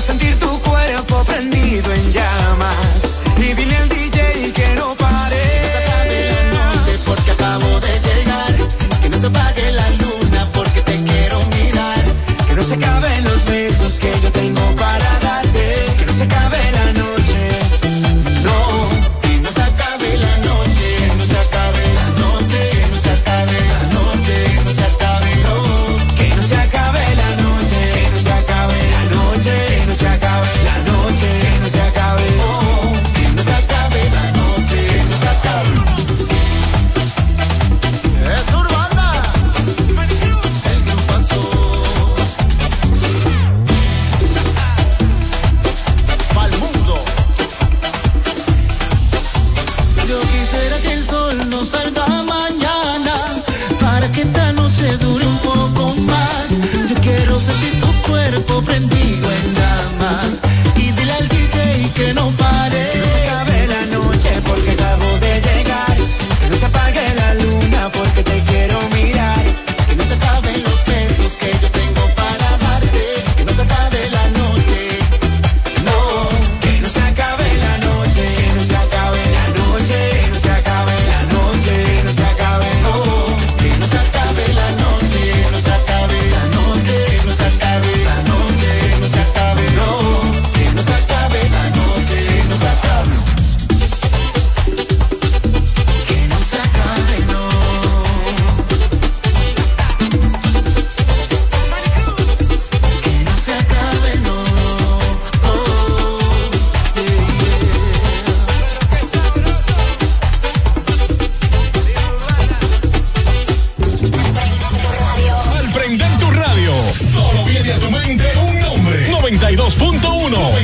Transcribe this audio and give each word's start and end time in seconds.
sentir 0.00 0.38
tu 0.38 0.46
cuerpo. 0.46 0.69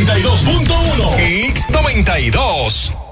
92.1 0.04 1.16
X92 1.16 3.05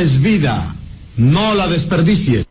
es 0.00 0.22
vida, 0.22 0.74
no 1.16 1.54
la 1.54 1.66
desperdicies. 1.68 2.49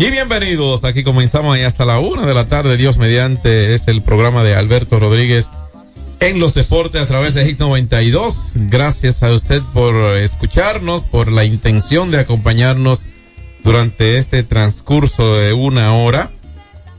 Y 0.00 0.10
bienvenidos, 0.10 0.84
aquí 0.84 1.04
comenzamos 1.04 1.58
y 1.58 1.60
hasta 1.60 1.84
la 1.84 2.00
una 2.00 2.24
de 2.24 2.32
la 2.32 2.46
tarde, 2.46 2.78
Dios 2.78 2.96
mediante, 2.96 3.74
es 3.74 3.86
el 3.86 4.00
programa 4.00 4.42
de 4.42 4.54
Alberto 4.54 4.98
Rodríguez 4.98 5.50
en 6.20 6.40
los 6.40 6.54
deportes 6.54 7.02
a 7.02 7.06
través 7.06 7.34
de 7.34 7.46
HIT 7.46 7.58
92. 7.58 8.52
Gracias 8.70 9.22
a 9.22 9.30
usted 9.30 9.60
por 9.74 9.94
escucharnos, 10.16 11.02
por 11.02 11.30
la 11.30 11.44
intención 11.44 12.10
de 12.10 12.18
acompañarnos 12.18 13.04
durante 13.62 14.16
este 14.16 14.42
transcurso 14.42 15.36
de 15.36 15.52
una 15.52 15.92
hora 15.92 16.30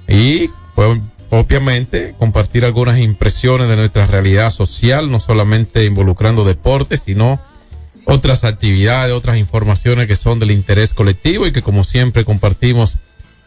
y 0.08 0.52
pues, 0.76 1.00
obviamente 1.32 2.14
compartir 2.20 2.66
algunas 2.66 3.00
impresiones 3.00 3.68
de 3.68 3.78
nuestra 3.78 4.06
realidad 4.06 4.52
social, 4.52 5.10
no 5.10 5.20
solamente 5.20 5.86
involucrando 5.86 6.46
deportes, 6.46 7.02
sino 7.04 7.42
otras 8.06 8.44
actividades, 8.44 9.14
otras 9.14 9.38
informaciones 9.38 10.08
que 10.08 10.16
son 10.16 10.40
del 10.40 10.52
interés 10.52 10.94
colectivo 10.94 11.48
y 11.48 11.52
que 11.52 11.62
como 11.62 11.84
siempre 11.84 12.26
compartimos 12.26 12.98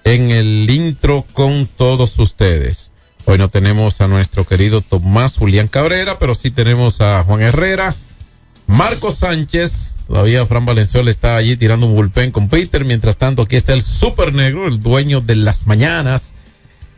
en 0.05 0.31
el 0.31 0.69
intro 0.71 1.25
con 1.33 1.67
todos 1.67 2.19
ustedes. 2.19 2.93
Hoy 3.27 3.39
no 3.39 3.49
tenemos 3.49 4.01
a 4.01 4.09
nuestro 4.09 4.45
querido 4.47 4.83
Tomás 4.83 5.39
Julián 5.39 5.69
Cabrera, 5.69 6.19
pero 6.19 6.35
sí 6.35 6.51
tenemos 6.51 7.01
a 7.01 7.23
Juan 7.23 7.41
Herrera, 7.41 7.95
Marco 8.67 9.13
Sánchez, 9.13 9.95
todavía 10.07 10.45
Fran 10.47 10.67
Valenzuela 10.67 11.11
está 11.11 11.37
allí 11.37 11.57
tirando 11.57 11.87
un 11.87 11.95
bullpen 11.95 12.31
con 12.31 12.49
Peter. 12.49 12.85
Mientras 12.85 13.17
tanto, 13.17 13.43
aquí 13.43 13.57
está 13.57 13.73
el 13.73 13.83
Super 13.83 14.35
Negro, 14.35 14.69
el 14.69 14.81
dueño 14.81 15.21
de 15.21 15.37
las 15.37 15.67
mañanas 15.67 16.35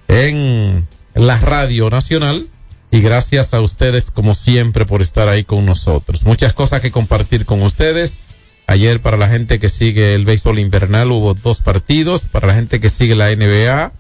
en 0.08 0.86
la 1.14 1.38
Radio 1.38 1.90
Nacional. 1.90 2.48
Y 2.96 3.02
gracias 3.02 3.52
a 3.52 3.60
ustedes, 3.60 4.10
como 4.10 4.34
siempre, 4.34 4.86
por 4.86 5.02
estar 5.02 5.28
ahí 5.28 5.44
con 5.44 5.66
nosotros. 5.66 6.22
Muchas 6.22 6.54
cosas 6.54 6.80
que 6.80 6.90
compartir 6.90 7.44
con 7.44 7.60
ustedes. 7.60 8.20
Ayer, 8.66 9.02
para 9.02 9.18
la 9.18 9.28
gente 9.28 9.58
que 9.58 9.68
sigue 9.68 10.14
el 10.14 10.24
béisbol 10.24 10.58
invernal, 10.58 11.12
hubo 11.12 11.34
dos 11.34 11.60
partidos. 11.60 12.22
Para 12.22 12.46
la 12.46 12.54
gente 12.54 12.80
que 12.80 12.88
sigue 12.88 13.14
la 13.14 13.28
NBA, 13.36 13.92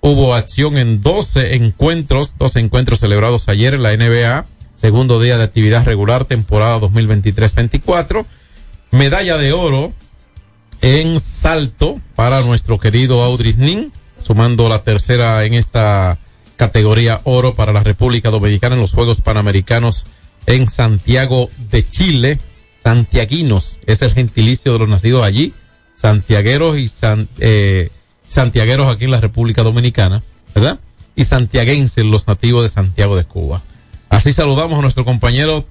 hubo 0.00 0.36
acción 0.36 0.78
en 0.78 1.02
12 1.02 1.56
encuentros, 1.56 2.38
12 2.38 2.60
encuentros 2.60 3.00
celebrados 3.00 3.48
ayer 3.48 3.74
en 3.74 3.82
la 3.82 3.96
NBA. 3.96 4.46
Segundo 4.76 5.20
día 5.20 5.38
de 5.38 5.42
actividad 5.42 5.84
regular, 5.84 6.24
temporada 6.24 6.78
2023-24. 6.78 8.26
Medalla 8.92 9.38
de 9.38 9.52
oro 9.54 9.92
en 10.82 11.18
salto 11.18 11.98
para 12.14 12.42
nuestro 12.42 12.78
querido 12.78 13.24
Audrey 13.24 13.54
Nin, 13.54 13.92
sumando 14.22 14.68
la 14.68 14.84
tercera 14.84 15.44
en 15.44 15.54
esta 15.54 16.20
categoría 16.56 17.20
oro 17.24 17.54
para 17.54 17.72
la 17.72 17.82
República 17.82 18.30
Dominicana 18.30 18.74
en 18.74 18.80
los 18.80 18.94
Juegos 18.94 19.20
Panamericanos 19.20 20.06
en 20.46 20.68
Santiago 20.68 21.50
de 21.70 21.86
Chile. 21.86 22.38
Santiaguinos 22.82 23.78
es 23.86 24.02
el 24.02 24.12
gentilicio 24.12 24.72
de 24.72 24.78
los 24.78 24.88
nacidos 24.88 25.24
allí, 25.24 25.54
santiagueros 25.96 26.78
y 26.78 26.88
san, 26.88 27.28
eh, 27.38 27.90
santiagueros 28.28 28.88
aquí 28.88 29.04
en 29.04 29.10
la 29.10 29.20
República 29.20 29.62
Dominicana, 29.62 30.22
¿verdad? 30.54 30.78
Y 31.14 31.24
santiaguenses 31.24 32.04
los 32.04 32.28
nativos 32.28 32.62
de 32.62 32.68
Santiago 32.68 33.16
de 33.16 33.24
Cuba. 33.24 33.62
Así 34.08 34.32
saludamos 34.32 34.78
a 34.78 34.82
nuestro 34.82 35.04
compañero 35.04 35.66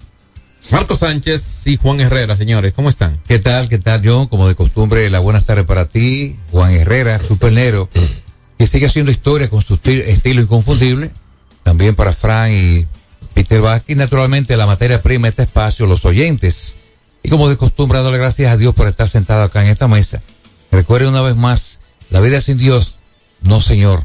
Marco 0.72 0.96
Sánchez 0.96 1.68
y 1.68 1.78
Juan 1.78 2.02
Herrera, 2.02 2.36
señores, 2.36 2.74
¿cómo 2.74 2.90
están? 2.90 3.20
¿Qué 3.28 3.40
tal? 3.40 3.70
¿Qué 3.70 3.78
tal, 3.78 4.02
John? 4.04 4.28
Como 4.28 4.48
de 4.48 4.56
costumbre, 4.56 5.10
la 5.10 5.20
buenas 5.20 5.46
tardes 5.46 5.66
para 5.66 5.86
ti, 5.86 6.38
Juan 6.52 6.74
Herrera, 6.74 7.20
Super 7.20 7.54
Negro, 7.54 7.88
que 8.58 8.68
sigue 8.68 8.86
haciendo 8.86 9.12
historia 9.12 9.50
con 9.50 9.62
su 9.62 9.76
esti- 9.78 10.04
estilo 10.06 10.42
inconfundible. 10.42 11.12
También 11.64 11.96
para 11.96 12.14
Fran 12.14 12.52
y 12.52 12.86
Peter 13.34 13.62
Vázquez. 13.62 13.98
Naturalmente, 13.98 14.56
la 14.56 14.66
materia 14.68 15.02
prima 15.02 15.28
de 15.28 15.30
este 15.32 15.44
espacio, 15.44 15.86
los 15.86 16.06
oyentes. 16.06 16.78
Y 17.24 17.30
como 17.30 17.50
de 17.50 17.58
costumbre, 17.58 17.98
dándole 17.98 18.18
gracias 18.20 18.52
a 18.52 18.58
Dios 18.58 18.76
por 18.76 18.88
estar 18.88 19.10
sentado 19.10 19.44
acá 19.44 19.64
en 19.64 19.72
esta 19.72 19.88
mesa. 19.88 20.22
Recuerde 20.72 21.08
una 21.08 21.22
vez 21.22 21.36
más, 21.36 21.80
la 22.10 22.22
vida 22.22 22.40
sin 22.40 22.58
Dios, 22.58 23.00
no 23.42 23.62
señor, 23.62 24.04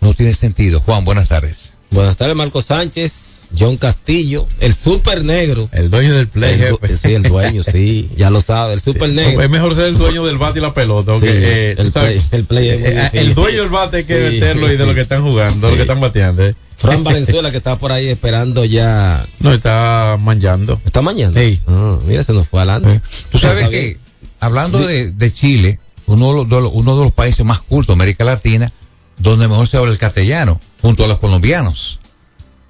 no 0.00 0.12
tiene 0.14 0.34
sentido. 0.34 0.80
Juan, 0.80 1.04
buenas 1.04 1.28
tardes. 1.28 1.69
Buenas 1.90 2.16
tardes, 2.16 2.36
Marco 2.36 2.62
Sánchez, 2.62 3.48
John 3.58 3.76
Castillo, 3.76 4.46
el 4.60 4.74
super 4.74 5.24
negro. 5.24 5.68
El 5.72 5.90
dueño 5.90 6.14
del 6.14 6.28
play, 6.28 6.54
El 6.54 6.78
jefe. 6.78 6.96
sí, 6.96 7.14
el 7.14 7.24
dueño, 7.24 7.64
sí, 7.64 8.08
ya 8.16 8.30
lo 8.30 8.40
sabe, 8.40 8.74
el 8.74 8.80
super 8.80 9.10
negro. 9.10 9.42
Es 9.42 9.50
mejor 9.50 9.74
ser 9.74 9.86
el 9.86 9.98
dueño 9.98 10.24
del 10.24 10.38
bate 10.38 10.60
y 10.60 10.62
la 10.62 10.72
pelota. 10.72 11.14
Sí, 11.18 11.26
eh, 11.28 11.74
el 11.76 11.90
play- 11.90 12.22
el 12.30 12.44
play 12.44 12.68
eh, 12.70 13.10
el 13.14 13.34
dueño 13.34 13.62
del 13.62 13.70
bate 13.70 13.98
hay 13.98 14.04
que 14.04 14.28
Sí, 14.30 14.34
meterlo 14.36 14.72
y 14.72 14.76
de 14.76 14.86
lo 14.86 14.94
que 14.94 15.00
están 15.00 15.22
jugando, 15.22 15.66
de 15.66 15.72
lo 15.72 15.76
que 15.76 15.82
están 15.82 16.00
bateando. 16.00 16.46
eh. 16.46 16.54
Fran 16.78 17.02
Valenzuela 17.04 17.50
que 17.50 17.56
está 17.56 17.76
por 17.76 17.90
ahí 17.90 18.06
esperando 18.08 18.64
ya. 18.64 19.26
No, 19.40 19.52
está 19.52 20.16
manchando. 20.20 20.80
¿Está 20.86 21.02
mañana? 21.02 21.38
Ey. 21.40 21.60
Ah, 21.66 21.98
mira, 22.06 22.22
se 22.22 22.32
nos 22.32 22.46
fue 22.48 22.60
adelante. 22.60 23.00
Tú 23.30 23.38
sabes 23.40 23.68
que, 23.68 23.98
hablando 24.38 24.78
de, 24.78 25.10
de 25.10 25.32
Chile, 25.32 25.80
uno 26.06 26.44
de, 26.44 26.60
los, 26.60 26.70
uno 26.72 26.96
de 26.96 27.02
los 27.04 27.12
países 27.12 27.44
más 27.44 27.60
cultos 27.60 27.88
de 27.88 28.00
América 28.02 28.22
Latina, 28.24 28.72
donde 29.18 29.48
mejor 29.48 29.66
se 29.66 29.76
habla 29.76 29.90
el 29.90 29.98
castellano, 29.98 30.60
junto 30.82 31.04
a 31.04 31.08
los 31.08 31.18
colombianos. 31.18 32.00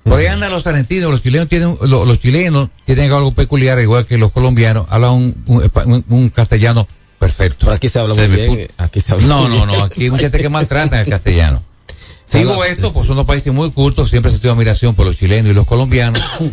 Por 0.05 0.19
ahí 0.19 0.27
andan 0.27 0.51
los 0.51 0.67
argentinos, 0.67 1.11
los 1.11 1.23
chilenos 1.23 1.49
tienen, 1.49 1.77
lo- 1.83 2.05
los, 2.05 2.19
chilenos 2.21 2.71
tienen 2.87 3.12
algo 3.12 3.33
peculiar, 3.33 3.79
igual 3.81 4.07
que 4.07 4.17
los 4.19 4.33
colombianos, 4.33 4.87
hablan 4.89 5.12
un, 5.12 5.45
un, 5.47 6.05
un- 6.09 6.29
castellano 6.31 6.89
perfecto. 7.19 7.67
Por 7.67 7.75
aquí 7.75 7.89
se 7.89 7.99
habla 7.99 8.15
muy 8.15 8.27
bien. 8.29 8.69
Aquí 8.79 9.01
se 9.03 9.12
habla 9.12 9.27
No, 9.27 9.43
muy 9.49 9.59
no, 9.59 9.67
bien. 9.67 9.79
no, 9.79 9.85
aquí 9.85 10.05
hay 10.05 10.11
mucha 10.11 10.23
gente 10.23 10.39
que 10.39 10.49
maltratan 10.49 11.01
el 11.01 11.07
castellano. 11.07 11.62
Digo 12.33 12.65
esto, 12.65 12.93
pues 12.93 13.07
son 13.07 13.17
dos 13.17 13.27
países 13.27 13.53
muy 13.53 13.71
cultos, 13.73 14.09
siempre 14.09 14.31
se 14.33 14.39
tiene 14.39 14.53
admiración 14.55 14.95
por 14.95 15.05
los 15.07 15.17
chilenos 15.17 15.51
y 15.51 15.55
los 15.55 15.67
colombianos. 15.67 16.23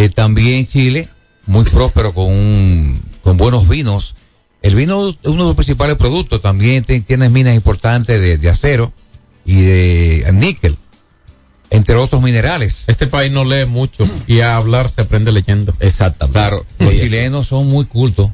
Eh, 0.00 0.10
también 0.10 0.64
Chile, 0.64 1.08
muy 1.46 1.64
próspero 1.64 2.14
con, 2.14 2.26
un- 2.26 3.02
con 3.24 3.36
buenos 3.36 3.68
vinos. 3.68 4.14
El 4.62 4.76
vino 4.76 5.08
es 5.08 5.16
uno 5.24 5.42
de 5.42 5.48
los 5.48 5.56
principales 5.56 5.96
productos, 5.96 6.40
también 6.40 6.84
tiene 6.84 7.28
minas 7.30 7.56
importantes 7.56 8.20
de, 8.20 8.38
de 8.38 8.48
acero 8.48 8.92
y 9.44 9.62
de 9.62 10.30
níquel, 10.34 10.76
entre 11.70 11.94
otros 11.96 12.22
minerales. 12.22 12.84
Este 12.86 13.06
país 13.06 13.30
no 13.32 13.44
lee 13.44 13.66
mucho 13.66 14.04
y 14.26 14.40
a 14.40 14.56
hablar 14.56 14.90
se 14.90 15.02
aprende 15.02 15.32
leyendo. 15.32 15.74
Exactamente. 15.80 16.38
Claro, 16.38 16.66
Sí, 16.78 16.84
los 16.84 16.94
eso. 16.94 17.02
chilenos 17.04 17.46
son 17.46 17.66
muy 17.68 17.84
cultos, 17.86 18.30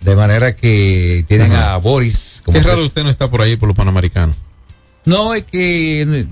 de 0.00 0.14
manera 0.16 0.54
que 0.54 1.24
tienen 1.28 1.52
a 1.52 1.76
Boris 1.78 2.40
como 2.44 2.56
Qué 2.56 2.62
que- 2.62 2.68
raro 2.68 2.84
usted 2.84 3.02
no 3.02 3.10
está 3.10 3.30
por 3.30 3.40
ahí 3.42 3.56
por 3.56 3.68
los 3.68 3.76
panamericanos. 3.76 4.36
No, 5.04 5.34
es 5.34 5.44
que 5.44 6.26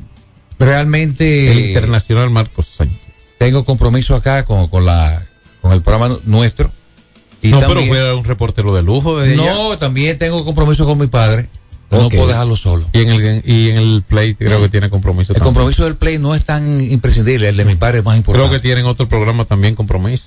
realmente 0.58 1.50
El 1.52 1.58
internacional 1.68 2.30
Marcos 2.30 2.66
Sánchez. 2.68 3.36
tengo 3.38 3.64
compromiso 3.64 4.14
acá 4.14 4.44
con, 4.44 4.68
con 4.68 4.84
la 4.84 5.24
con 5.60 5.72
el 5.72 5.82
programa 5.82 6.18
nuestro. 6.24 6.70
Y 7.42 7.48
no, 7.48 7.60
también, 7.60 7.88
pero 7.90 7.94
fue 7.94 8.14
un 8.14 8.24
reportero 8.24 8.74
de 8.74 8.82
lujo 8.82 9.18
de 9.18 9.36
no, 9.36 9.76
también 9.78 10.16
tengo 10.16 10.44
compromiso 10.44 10.86
con 10.86 10.98
mi 10.98 11.06
padre. 11.08 11.48
No 11.90 12.08
puedo 12.08 12.26
dejarlo 12.26 12.56
solo. 12.56 12.86
Y 12.92 13.00
en 13.02 13.08
el 13.10 13.42
y 13.46 13.70
en 13.70 13.76
el 13.76 14.02
play 14.06 14.34
creo 14.34 14.60
que 14.60 14.68
tiene 14.68 14.90
compromiso. 14.90 15.32
El 15.32 15.36
también. 15.38 15.54
compromiso 15.54 15.84
del 15.84 15.96
play 15.96 16.18
no 16.18 16.34
es 16.34 16.44
tan 16.44 16.80
imprescindible, 16.80 17.48
el 17.48 17.56
de 17.56 17.64
mi 17.64 17.76
padre 17.76 17.98
es 17.98 18.04
más 18.04 18.14
Creo 18.14 18.18
importante. 18.34 18.56
que 18.56 18.60
tienen 18.60 18.86
otro 18.86 19.08
programa 19.08 19.44
también 19.44 19.74
compromiso. 19.76 20.24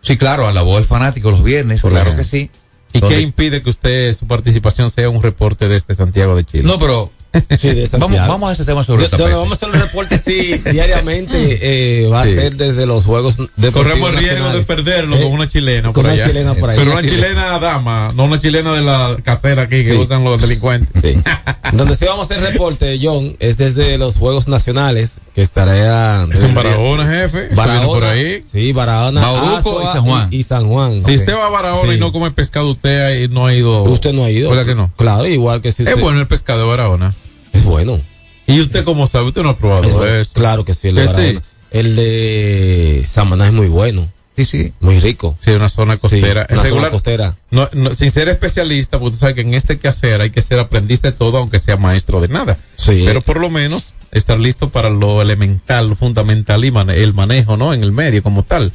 Sí, 0.00 0.16
claro, 0.16 0.48
a 0.48 0.52
la 0.52 0.62
voz 0.62 0.76
del 0.76 0.84
fanático 0.86 1.30
los 1.30 1.44
viernes, 1.44 1.80
Por 1.82 1.90
claro 1.92 2.06
ejemplo. 2.10 2.22
que 2.24 2.28
sí. 2.28 2.50
¿Y 2.92 2.98
Donde- 3.00 3.16
qué 3.16 3.22
impide 3.22 3.62
que 3.62 3.70
usted, 3.70 4.16
su 4.18 4.26
participación 4.26 4.90
sea 4.90 5.08
un 5.10 5.22
reporte 5.22 5.68
desde 5.68 5.94
Santiago 5.94 6.34
de 6.34 6.44
Chile? 6.44 6.64
No, 6.64 6.78
pero 6.78 7.12
Sí, 7.58 7.70
de 7.70 7.88
vamos, 7.98 8.50
a 8.50 8.52
ese 8.52 8.64
tema 8.64 8.82
sobre 8.82 9.08
De- 9.08 9.16
vamos 9.34 9.52
a 9.52 9.54
hacer 9.54 9.68
un 9.68 9.80
reporte, 9.80 10.18
sí, 10.18 10.60
diariamente, 10.72 11.58
eh, 12.02 12.08
va 12.08 12.24
Sí. 12.24 12.30
a 12.32 12.34
ser 12.34 12.56
desde 12.56 12.86
los 12.86 13.04
Juegos 13.04 13.36
Deportivos 13.56 13.72
Corremos 13.74 14.10
el 14.10 14.16
riesgo 14.18 14.48
de 14.50 14.64
perderlo 14.64 15.16
Eh, 15.16 15.22
con 15.22 15.32
una 15.32 15.46
chilena 15.48 15.82
con 15.88 15.92
por 15.94 16.04
una 16.06 16.14
allá. 16.14 16.26
chilena 16.26 16.54
por 16.54 16.70
ahí. 16.70 16.76
Pero 16.76 16.90
Una 16.90 17.00
una 17.00 17.08
chilena. 17.08 17.26
chilena 17.28 17.58
dama, 17.60 18.12
no 18.16 18.24
una 18.24 18.38
chilena 18.40 18.72
de 18.72 18.80
la 18.82 19.16
casera 19.22 19.62
aquí 19.62 19.76
que 19.84 19.90
Sí. 19.90 19.92
usan 19.92 20.24
los 20.24 20.40
delincuentes. 20.40 20.90
Sí. 21.14 21.20
Donde 21.72 21.94
sí 21.94 22.04
vamos 22.06 22.28
a 22.30 22.34
hacer 22.34 22.44
reporte, 22.52 22.98
John, 23.00 23.36
es 23.38 23.56
desde 23.56 23.96
los 23.96 24.16
Juegos 24.16 24.48
Nacionales, 24.48 25.12
que 25.34 25.42
estará... 25.42 26.24
Es 26.32 26.42
en 26.42 26.54
Barahona, 26.54 27.06
jefe. 27.06 27.48
Barahona, 27.54 27.86
por 27.86 28.04
ahí. 28.04 28.42
Sí, 28.50 28.72
Barahona, 28.72 29.20
Bauruco 29.20 29.80
y 29.82 29.86
San 29.86 30.02
Juan. 30.04 30.28
Y, 30.30 30.36
y 30.36 30.42
San 30.42 30.68
Juan. 30.68 31.02
Si 31.04 31.14
usted 31.16 31.34
va 31.34 31.46
a 31.46 31.50
Barahona 31.50 31.90
Sí. 31.92 31.96
y 31.96 32.00
no 32.00 32.12
come 32.12 32.30
pescado, 32.32 32.70
usted 32.70 33.00
ahí 33.02 33.28
no 33.28 33.46
ha 33.46 33.54
ido. 33.54 33.84
Usted 33.84 34.12
no 34.12 34.24
ha 34.24 34.30
ido. 34.30 34.50
¿Verdad 34.50 34.66
que 34.66 34.74
no? 34.74 34.92
Claro, 34.96 35.26
igual 35.26 35.60
que 35.60 35.70
si 35.72 35.82
Es 35.82 35.88
usted- 35.90 36.00
bueno 36.02 36.20
el 36.20 36.26
pescado 36.26 36.60
de 36.60 36.66
Barahona. 36.66 37.14
Es 37.52 37.64
bueno. 37.64 37.98
¿Y 38.46 38.60
usted 38.60 38.84
cómo 38.84 39.06
sabe? 39.06 39.26
Usted 39.28 39.42
no 39.42 39.50
ha 39.50 39.56
probado 39.56 40.04
Es 40.04 40.22
eso. 40.22 40.32
Claro 40.34 40.64
que 40.64 40.74
sí, 40.74 40.88
el 40.88 40.96
de 40.96 41.08
sí. 41.08 41.38
El 41.70 41.94
de 41.94 43.04
Samaná 43.06 43.46
es 43.46 43.52
muy 43.52 43.68
bueno, 43.68 44.08
Sí, 44.44 44.58
sí. 44.58 44.72
muy 44.80 45.00
rico. 45.00 45.36
Sí, 45.40 45.50
una 45.52 45.68
zona 45.68 45.96
costera. 45.96 46.42
Sí, 46.48 46.54
una 46.54 46.56
zona 46.56 46.62
regular, 46.62 46.90
costera. 46.90 47.36
No, 47.50 47.68
no, 47.72 47.94
sin 47.94 48.10
ser 48.10 48.28
especialista, 48.28 48.98
porque 48.98 49.14
tú 49.14 49.20
sabes 49.20 49.34
que 49.34 49.40
en 49.42 49.54
este 49.54 49.78
quehacer 49.78 50.20
hay 50.20 50.30
que 50.30 50.42
ser 50.42 50.58
aprendiz 50.58 51.02
de 51.02 51.12
todo, 51.12 51.38
aunque 51.38 51.58
sea 51.58 51.76
maestro 51.76 52.20
de 52.20 52.28
nada. 52.28 52.56
Sí. 52.76 53.02
Pero 53.06 53.20
por 53.20 53.40
lo 53.40 53.50
menos 53.50 53.94
estar 54.12 54.38
listo 54.38 54.70
para 54.70 54.90
lo 54.90 55.22
elemental, 55.22 55.88
lo 55.88 55.96
fundamental 55.96 56.64
y 56.64 56.70
mane- 56.70 56.96
el 57.02 57.14
manejo, 57.14 57.56
¿no? 57.56 57.74
En 57.74 57.82
el 57.82 57.92
medio 57.92 58.22
como 58.22 58.42
tal. 58.44 58.72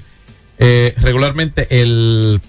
Eh, 0.60 0.94
regularmente 0.98 1.68
el, 1.82 2.40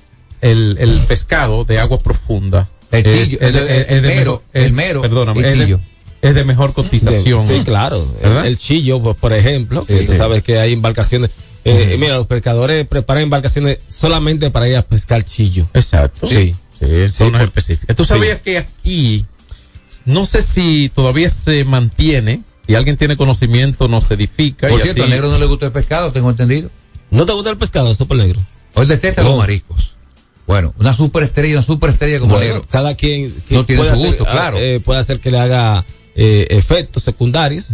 el, 0.40 0.76
el 0.80 1.00
pescado 1.08 1.64
de 1.64 1.78
agua 1.80 1.98
profunda. 1.98 2.68
El 2.92 3.04
es 3.06 3.30
de- 3.30 3.86
el- 3.88 4.02
mero, 4.02 4.42
mejor- 4.42 4.42
el 4.52 4.72
mero, 4.72 5.02
Perdóname, 5.02 5.40
el 5.40 5.46
es 5.46 5.58
de- 5.58 5.64
quillo. 5.64 5.80
es 6.22 6.34
de 6.34 6.44
mejor 6.44 6.72
cotización. 6.72 7.48
Sí, 7.48 7.62
claro. 7.64 8.06
¿Verdad? 8.22 8.46
El, 8.46 8.56
chillo, 8.58 9.02
por, 9.02 9.16
por 9.16 9.32
ejemplo, 9.32 9.84
que 9.84 9.98
Sí, 10.00 10.06
tú 10.06 10.12
sí. 10.12 10.18
sabes 10.18 10.42
que 10.44 10.58
hay 10.60 10.72
embarcaciones. 10.72 11.30
Eh, 11.68 11.96
Mira, 11.98 12.14
los 12.16 12.26
pescadores 12.26 12.86
preparan 12.86 13.24
embarcaciones 13.24 13.78
solamente 13.88 14.50
para 14.50 14.68
ir 14.68 14.76
a 14.76 14.82
pescar 14.82 15.24
chillo. 15.24 15.68
Exacto. 15.74 16.26
Sí. 16.26 16.54
Sí, 16.78 16.86
Sí, 17.08 17.08
zonas 17.12 17.40
por- 17.40 17.48
específicas. 17.48 17.96
Tú 17.96 18.04
sabías 18.04 18.40
que 18.40 18.58
aquí, 18.58 19.24
no 20.04 20.26
sé 20.26 20.42
si 20.42 20.90
todavía 20.94 21.28
se 21.30 21.64
mantiene, 21.64 22.42
si 22.66 22.74
alguien 22.74 22.96
tiene 22.96 23.16
conocimiento, 23.16 23.88
nos 23.88 24.10
edifica. 24.10 24.68
Por 24.68 24.78
y 24.80 24.82
cierto, 24.82 25.02
así- 25.02 25.10
al 25.10 25.16
negro 25.16 25.28
no 25.30 25.38
le 25.38 25.46
gusta 25.46 25.66
el 25.66 25.72
pescado, 25.72 26.12
tengo 26.12 26.28
entendido. 26.30 26.70
¿No 27.10 27.24
te 27.26 27.32
gusta 27.32 27.50
el 27.50 27.56
pescado, 27.58 27.94
super 27.94 28.16
negro? 28.18 28.40
O 28.74 28.82
él 28.82 28.88
detesta 28.88 29.22
No. 29.22 29.30
los 29.30 29.38
mariscos. 29.38 29.94
Bueno, 30.46 30.72
una 30.78 30.94
superestrella, 30.94 31.54
una 31.56 31.62
superestrella 31.62 32.20
como 32.20 32.34
Bueno, 32.34 32.54
negro. 32.54 32.68
cada 32.70 32.94
quien, 32.94 33.30
quien 33.48 33.60
No 33.60 33.64
tiene 33.66 33.82
puede 33.82 33.94
su 33.94 33.98
gusto, 33.98 34.24
ah, 34.28 34.32
claro. 34.32 34.58
eh, 34.60 34.78
puede 34.80 35.00
hacer 35.00 35.18
que 35.18 35.30
le 35.32 35.40
haga 35.40 35.84
eh, 36.14 36.46
efectos 36.50 37.02
secundarios, 37.02 37.66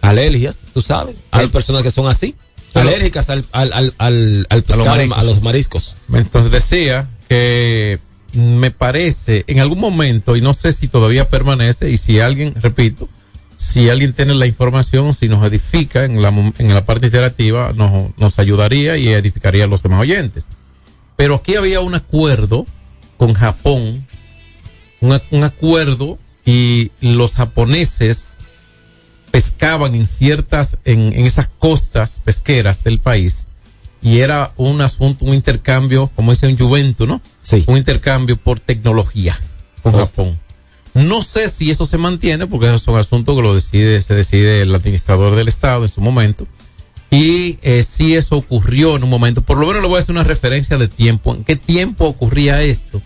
alergias, 0.00 0.58
tú 0.74 0.80
sabes. 0.82 1.16
Hay 1.30 1.46
personas 1.48 1.82
que 1.82 1.90
son 1.90 2.06
así, 2.06 2.34
Pero- 2.72 2.88
alérgicas 2.88 3.28
al, 3.30 3.44
al, 3.52 3.72
al, 3.72 3.94
al, 3.98 4.46
al 4.48 4.62
pescado, 4.62 4.90
a 4.92 5.22
los, 5.24 5.42
mariscos. 5.42 5.42
mariscos. 5.42 5.96
Entonces 6.14 6.52
decía 6.52 7.08
que 7.28 7.98
me 8.32 8.70
parece, 8.70 9.44
en 9.46 9.60
algún 9.60 9.78
momento, 9.78 10.36
y 10.36 10.40
no 10.40 10.54
sé 10.54 10.72
si 10.72 10.88
todavía 10.88 11.28
permanece, 11.28 11.90
y 11.90 11.98
si 11.98 12.20
alguien, 12.20 12.54
repito, 12.62 13.08
si 13.58 13.90
alguien 13.90 14.12
tiene 14.14 14.34
la 14.34 14.46
información, 14.46 15.14
si 15.14 15.28
nos 15.28 15.44
edifica 15.46 16.04
en 16.04 16.22
la, 16.22 16.28
en 16.30 16.74
la 16.74 16.84
parte 16.84 17.06
interactiva, 17.06 17.72
nos, 17.74 18.18
nos 18.18 18.38
ayudaría 18.38 18.96
y 18.96 19.08
edificaría 19.08 19.64
a 19.64 19.66
los 19.66 19.82
demás 19.82 20.00
oyentes. 20.00 20.46
Pero 21.16 21.36
aquí 21.36 21.56
había 21.56 21.80
un 21.80 21.94
acuerdo 21.94 22.64
con 23.18 23.34
Japón, 23.34 24.06
un, 25.00 25.20
un 25.30 25.44
acuerdo, 25.44 26.18
y 26.44 26.90
los 27.00 27.34
japoneses 27.34 28.38
pescaban 29.32 29.96
en 29.96 30.06
ciertas, 30.06 30.78
en, 30.84 31.18
en 31.18 31.26
esas 31.26 31.48
costas 31.58 32.20
pesqueras 32.24 32.84
del 32.84 33.00
país, 33.00 33.48
y 34.00 34.18
era 34.18 34.52
un 34.56 34.80
asunto, 34.80 35.24
un 35.24 35.34
intercambio, 35.34 36.10
como 36.14 36.32
dice 36.32 36.46
un 36.46 36.58
Juventus, 36.58 37.08
¿no? 37.08 37.20
Sí. 37.40 37.64
Un 37.66 37.78
intercambio 37.78 38.36
por 38.36 38.60
tecnología 38.60 39.38
con 39.82 39.92
Japón. 39.92 40.38
No 40.94 41.22
sé 41.22 41.48
si 41.48 41.70
eso 41.70 41.86
se 41.86 41.98
mantiene, 41.98 42.46
porque 42.46 42.66
esos 42.66 42.82
son 42.82 42.98
asuntos 42.98 43.34
que 43.34 43.42
lo 43.42 43.54
decide, 43.54 44.02
se 44.02 44.14
decide 44.14 44.60
el 44.60 44.74
administrador 44.74 45.34
del 45.34 45.48
Estado 45.48 45.84
en 45.84 45.88
su 45.88 46.00
momento. 46.00 46.46
Y 47.10 47.58
eh, 47.62 47.84
si 47.84 48.14
eso 48.14 48.36
ocurrió 48.36 48.96
en 48.96 49.04
un 49.04 49.10
momento, 49.10 49.42
por 49.42 49.58
lo 49.58 49.66
menos 49.66 49.82
le 49.82 49.88
voy 49.88 49.96
a 49.96 50.00
hacer 50.00 50.14
una 50.14 50.24
referencia 50.24 50.76
de 50.78 50.88
tiempo. 50.88 51.34
¿En 51.34 51.44
qué 51.44 51.56
tiempo 51.56 52.06
ocurría 52.06 52.62
esto? 52.62 53.00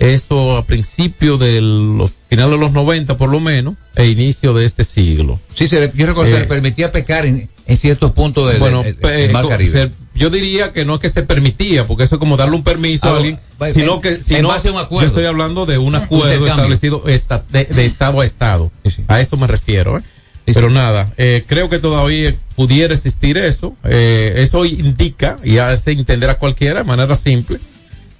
Eso 0.00 0.56
a 0.56 0.64
principios 0.64 1.38
de 1.38 1.60
los 1.60 2.10
finales 2.30 2.52
de 2.52 2.58
los 2.58 2.72
90 2.72 3.16
por 3.18 3.28
lo 3.28 3.38
menos, 3.38 3.74
e 3.94 4.06
inicio 4.06 4.54
de 4.54 4.64
este 4.64 4.82
siglo. 4.82 5.38
Sí, 5.54 5.68
se 5.68 5.78
le- 5.78 5.92
yo 5.94 6.06
recuerdo 6.06 6.24
que 6.24 6.30
Eh, 6.30 6.34
se 6.36 6.40
le 6.40 6.46
permitía 6.48 6.90
pecar 6.90 7.26
en, 7.26 7.50
en 7.66 7.76
ciertos 7.76 8.12
puntos 8.12 8.50
del, 8.50 8.58
bueno, 8.60 8.82
del 8.82 9.30
Mar 9.30 9.46
Caribe. 9.46 9.88
se- 9.88 9.92
yo 10.18 10.30
diría 10.30 10.72
que 10.72 10.86
no 10.86 10.94
es 10.94 11.00
que 11.00 11.10
se 11.10 11.22
permitía, 11.22 11.86
porque 11.86 12.04
eso 12.04 12.14
es 12.14 12.18
como 12.18 12.38
darle 12.38 12.56
un 12.56 12.64
permiso 12.64 13.08
Ah, 13.08 13.12
a 13.12 13.16
alguien, 13.18 13.38
va- 13.62 13.70
sino 13.72 13.96
en- 13.96 14.00
que 14.00 14.70
un 14.70 14.78
acuerdo. 14.78 15.00
yo 15.02 15.06
estoy 15.06 15.24
hablando 15.26 15.66
de 15.66 15.76
un 15.76 15.94
acuerdo 15.94 16.46
establecido 16.46 17.04
esta- 17.06 17.44
de, 17.50 17.66
de 17.66 17.84
estado 17.84 18.20
a 18.22 18.24
estado. 18.24 18.72
Sí, 18.84 18.90
sí. 18.90 19.04
A 19.06 19.20
eso 19.20 19.36
me 19.36 19.46
refiero. 19.46 19.98
¿eh? 19.98 20.02
Sí, 20.46 20.54
Pero 20.54 20.70
nada, 20.70 21.12
eh, 21.18 21.44
creo 21.46 21.68
que 21.68 21.78
todavía 21.78 22.34
pudiera 22.56 22.94
existir 22.94 23.36
eso. 23.36 23.76
Eh, 23.84 24.32
eso 24.38 24.64
indica 24.64 25.38
y 25.44 25.58
hace 25.58 25.92
entender 25.92 26.30
a 26.30 26.38
cualquiera 26.38 26.80
de 26.80 26.84
manera 26.84 27.14
simple 27.14 27.60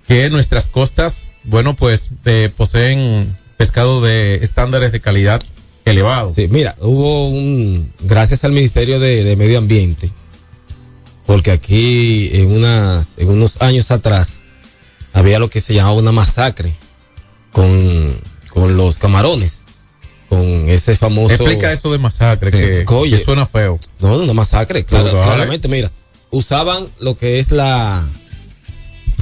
que 0.06 0.28
nuestras 0.28 0.66
costas, 0.66 1.24
bueno, 1.44 1.74
pues 1.76 2.10
eh, 2.24 2.50
poseen 2.56 3.36
pescado 3.56 4.00
de 4.00 4.36
estándares 4.42 4.92
de 4.92 5.00
calidad 5.00 5.42
elevados. 5.84 6.34
Sí, 6.34 6.46
mira, 6.48 6.76
hubo 6.80 7.28
un, 7.28 7.92
gracias 8.00 8.44
al 8.44 8.52
Ministerio 8.52 9.00
de, 9.00 9.24
de 9.24 9.36
Medio 9.36 9.58
Ambiente, 9.58 10.10
porque 11.26 11.50
aquí 11.50 12.30
en 12.32 12.52
unas, 12.52 13.18
en 13.18 13.28
unos 13.30 13.60
años 13.62 13.90
atrás 13.90 14.40
había 15.12 15.38
lo 15.38 15.50
que 15.50 15.60
se 15.60 15.74
llamaba 15.74 15.96
una 15.96 16.12
masacre 16.12 16.72
con, 17.52 18.14
con 18.50 18.76
los 18.76 18.98
camarones, 18.98 19.62
con 20.28 20.68
ese 20.68 20.94
famoso. 20.96 21.34
Explica 21.34 21.72
eso 21.72 21.90
de 21.90 21.98
masacre, 21.98 22.50
que, 22.50 22.80
Eh, 22.82 22.84
oye. 22.88 23.16
que 23.18 23.24
suena 23.24 23.46
feo. 23.46 23.78
No, 24.00 24.16
una 24.18 24.34
masacre, 24.34 24.84
claro, 24.84 25.06
dale. 25.06 25.22
claramente, 25.22 25.66
mira, 25.68 25.90
usaban 26.30 26.86
lo 27.00 27.16
que 27.16 27.38
es 27.40 27.50
la, 27.50 28.06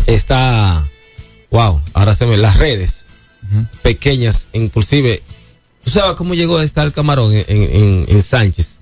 esta, 0.07 0.89
wow, 1.50 1.81
ahora 1.95 2.14
se 2.14 2.26
me, 2.26 2.37
las 2.37 2.57
redes 2.59 3.07
pequeñas, 3.83 4.49
inclusive, 4.52 5.23
¿tú 5.85 5.90
sabes 5.90 6.17
cómo 6.17 6.35
llegó 6.35 6.59
a 6.59 6.64
estar 6.64 6.87
el 6.87 6.93
camarón 6.93 7.33
en, 7.35 7.45
en, 7.49 8.05
en 8.09 8.23
Sánchez, 8.23 8.81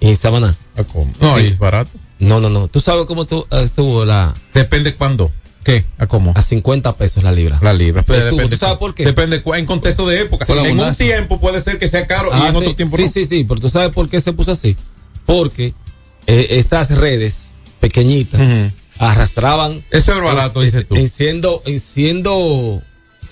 en 0.00 0.16
Samaná? 0.16 0.56
¿A 0.76 0.84
cómo? 0.84 1.12
No, 1.20 1.36
Sí. 1.36 1.46
es 1.46 1.58
barato. 1.58 1.90
No, 2.18 2.40
no, 2.40 2.50
no, 2.50 2.66
¿tú 2.68 2.80
sabes 2.80 3.06
cómo 3.06 3.26
tu- 3.26 3.46
estuvo 3.50 4.04
la, 4.04 4.34
Depende 4.54 4.94
cuándo. 4.96 5.30
¿Qué? 5.62 5.84
¿A 5.98 6.06
cómo? 6.06 6.32
a 6.34 6.40
50 6.42 6.96
pesos 6.96 7.22
la 7.22 7.30
libra? 7.30 7.58
La 7.62 7.72
libra. 7.74 8.02
Pero 8.02 8.18
Estuvo, 8.18 8.36
depende 8.38 8.56
¿tú 8.56 8.60
sabes 8.60 8.78
por 8.78 8.94
qué? 8.94 9.04
Depende 9.04 9.42
en 9.54 9.66
contexto 9.66 10.06
de 10.08 10.22
época. 10.22 10.46
En 10.48 10.80
un 10.80 10.94
tiempo 10.94 11.38
puede 11.38 11.60
ser 11.60 11.78
que 11.78 11.88
sea 11.88 12.06
caro 12.06 12.30
y 12.30 12.32
Ah, 12.32 12.46
en 12.46 12.52
sí, 12.52 12.58
otro 12.58 12.74
tiempo 12.74 12.96
sí, 12.96 13.02
no. 13.04 13.10
sí, 13.12 13.24
sí, 13.26 13.44
pero 13.46 13.60
tú 13.60 13.68
sabes 13.68 13.90
por 13.90 14.08
qué 14.08 14.20
se 14.20 14.32
puso 14.32 14.52
así. 14.52 14.76
Porque 15.26 15.74
eh, 16.26 16.46
estas 16.52 16.90
redes 16.96 17.50
pequeñitas. 17.80 18.40
Arrastraban 18.98 19.82
Eso 19.90 20.12
es 20.12 20.22
barato, 20.22 20.60
en, 20.60 20.66
dices 20.66 20.86
tú. 20.86 20.96
en 20.96 21.08
siendo, 21.08 21.62
en 21.66 21.80
siendo, 21.80 22.82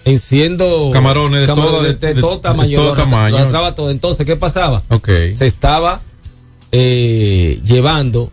en 0.05 0.19
siendo 0.19 0.91
Camarones 0.93 1.41
de 1.41 1.47
todo- 1.47 1.83
de, 1.83 1.95
de- 1.95 2.15
de 2.15 2.21
todo 2.21 2.37
de 2.37 2.41
tamaño, 2.43 2.79
todo 2.79 2.93
tamaño. 2.95 3.37
arrastraba 3.37 3.75
todo. 3.75 3.91
Entonces, 3.91 4.27
¿qué 4.27 4.37
pasaba? 4.37 4.83
Ok. 4.89 5.09
Se 5.35 5.47
estaba 5.47 6.01
eh, 6.73 7.61
llevando 7.65 8.33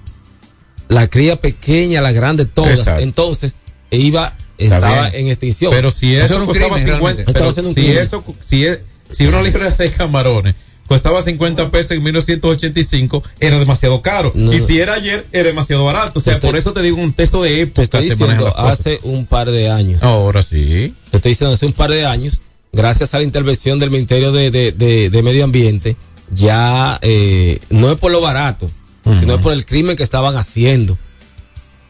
la 0.87 1.07
cría 1.07 1.39
pequeña, 1.39 2.01
la 2.01 2.11
grande, 2.11 2.45
todas. 2.45 2.79
Exacto. 2.79 3.01
Entonces, 3.03 3.55
e 3.89 3.97
iba, 3.97 4.35
estaba 4.57 5.09
en 5.09 5.27
extinción. 5.27 5.71
Pero 5.71 5.91
si 5.91 6.15
Eso 6.15 6.35
eso, 6.35 6.45
costaba 6.45 6.75
crimen, 6.75 6.93
50, 6.95 6.99
realmente. 7.23 7.33
pero 7.33 7.51
si 7.51 7.73
crimen. 7.73 7.97
eso, 7.97 8.23
si 8.41 8.65
es, 8.65 8.81
si 9.11 9.25
una 9.25 9.41
libra 9.41 9.69
de 9.71 9.91
camarones 9.91 10.55
costaba 10.93 11.21
50 11.23 11.71
pesos 11.71 11.91
en 11.91 12.03
1985, 12.03 13.23
era 13.39 13.57
demasiado 13.59 14.01
caro. 14.01 14.31
No. 14.35 14.53
Y 14.53 14.59
si 14.59 14.79
era 14.79 14.93
ayer, 14.93 15.25
era 15.31 15.45
demasiado 15.49 15.85
barato. 15.85 16.19
O 16.19 16.21
sea, 16.21 16.33
Estoy- 16.35 16.49
por 16.51 16.57
eso 16.57 16.71
te 16.73 16.81
digo 16.81 16.97
un 16.97 17.13
texto 17.13 17.41
de 17.41 17.49
te 17.49 17.61
época 17.61 17.81
estoy 17.83 18.09
se 18.09 18.15
manejan 18.15 18.45
diciendo, 18.45 18.67
hace 18.69 18.99
un 19.03 19.25
par 19.25 19.49
de 19.49 19.69
años. 19.69 20.03
Ahora 20.03 20.43
sí. 20.43 20.93
Te 21.09 21.17
estoy 21.17 21.31
diciendo, 21.31 21.53
hace 21.55 21.65
un 21.65 21.73
par 21.73 21.89
de 21.89 22.05
años, 22.05 22.41
gracias 22.71 23.13
a 23.13 23.17
la 23.17 23.23
intervención 23.23 23.79
del 23.79 23.89
Ministerio 23.89 24.31
de, 24.31 24.51
de, 24.51 24.71
de- 24.71 25.09
de 25.09 25.21
Medio 25.23 25.43
Ambiente, 25.43 25.95
ya 26.33 26.99
eh, 27.01 27.59
no 27.69 27.91
es 27.91 27.97
por 27.97 28.11
lo 28.11 28.21
barato, 28.21 28.69
sino 29.19 29.35
es 29.35 29.41
por 29.41 29.53
el 29.53 29.65
crimen 29.65 29.95
que 29.97 30.03
estaban 30.03 30.35
haciendo. 30.37 30.97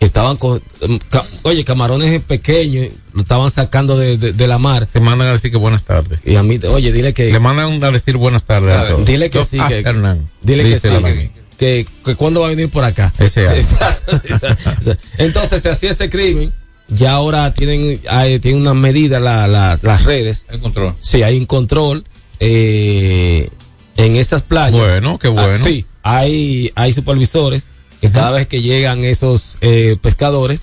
Estaban 0.03 0.37
con, 0.37 0.61
ca- 1.09 1.25
oye, 1.43 1.63
camarones 1.63 2.21
pequeños, 2.21 2.87
lo 3.13 3.21
estaban 3.21 3.49
sacando 3.51 3.97
de, 3.97 4.17
de- 4.17 4.33
de 4.33 4.47
la 4.47 4.57
mar. 4.57 4.87
Te 4.91 4.99
mandan 4.99 5.27
a 5.29 5.31
decir 5.33 5.51
que 5.51 5.57
buenas 5.57 5.83
tardes. 5.83 6.21
Y 6.25 6.35
a 6.35 6.43
mí, 6.43 6.59
oye, 6.67 6.91
dile 6.91 7.13
que, 7.13 7.31
Le 7.31 7.39
mandan 7.39 7.83
a 7.83 7.91
decir 7.91 8.17
buenas 8.17 8.45
tardes 8.45 8.75
a, 8.75 8.79
A 8.79 8.83
ver, 8.83 8.93
todos. 8.93 9.05
dile 9.05 9.29
que 9.29 9.37
Yo- 9.39 9.45
sí, 9.45 9.57
ah, 9.59 9.67
que- 9.69 9.79
Hernán. 9.79 10.29
dile 10.41 10.63
que 10.63 10.79
sí, 10.79 10.89
que, 10.89 10.99
mí. 10.99 11.31
que, 11.57 11.85
que 12.03 12.15
cuándo 12.15 12.41
va 12.41 12.47
a 12.47 12.49
venir 12.49 12.69
por 12.69 12.83
acá. 12.83 13.13
Ese 13.19 13.41
año. 13.47 13.55
Exacto, 13.59 14.15
exacto. 14.23 14.95
Entonces 15.17 15.61
se 15.61 15.69
hacía 15.69 15.91
ese 15.91 16.09
crimen, 16.09 16.53
ya 16.89 17.11
ahora 17.13 17.53
tienen, 17.53 18.01
hay, 18.09 18.39
tienen 18.39 18.61
una 18.61 18.73
medida 18.73 19.19
la, 19.19 19.47
la- 19.47 19.79
las 19.81 20.03
redes. 20.03 20.45
El 20.49 20.59
control. 20.59 20.95
Sí, 20.99 21.23
hay 21.23 21.37
un 21.37 21.45
control 21.45 22.03
eh, 22.39 23.49
en 23.95 24.15
esas 24.15 24.41
playas. 24.41 24.71
Bueno, 24.79 25.17
qué 25.19 25.27
bueno. 25.29 25.53
Ah, 25.63 25.65
sí, 25.67 25.85
hay, 26.03 26.71
hay 26.75 26.91
supervisores 26.93 27.67
que 28.03 28.11
cada 28.11 28.31
vez 28.31 28.47
que 28.47 28.61
llegan 28.61 29.05
esos 29.05 29.57
eh, 29.61 29.95
pescadores, 30.01 30.61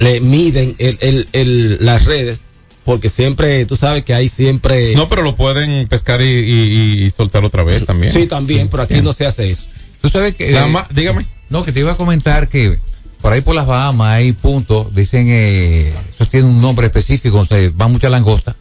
le 0.00 0.20
miden 0.20 0.76
el, 0.76 0.98
el, 1.00 1.28
el- 1.32 1.78
las 1.80 2.04
redes, 2.04 2.40
porque 2.84 3.08
siempre, 3.08 3.64
tú 3.64 3.74
sabes 3.74 4.04
que 4.04 4.12
hay 4.12 4.28
siempre... 4.28 4.94
No, 4.94 5.08
pero 5.08 5.22
lo 5.22 5.34
pueden 5.34 5.86
pescar 5.88 6.20
y, 6.20 6.24
y, 6.26 7.04
y 7.04 7.10
soltar 7.10 7.42
otra 7.42 7.64
vez 7.64 7.86
también. 7.86 8.12
sí, 8.12 8.26
también, 8.26 8.68
pero 8.68 8.82
aquí 8.82 9.00
no 9.00 9.14
se 9.14 9.24
hace 9.24 9.48
eso. 9.48 9.64
Tú 10.02 10.10
sabes 10.10 10.34
que... 10.34 10.50
Nada 10.50 10.66
eh, 10.66 10.70
más, 10.72 10.88
dígame. 10.94 11.26
No, 11.48 11.64
que 11.64 11.72
te 11.72 11.80
iba 11.80 11.92
a 11.92 11.96
comentar 11.96 12.50
que 12.50 12.78
por 13.22 13.32
ahí 13.32 13.40
por 13.40 13.54
las 13.54 13.66
Bahamas 13.66 14.08
hay 14.08 14.32
puntos, 14.32 14.94
dicen, 14.94 15.28
eh, 15.30 15.90
eso 16.14 16.26
tiene 16.26 16.48
un 16.48 16.60
nombre 16.60 16.84
específico, 16.84 17.46
se 17.46 17.70
va 17.70 17.88
mucha 17.88 18.10
langosta, 18.10 18.56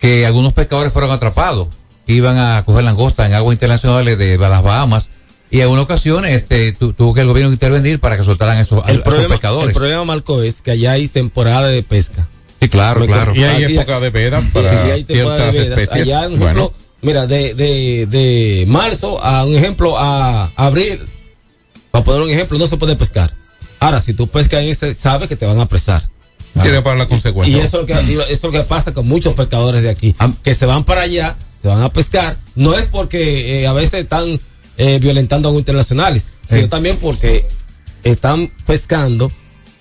que 0.00 0.26
algunos 0.26 0.52
pescadores 0.52 0.92
fueron 0.92 1.12
atrapados, 1.12 1.68
que 2.08 2.12
iban 2.12 2.38
a 2.38 2.64
coger 2.64 2.82
langosta 2.82 3.24
en 3.24 3.34
aguas 3.34 3.54
internacionales 3.54 4.18
de 4.18 4.36
las 4.36 4.64
Bahamas, 4.64 5.10
y 5.50 5.60
en 5.60 5.68
una 5.68 5.82
ocasión 5.82 6.24
este, 6.26 6.72
tu- 6.72 6.92
tuvo 6.92 7.14
que 7.14 7.20
el 7.22 7.26
gobierno 7.26 7.52
intervenir 7.52 7.98
para 8.00 8.16
que 8.16 8.24
soltaran 8.24 8.58
esos, 8.58 8.84
a- 8.84 8.90
esos 8.90 9.02
problema, 9.02 9.28
pescadores. 9.34 9.68
el 9.68 9.74
problema, 9.74 10.04
Marco, 10.04 10.42
es 10.42 10.60
que 10.62 10.72
allá 10.72 10.92
hay 10.92 11.08
temporada 11.08 11.68
de 11.68 11.82
pesca. 11.82 12.28
sí, 12.60 12.68
claro, 12.68 13.06
claro. 13.06 13.34
Y 13.34 13.44
hay 13.44 13.64
Aquí- 13.64 13.76
época 13.78 14.00
de 14.00 14.10
vedas 14.10 14.44
Y- 14.44 14.50
para 14.50 14.74
y 14.88 14.90
hay 14.90 15.04
ciertas 15.04 15.52
de 15.52 15.60
vedas. 15.60 15.78
especies. 15.78 16.06
Allá, 16.06 16.26
un 16.28 16.34
ejemplo, 16.34 16.46
bueno, 16.46 16.72
mira, 17.02 17.26
de, 17.26 17.54
de, 17.54 18.06
de 18.06 18.64
marzo 18.68 19.24
a 19.24 19.44
un 19.44 19.54
ejemplo 19.56 19.96
a 19.98 20.50
abril, 20.56 21.00
para 21.90 22.04
poner 22.04 22.20
un 22.22 22.30
ejemplo, 22.30 22.58
no 22.58 22.66
se 22.66 22.76
puede 22.76 22.96
pescar. 22.96 23.32
Ahora, 23.80 24.02
si 24.02 24.12
tú 24.12 24.26
pescas 24.26 24.60
en 24.62 24.68
ese, 24.68 24.92
sabes 24.94 25.28
que 25.28 25.36
te 25.36 25.46
van 25.46 25.58
a 25.58 25.62
apresar. 25.62 26.02
tiene 26.62 26.82
para 26.82 26.96
la 26.96 27.04
Y 27.04 27.06
consecuencia. 27.06 27.56
eso 27.62 27.66
es 27.66 27.72
lo 27.82 27.86
que, 27.86 27.92
eso 28.12 28.22
es 28.28 28.42
lo 28.42 28.50
que 28.50 28.60
pasa 28.62 28.92
con 28.92 29.06
muchos 29.06 29.34
pescadores 29.34 29.82
de 29.82 29.90
aquí, 29.90 30.14
Am- 30.18 30.34
que 30.42 30.54
se 30.56 30.66
van 30.66 30.82
para 30.82 31.02
allá, 31.02 31.36
se 31.62 31.68
van 31.68 31.82
a 31.82 31.88
pescar. 31.92 32.36
No 32.56 32.74
es 32.76 32.86
porque 32.86 33.60
eh, 33.62 33.66
a 33.68 33.72
veces 33.72 34.00
están 34.02 34.40
eh, 34.78 34.98
violentando 35.00 35.48
aguas 35.50 35.60
internacionales, 35.60 36.28
sino 36.48 36.68
también 36.70 36.96
porque 36.96 37.44
están 38.04 38.50
pescando 38.66 39.30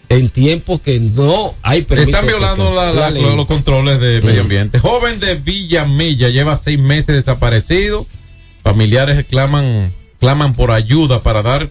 en 0.10 0.30
tiempos 0.30 0.82
que 0.82 1.00
no 1.00 1.54
hay 1.62 1.82
permiso. 1.84 2.10
Están 2.12 2.26
violando 2.28 2.74
la- 2.74 2.92
la- 2.94 3.10
los 3.36 3.46
controles 3.46 4.00
de 4.02 4.22
medio 4.22 4.42
ambiente. 4.42 4.80
Joven 4.80 5.20
de 5.20 5.36
Villamilla 5.36 6.30
lleva 6.30 6.56
seis 6.56 6.80
meses 6.80 7.16
desaparecido. 7.16 8.06
Familiares 8.64 9.16
reclaman, 9.18 9.94
claman 10.20 10.54
por 10.56 10.72
ayuda 10.72 11.22
para 11.24 11.42
dar 11.44 11.70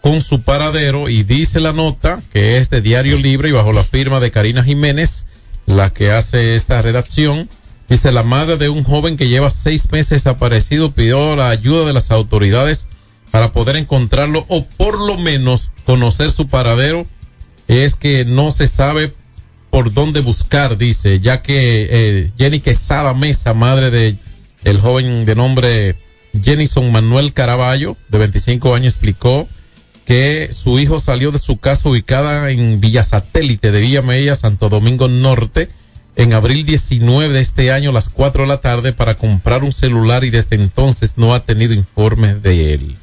con 0.00 0.22
su 0.22 0.42
paradero 0.42 1.08
y 1.08 1.22
dice 1.22 1.60
la 1.60 1.72
nota 1.72 2.22
que 2.32 2.58
es 2.58 2.68
de 2.70 2.80
Diario 2.80 3.16
Libre 3.18 3.48
y 3.48 3.52
bajo 3.52 3.72
la 3.72 3.84
firma 3.84 4.20
de 4.20 4.30
Karina 4.30 4.62
Jiménez, 4.64 5.26
la 5.66 5.90
que 5.90 6.10
hace 6.10 6.56
esta 6.56 6.80
redacción. 6.82 7.48
Dice 7.88 8.10
la 8.10 8.22
madre 8.22 8.56
de 8.56 8.68
un 8.68 8.82
joven 8.82 9.16
que 9.16 9.28
lleva 9.28 9.50
seis 9.50 9.90
meses 9.92 10.22
desaparecido 10.22 10.92
pidió 10.92 11.36
la 11.36 11.50
ayuda 11.50 11.84
de 11.84 11.92
las 11.92 12.10
autoridades 12.10 12.88
para 13.30 13.52
poder 13.52 13.76
encontrarlo 13.76 14.44
o 14.48 14.64
por 14.64 14.98
lo 14.98 15.16
menos 15.18 15.70
conocer 15.84 16.30
su 16.32 16.48
paradero. 16.48 17.06
Es 17.68 17.94
que 17.94 18.24
no 18.24 18.50
se 18.50 18.66
sabe 18.66 19.12
por 19.70 19.92
dónde 19.92 20.20
buscar, 20.20 20.78
dice, 20.78 21.20
ya 21.20 21.42
que 21.42 21.88
eh, 21.90 22.32
Jenny 22.38 22.60
Quesada 22.60 23.12
Mesa, 23.14 23.54
madre 23.54 23.90
de 23.90 24.16
el 24.64 24.80
joven 24.80 25.24
de 25.24 25.34
nombre 25.34 25.96
Jenison 26.42 26.90
Manuel 26.90 27.32
Caraballo, 27.32 27.96
de 28.08 28.18
25 28.18 28.74
años, 28.74 28.94
explicó 28.94 29.48
que 30.04 30.50
su 30.52 30.78
hijo 30.78 31.00
salió 31.00 31.30
de 31.30 31.38
su 31.38 31.58
casa 31.58 31.88
ubicada 31.88 32.50
en 32.50 32.80
Villa 32.80 33.04
Satélite 33.04 33.70
de 33.70 33.80
Villa 33.80 34.02
Mella, 34.02 34.34
Santo 34.34 34.68
Domingo 34.68 35.08
Norte, 35.08 35.68
en 36.16 36.32
abril 36.32 36.64
19 36.64 37.32
de 37.32 37.40
este 37.40 37.70
año 37.70 37.90
a 37.90 37.92
las 37.92 38.08
4 38.08 38.42
de 38.42 38.48
la 38.48 38.60
tarde 38.60 38.92
para 38.92 39.16
comprar 39.16 39.62
un 39.62 39.72
celular 39.72 40.24
y 40.24 40.30
desde 40.30 40.56
entonces 40.56 41.14
no 41.16 41.34
ha 41.34 41.40
tenido 41.40 41.74
informes 41.74 42.42
de 42.42 42.74
él. 42.74 42.96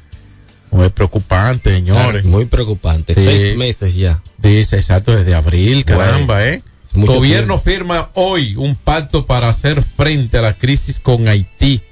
Muy 0.72 0.88
preocupante, 0.88 1.72
señores. 1.72 2.24
Muy 2.24 2.46
preocupante. 2.46 3.14
Sí. 3.14 3.24
Seis 3.24 3.56
meses 3.56 3.94
ya. 3.94 4.20
Dice, 4.38 4.76
exacto, 4.76 5.14
desde 5.14 5.34
abril, 5.34 5.84
caramba, 5.84 6.44
¿eh? 6.44 6.62
Gobierno 6.94 7.58
firma 7.58 8.10
hoy 8.14 8.56
un 8.56 8.76
pacto 8.76 9.26
para 9.26 9.48
hacer 9.48 9.82
frente 9.82 10.38
a 10.38 10.42
la 10.42 10.56
crisis 10.56 11.00
con 11.00 11.28
Haití 11.28 11.82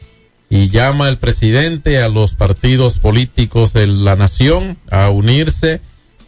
y 0.48 0.68
llama 0.68 1.08
el 1.08 1.18
presidente 1.18 1.98
a 2.02 2.08
los 2.08 2.34
partidos 2.34 2.98
políticos 2.98 3.72
de 3.72 3.86
la 3.86 4.16
nación 4.16 4.76
a 4.90 5.10
unirse 5.10 5.80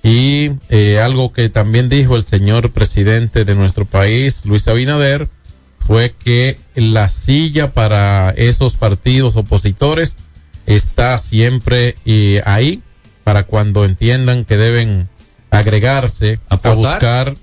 y 0.04 0.50
eh, 0.68 1.00
algo 1.00 1.32
que 1.32 1.48
también 1.48 1.88
dijo 1.88 2.14
el 2.14 2.26
señor 2.26 2.72
presidente 2.72 3.46
de 3.46 3.54
nuestro 3.54 3.86
país, 3.86 4.44
Luis 4.44 4.68
Abinader, 4.68 5.28
fue 5.80 6.14
que 6.22 6.60
la 6.74 7.08
silla 7.08 7.72
para 7.72 8.30
esos 8.36 8.74
partidos 8.76 9.34
opositores 9.36 10.14
está 10.66 11.16
siempre 11.16 11.96
eh, 12.04 12.42
ahí 12.44 12.82
para 13.24 13.44
cuando 13.44 13.86
entiendan 13.86 14.44
que 14.44 14.58
deben 14.58 15.08
agregarse 15.50 16.38
a 16.50 16.56
buscar 16.56 17.34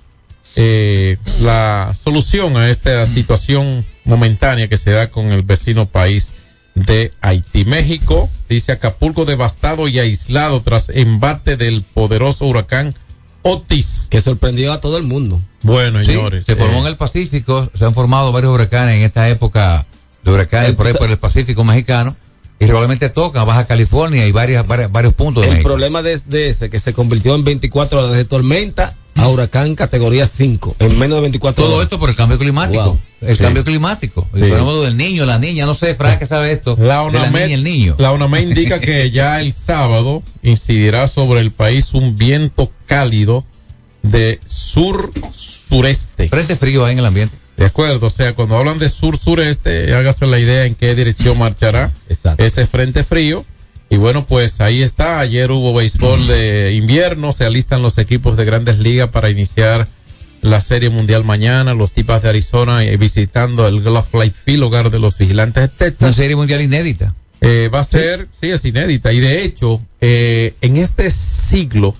eh, 0.54 1.16
la 1.40 1.92
solución 2.00 2.56
a 2.56 2.70
esta 2.70 3.04
situación 3.06 3.84
momentánea 4.04 4.68
que 4.68 4.78
se 4.78 4.92
da 4.92 5.10
con 5.10 5.32
el 5.32 5.42
vecino 5.42 5.86
país 5.86 6.32
de 6.86 7.12
Haití. 7.20 7.64
México, 7.64 8.28
dice 8.48 8.72
Acapulco 8.72 9.24
devastado 9.24 9.88
y 9.88 9.98
aislado 9.98 10.62
tras 10.62 10.88
embate 10.90 11.56
del 11.56 11.82
poderoso 11.82 12.46
huracán 12.46 12.94
Otis. 13.42 14.06
Que 14.10 14.20
sorprendió 14.20 14.72
a 14.72 14.80
todo 14.80 14.96
el 14.98 15.02
mundo. 15.04 15.40
Bueno, 15.62 16.00
Sí, 16.00 16.06
señores. 16.06 16.44
se 16.46 16.56
formó 16.56 16.76
eh, 16.78 16.80
en 16.80 16.86
el 16.86 16.96
Pacífico, 16.96 17.70
se 17.74 17.84
han 17.84 17.94
formado 17.94 18.30
varios 18.32 18.52
huracanes 18.52 18.96
en 18.96 19.02
esta 19.02 19.28
época 19.28 19.86
de 20.24 20.30
huracanes 20.30 20.74
por 20.74 20.86
ahí 20.86 20.92
por 20.94 21.10
el 21.10 21.18
Pacífico 21.18 21.64
mexicano 21.64 22.14
y 22.60 22.66
regularmente 22.66 23.08
toca 23.10 23.42
Baja 23.42 23.66
California 23.66 24.26
y 24.26 24.30
varias, 24.32 24.64
varias- 24.66 24.92
varios 24.92 25.14
puntos 25.14 25.42
de 25.42 25.48
El 25.48 25.54
México. 25.54 25.68
problema 25.68 26.02
de, 26.02 26.16
de 26.26 26.48
ese 26.48 26.70
que 26.70 26.78
se 26.78 26.92
convirtió 26.92 27.34
en 27.34 27.42
24 27.42 27.98
horas 27.98 28.12
de 28.12 28.24
tormenta 28.24 28.94
a 29.14 29.28
huracán 29.28 29.74
categoría 29.74 30.26
5 30.26 30.76
en 30.78 30.98
menos 30.98 31.16
de 31.16 31.22
24 31.22 31.62
Todo 31.64 31.74
horas. 31.76 31.84
esto 31.84 31.98
por 31.98 32.08
el 32.10 32.16
cambio 32.16 32.38
climático. 32.38 32.82
Wow. 32.84 33.00
El 33.20 33.36
Sí. 33.36 33.42
cambio 33.42 33.64
climático. 33.64 34.26
El 34.34 34.44
Sí. 34.44 34.50
fenómeno 34.50 34.82
del 34.82 34.96
niño, 34.96 35.26
la 35.26 35.38
niña, 35.38 35.64
no 35.66 35.74
sé, 35.74 35.94
Frank, 35.94 36.18
que 36.18 36.26
sabe 36.26 36.50
esto. 36.52 36.76
La 36.80 37.04
de 37.04 37.12
la 37.18 37.30
niña 37.30 37.44
el 37.54 37.62
niño. 37.62 37.94
la 37.98 38.10
ONAMED 38.12 38.42
indica 38.48 38.80
que 38.80 39.10
ya 39.12 39.40
el 39.40 39.52
sábado 39.52 40.22
incidirá 40.42 41.06
sobre 41.08 41.40
el 41.40 41.52
país 41.52 41.94
un 41.94 42.16
viento 42.18 42.70
cálido 42.86 43.44
de 44.02 44.40
sur-sureste. 44.46 46.28
Frente 46.28 46.56
frío 46.56 46.84
ahí 46.84 46.92
en 46.92 46.98
el 47.00 47.06
ambiente. 47.06 47.36
De 47.56 47.66
acuerdo, 47.66 48.06
o 48.06 48.10
sea, 48.10 48.32
cuando 48.34 48.56
hablan 48.56 48.78
de 48.78 48.88
sur-sureste, 48.88 49.94
hágase 49.94 50.26
la 50.26 50.38
idea 50.38 50.64
en 50.64 50.74
qué 50.74 50.94
dirección 50.94 51.38
marchará 51.38 51.92
Exacto. 52.08 52.42
ese 52.44 52.66
frente 52.66 53.04
frío. 53.04 53.44
Y 53.92 53.98
bueno, 53.98 54.24
pues 54.24 54.62
ahí 54.62 54.82
está. 54.82 55.20
Ayer 55.20 55.50
hubo 55.50 55.74
béisbol 55.74 56.26
de 56.26 56.72
invierno, 56.72 57.30
se 57.32 57.44
alistan 57.44 57.82
los 57.82 57.98
equipos 57.98 58.38
de 58.38 58.46
grandes 58.46 58.78
ligas 58.78 59.10
para 59.10 59.28
iniciar 59.28 59.86
la 60.40 60.62
Serie 60.62 60.88
Mundial 60.88 61.24
mañana. 61.24 61.74
Los 61.74 61.92
tipas 61.92 62.22
de 62.22 62.30
Arizona 62.30 62.82
eh, 62.84 62.96
visitando 62.96 63.68
el 63.68 63.82
Glove 63.82 64.08
Life 64.14 64.38
Field, 64.46 64.62
hogar 64.62 64.88
de 64.88 64.98
los 64.98 65.18
vigilantes 65.18 65.64
de 65.64 65.68
Una 65.68 65.76
Texas. 65.76 66.16
serie 66.16 66.36
mundial 66.36 66.62
inédita. 66.62 67.14
Eh, 67.42 67.68
va 67.68 67.80
a 67.80 67.84
ser, 67.84 68.28
sí, 68.40 68.50
es 68.50 68.64
inédita. 68.64 69.12
Y 69.12 69.20
de 69.20 69.44
hecho, 69.44 69.82
eh, 70.00 70.54
en 70.62 70.78
este 70.78 71.10
siglo, 71.10 71.94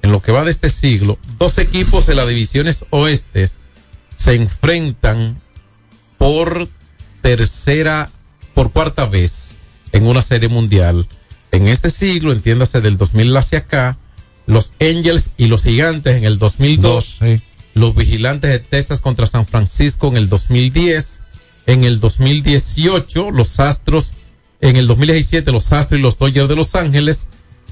en 0.00 0.12
lo 0.12 0.22
que 0.22 0.30
va 0.30 0.44
de 0.44 0.52
este 0.52 0.70
siglo, 0.70 1.18
dos 1.40 1.58
equipos 1.58 2.06
de 2.06 2.14
las 2.14 2.28
divisiones 2.28 2.84
oestes 2.90 3.58
se 4.16 4.34
enfrentan 4.34 5.40
por 6.18 6.68
tercera, 7.20 8.10
por 8.54 8.70
cuarta 8.70 9.06
vez 9.06 9.58
en 9.90 10.06
una 10.06 10.22
serie 10.22 10.48
mundial. 10.48 11.08
En 11.52 11.68
este 11.68 11.90
siglo, 11.90 12.32
entiéndase 12.32 12.80
del 12.80 12.96
2000 12.96 13.36
hacia 13.36 13.58
acá, 13.58 13.98
los 14.46 14.72
Angels 14.80 15.30
y 15.36 15.46
los 15.46 15.62
Gigantes 15.62 16.16
en 16.16 16.24
el 16.24 16.38
2002 16.38 17.18
sí. 17.20 17.42
los 17.74 17.94
vigilantes 17.94 18.50
de 18.50 18.58
Texas 18.58 19.00
contra 19.00 19.26
San 19.26 19.46
Francisco 19.46 20.08
en 20.08 20.16
el 20.16 20.28
2010, 20.28 21.22
en 21.66 21.84
el 21.84 22.00
2018 22.00 23.30
los 23.30 23.60
Astros, 23.60 24.14
en 24.60 24.76
el 24.76 24.86
2017 24.86 25.52
los 25.52 25.72
Astros 25.72 26.00
y 26.00 26.02
los 26.02 26.18
Dodgers 26.18 26.48
de 26.48 26.56
Los 26.56 26.74
Ángeles 26.74 27.28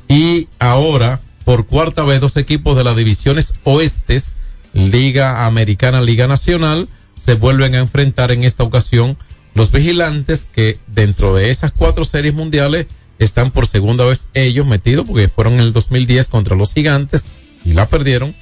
y 0.09 0.49
ahora 0.59 1.21
por 1.45 1.67
cuarta 1.67 2.05
vez 2.05 2.21
dos 2.21 2.37
equipos 2.37 2.77
de 2.77 2.85
las 2.85 2.97
divisiones 2.97 3.55
oestes, 3.65 4.35
Liga 4.73 5.47
Americana, 5.47 6.01
Liga 6.01 6.29
Nacional, 6.29 6.87
se 7.21 7.35
vuelven 7.35 7.75
a 7.75 7.79
enfrentar 7.79 8.31
en 8.31 8.45
esta 8.45 8.63
ocasión 8.63 9.17
los 9.55 9.73
vigilantes 9.73 10.47
que 10.53 10.79
dentro 10.87 11.35
de 11.35 11.51
esas 11.51 11.73
cuatro 11.73 12.05
series 12.05 12.35
mundiales 12.35 12.87
están 13.21 13.53
por 13.53 13.69
segunda 13.69 14.05
vez 14.05 14.27
ellos 14.35 14.67
metidos 14.67 15.07
porque 15.07 15.29
fueron 15.29 15.55
en 15.55 15.61
el 15.61 15.73
2010 15.73 16.27
contra 16.29 16.57
los 16.57 16.75
gigantes 16.75 17.27
y 17.65 17.73
la 17.75 17.87
perdieron. 17.87 18.35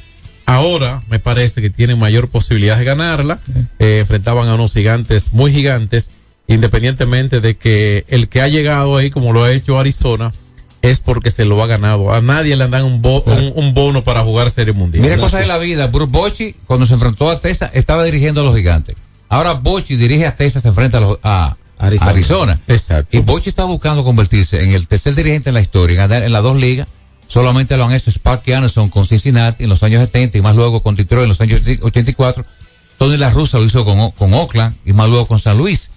Ahora 0.46 1.02
me 1.10 1.18
parece 1.18 1.60
que 1.60 1.68
tienen 1.68 1.98
mayor 1.98 2.28
posibilidad 2.30 2.78
de 2.78 2.84
ganarla. 2.84 3.40
Eh, 3.78 3.98
enfrentaban 4.00 4.48
a 4.48 4.54
unos 4.54 4.72
gigantes 4.72 5.32
muy 5.34 5.52
gigantes, 5.52 6.10
independientemente 6.46 7.40
de 7.40 7.56
que 7.56 8.04
el 8.08 8.28
que 8.28 8.40
ha 8.40 8.48
llegado 8.48 8.96
ahí, 8.96 9.10
como 9.10 9.32
lo 9.32 9.44
ha 9.44 9.52
hecho 9.52 9.78
Arizona, 9.78 10.32
es 10.80 11.00
porque 11.00 11.30
se 11.30 11.44
lo 11.44 11.62
ha 11.62 11.66
ganado. 11.66 12.12
A 12.14 12.20
nadie 12.20 12.56
le 12.56 12.66
dan 12.68 12.84
un, 12.84 13.02
bo- 13.02 13.22
un, 13.26 13.52
un 13.56 13.74
bono 13.74 14.04
para 14.04 14.22
jugar 14.22 14.50
Serie 14.50 14.72
Mundial. 14.72 15.02
Mira 15.02 15.16
cosas 15.18 15.40
de 15.40 15.46
la 15.46 15.58
vida. 15.58 15.88
Bruce 15.88 16.10
Bochy, 16.10 16.54
cuando 16.66 16.86
se 16.86 16.94
enfrentó 16.94 17.30
a 17.30 17.40
Texas, 17.40 17.70
estaba 17.74 18.04
dirigiendo 18.04 18.40
a 18.40 18.44
los 18.44 18.56
gigantes. 18.56 18.94
Ahora 19.28 19.52
Bochy 19.54 19.96
dirige 19.96 20.24
a 20.26 20.36
Texas, 20.36 20.62
se 20.62 20.68
enfrenta 20.68 20.98
a, 20.98 21.00
los- 21.02 21.18
a 21.22 21.56
Arizona. 21.78 22.10
Arizona. 22.10 22.60
Exacto. 22.68 23.16
Y 23.16 23.20
Bochy 23.20 23.48
está 23.50 23.64
buscando 23.64 24.04
convertirse 24.04 24.62
en 24.62 24.72
el 24.72 24.88
tercer 24.88 25.14
dirigente 25.14 25.50
en 25.50 25.54
la 25.54 25.60
historia, 25.60 25.96
ganar 25.96 26.22
en 26.24 26.32
las 26.32 26.42
dos 26.42 26.56
ligas. 26.56 26.88
Solamente 27.26 27.76
lo 27.76 27.84
han 27.84 27.92
hecho 27.92 28.10
Sparky 28.10 28.52
Anderson 28.52 28.88
con 28.88 29.04
Cincinnati 29.04 29.64
en 29.64 29.68
los 29.70 29.82
años 29.82 30.00
70 30.06 30.38
y 30.38 30.42
más 30.42 30.56
luego 30.56 30.82
con 30.82 30.94
Detroit 30.94 31.24
en 31.24 31.28
los 31.28 31.40
años 31.40 31.60
84. 31.82 32.44
Tony 32.96 33.16
La 33.16 33.30
Russa 33.30 33.58
lo 33.58 33.64
hizo 33.64 33.84
con, 33.84 34.10
con 34.12 34.32
Oakland 34.34 34.76
y 34.84 34.92
más 34.92 35.08
luego 35.08 35.26
con 35.26 35.38
San 35.38 35.56
Luis. 35.58 35.90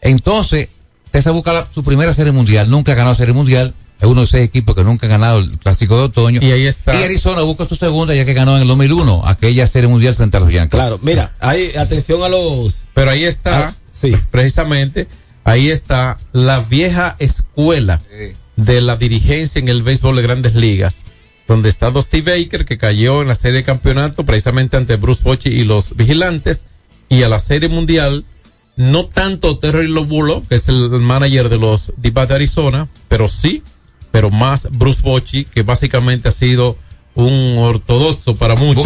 Entonces, 0.00 0.68
Texas 1.10 1.32
busca 1.32 1.52
la- 1.52 1.68
su 1.72 1.82
primera 1.82 2.12
serie 2.14 2.32
mundial, 2.32 2.70
nunca 2.70 2.92
ha 2.92 2.94
ganado 2.94 3.14
serie 3.14 3.34
mundial. 3.34 3.74
Es 4.00 4.06
uno 4.06 4.20
de 4.20 4.26
seis 4.28 4.44
equipos 4.44 4.76
que 4.76 4.84
nunca 4.84 5.06
han 5.06 5.10
ganado 5.10 5.40
el 5.40 5.58
clásico 5.58 5.96
de 5.96 6.02
otoño. 6.04 6.40
Y 6.40 6.52
ahí 6.52 6.66
está. 6.66 6.94
Y 6.98 7.02
Arizona 7.02 7.42
busca 7.42 7.64
su 7.64 7.74
segunda 7.74 8.14
ya 8.14 8.24
que 8.24 8.32
ganó 8.32 8.54
en 8.54 8.62
el 8.62 8.68
2001 8.68 9.22
aquella 9.26 9.66
serie 9.66 9.88
mundial 9.88 10.14
frente 10.14 10.36
a 10.36 10.40
los 10.40 10.52
Yankees. 10.52 10.70
Claro, 10.78 11.00
mira, 11.02 11.34
hay 11.40 11.74
atención 11.76 12.22
a 12.22 12.28
los. 12.28 12.76
Pero 12.94 13.10
ahí 13.10 13.24
está, 13.24 13.68
Ah, 13.68 13.74
sí. 13.92 14.14
precisamente, 14.30 15.08
ahí 15.48 15.70
está 15.70 16.18
la 16.32 16.60
vieja 16.60 17.16
escuela 17.18 18.00
Sí. 18.00 18.32
de 18.56 18.80
la 18.80 18.96
dirigencia 18.96 19.58
en 19.60 19.68
el 19.68 19.82
béisbol 19.82 20.16
de 20.16 20.22
grandes 20.22 20.54
ligas, 20.54 21.02
donde 21.46 21.68
está 21.68 21.90
Dusty 21.90 22.20
Baker, 22.20 22.64
que 22.64 22.76
cayó 22.78 23.22
en 23.22 23.28
la 23.28 23.34
serie 23.34 23.58
de 23.58 23.64
campeonato 23.64 24.24
precisamente 24.24 24.76
ante 24.76 24.96
Bruce 24.96 25.22
Bochy 25.24 25.48
y 25.50 25.64
los 25.64 25.96
vigilantes, 25.96 26.62
y 27.08 27.22
a 27.22 27.28
la 27.28 27.38
serie 27.38 27.68
mundial, 27.68 28.24
no 28.76 29.06
tanto 29.06 29.58
Terry 29.58 29.88
Lobulo, 29.88 30.42
que 30.48 30.56
es 30.56 30.68
el 30.68 30.90
manager 30.90 31.48
de 31.48 31.58
los 31.58 31.92
Divas 31.96 32.28
de 32.28 32.34
Arizona, 32.34 32.88
pero 33.08 33.28
sí, 33.28 33.62
pero 34.10 34.30
más 34.30 34.68
Bruce 34.72 35.02
Bochy, 35.02 35.44
que 35.44 35.62
básicamente 35.62 36.28
ha 36.28 36.32
sido 36.32 36.76
un 37.14 37.56
ortodoxo 37.58 38.36
para 38.36 38.54
muchos, 38.56 38.84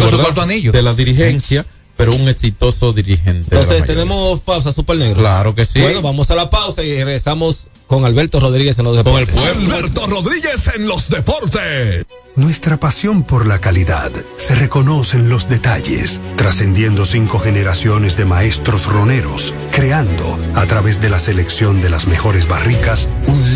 de 0.71 0.81
la 0.81 0.93
dirigencia, 0.93 1.65
pero 1.97 2.13
un 2.13 2.27
exitoso 2.27 2.93
dirigente. 2.93 3.55
Entonces, 3.55 3.85
tenemos 3.85 4.39
pausa, 4.41 4.71
Super 4.71 4.97
Negro. 4.97 5.19
Claro 5.21 5.55
que 5.55 5.65
sí. 5.65 5.79
Bueno, 5.81 6.01
vamos 6.01 6.31
a 6.31 6.35
la 6.35 6.49
pausa 6.49 6.83
y 6.83 6.95
regresamos 7.03 7.67
con 7.87 8.05
Alberto 8.05 8.39
Rodríguez 8.39 8.79
en 8.79 8.85
los 8.85 9.03
Con 9.03 9.19
el 9.19 9.25
deportes. 9.25 9.35
pueblo. 9.35 9.75
Alberto 9.75 10.07
Rodríguez 10.07 10.71
en 10.75 10.87
los 10.87 11.09
deportes. 11.09 12.05
Nuestra 12.35 12.79
pasión 12.79 13.23
por 13.23 13.45
la 13.45 13.59
calidad 13.59 14.11
se 14.37 14.55
reconoce 14.55 15.17
en 15.17 15.29
los 15.29 15.47
detalles, 15.49 16.19
trascendiendo 16.35 17.05
cinco 17.05 17.37
generaciones 17.37 18.17
de 18.17 18.25
maestros 18.25 18.87
roneros, 18.87 19.53
creando, 19.71 20.39
a 20.55 20.65
través 20.65 20.99
de 20.99 21.11
la 21.11 21.19
selección 21.19 21.81
de 21.83 21.91
las 21.91 22.07
mejores 22.07 22.47
barricas, 22.47 23.07
un 23.27 23.55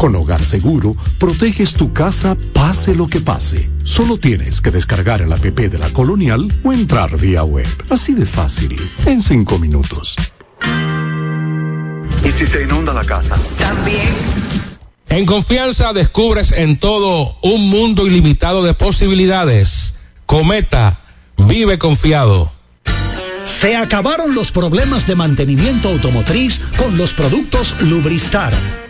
Con 0.00 0.16
Hogar 0.16 0.42
Seguro, 0.42 0.96
proteges 1.18 1.74
tu 1.74 1.92
casa 1.92 2.34
pase 2.54 2.94
lo 2.94 3.06
que 3.06 3.20
pase. 3.20 3.68
Solo 3.84 4.16
tienes 4.16 4.62
que 4.62 4.70
descargar 4.70 5.20
el 5.20 5.30
app 5.30 5.42
de 5.42 5.78
la 5.78 5.90
Colonial 5.90 6.48
o 6.64 6.72
entrar 6.72 7.18
vía 7.18 7.44
web. 7.44 7.66
Así 7.90 8.14
de 8.14 8.24
fácil, 8.24 8.74
en 9.04 9.20
cinco 9.20 9.58
minutos. 9.58 10.16
¿Y 12.24 12.30
si 12.30 12.46
se 12.46 12.62
inunda 12.62 12.94
la 12.94 13.04
casa? 13.04 13.36
También. 13.58 14.08
En 15.10 15.26
confianza 15.26 15.92
descubres 15.92 16.52
en 16.52 16.78
todo 16.78 17.36
un 17.42 17.68
mundo 17.68 18.06
ilimitado 18.06 18.62
de 18.62 18.72
posibilidades. 18.72 19.92
Cometa, 20.24 21.02
vive 21.36 21.78
confiado. 21.78 22.50
Se 23.44 23.76
acabaron 23.76 24.34
los 24.34 24.50
problemas 24.50 25.06
de 25.06 25.14
mantenimiento 25.14 25.90
automotriz 25.90 26.62
con 26.78 26.96
los 26.96 27.12
productos 27.12 27.78
Lubristar. 27.82 28.54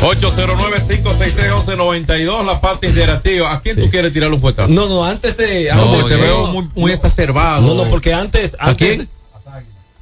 809-563-1192, 0.00 2.44
la 2.46 2.60
parte 2.60 2.88
interactiva. 2.88 3.52
¿A 3.52 3.60
quién 3.60 3.76
tú 3.76 3.90
quieres 3.90 4.12
tirar 4.12 4.32
un 4.32 4.40
puestazo? 4.40 4.72
No, 4.72 4.88
no, 4.88 5.04
antes 5.04 5.36
de. 5.36 5.70
No, 5.74 5.82
antes 5.94 6.06
te 6.06 6.16
veo 6.16 6.46
muy, 6.48 6.68
muy 6.74 6.92
exacerbado. 6.92 7.62
No, 7.66 7.74
no, 7.74 7.88
porque 7.90 8.14
antes. 8.14 8.56
¿A 8.58 8.70
antes 8.70 8.88
quién? 8.96 9.08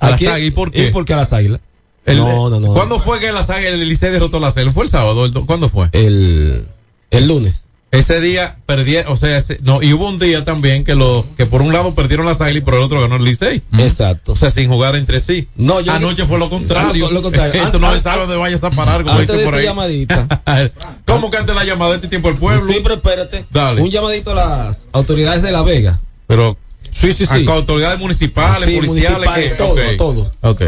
A 0.01 0.11
las 0.11 0.19
quién? 0.19 0.31
águilas. 0.31 0.49
¿Y 0.49 0.51
por 0.53 0.71
qué? 0.73 0.87
¿Y 0.89 0.91
por 0.91 1.05
qué 1.05 1.15
a 1.15 1.19
las 1.19 1.33
águilas? 1.33 1.61
El- 2.05 2.19
no, 2.19 2.51
no, 2.51 2.61
no. 2.61 2.73
¿Cuándo 2.75 3.01
fue 3.01 3.19
que 3.19 3.33
las 3.33 3.51
águilas, 3.51 3.73
el 3.75 3.89
Licey 3.89 4.13
derrotó 4.13 4.37
a 4.37 4.41
las 4.41 4.57
águilas? 4.57 4.75
¿Fue 4.75 4.85
el 4.85 4.91
sábado? 4.91 5.25
El 5.25 5.33
do- 5.33 5.47
¿Cuándo 5.47 5.69
fue? 5.69 5.89
El, 5.93 6.69
el 7.11 7.29
lunes. 7.29 7.67
Ese 7.93 8.21
día 8.21 8.57
perdieron, 8.67 9.13
o 9.13 9.17
sea, 9.17 9.39
ese- 9.39 9.59
no, 9.63 9.81
y 9.81 9.93
hubo 9.93 10.09
un 10.09 10.19
día 10.19 10.45
también 10.45 10.85
que 10.85 10.95
lo, 10.95 11.25
que 11.37 11.47
por 11.47 11.63
un 11.63 11.73
lado 11.73 11.95
perdieron 11.95 12.27
las 12.27 12.41
águilas 12.41 12.63
y 12.63 12.65
por 12.65 12.75
el 12.75 12.83
otro 12.83 13.01
ganó 13.01 13.17
el 13.17 13.25
Licey. 13.25 13.63
Exacto. 13.79 14.33
O 14.33 14.37
sea, 14.37 14.51
sin 14.51 14.69
jugar 14.69 14.97
entre 14.97 15.21
sí. 15.21 15.49
No, 15.57 15.81
yo- 15.81 15.93
Anoche 15.93 16.27
fue 16.27 16.39
lo 16.39 16.51
contrario. 16.51 17.07
Lo- 17.07 17.13
lo 17.15 17.23
contrario. 17.23 17.63
Esto 17.65 17.79
no 17.79 17.87
Antes- 17.87 18.03
se 18.03 18.09
sabe 18.09 18.23
dónde 18.23 18.37
vayas 18.37 18.63
a 18.65 18.71
parar, 18.71 19.03
como 19.05 19.19
Antes 19.19 19.41
por 19.45 19.55
ahí. 19.55 19.65
llamadita. 19.65 20.27
¿Cómo 21.07 21.31
que 21.31 21.37
antes 21.39 21.55
de 21.55 21.61
la 21.61 21.65
llamada 21.65 21.93
de 21.93 21.97
este 21.97 22.09
tiempo 22.09 22.29
el 22.29 22.35
pueblo? 22.35 22.67
Sí, 22.67 22.81
pero 22.83 22.97
espérate. 22.97 23.47
Dale. 23.51 23.81
Un 23.81 23.91
llamadito 23.91 24.33
a 24.33 24.35
las 24.35 24.89
autoridades 24.93 25.43
de 25.43 25.53
La 25.53 25.63
Vega. 25.63 25.99
Pero, 26.27 26.59
Sí, 26.91 27.13
sí, 27.13 27.25
a 27.25 27.37
sí. 27.37 27.47
autoridades 27.49 27.99
municipales, 27.99 28.69
Sí, 28.69 28.77
policiales, 28.77 29.19
municipales, 29.19 29.51
que, 29.53 29.57
todo, 29.57 29.71
ok. 29.73 29.81
todo. 29.97 30.33
Ok. 30.43 30.63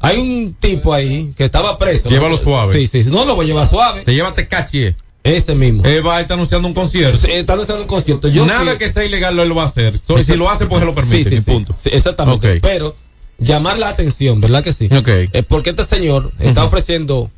Hay 0.00 0.18
un 0.18 0.54
tipo 0.58 0.92
ahí 0.94 1.32
que 1.36 1.44
estaba 1.44 1.76
preso. 1.78 2.08
¿no? 2.08 2.14
Llévalo 2.16 2.36
suave. 2.36 2.74
Sí, 2.74 2.86
sí, 2.86 3.02
sí. 3.04 3.10
No 3.10 3.24
lo 3.24 3.36
voy 3.36 3.44
a 3.44 3.48
llevar 3.48 3.68
suave. 3.68 4.02
Te 4.02 4.14
llévate 4.14 4.48
caché. 4.48 4.96
Ese 5.24 5.54
mismo. 5.54 5.84
Él 5.84 6.04
va 6.06 6.16
a 6.16 6.20
estar 6.20 6.34
anunciando 6.34 6.66
un 6.66 6.74
concierto. 6.74 7.26
Está 7.28 7.54
haciendo 7.54 7.82
un 7.82 7.88
concierto. 7.88 8.28
Yo 8.28 8.44
Nada 8.44 8.76
que 8.76 8.92
sea 8.92 9.04
ilegal 9.04 9.36
lo 9.36 9.42
él 9.42 9.48
lo 9.48 9.54
va 9.54 9.62
a 9.62 9.66
hacer. 9.66 9.98
So- 9.98 10.18
si 10.22 10.34
lo 10.36 10.50
hace, 10.50 10.66
pues 10.66 10.80
se 10.80 10.86
lo 10.86 10.94
permite. 10.94 11.30
Sí, 11.30 11.36
sí, 11.36 11.42
punto. 11.42 11.74
Sí, 11.78 11.90
exactamente. 11.92 12.58
Pero 12.60 12.96
llamar 13.38 13.78
la 13.78 13.88
atención, 13.88 14.40
¿verdad 14.40 14.64
que 14.64 14.72
sí? 14.72 14.88
Ok. 14.94 15.08
Es 15.32 15.44
porque 15.44 15.70
este 15.70 15.84
señor 15.84 16.32
está 16.38 16.64
ofreciendo 16.64 17.30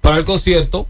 para 0.00 0.16
el 0.18 0.24
concierto 0.24 0.86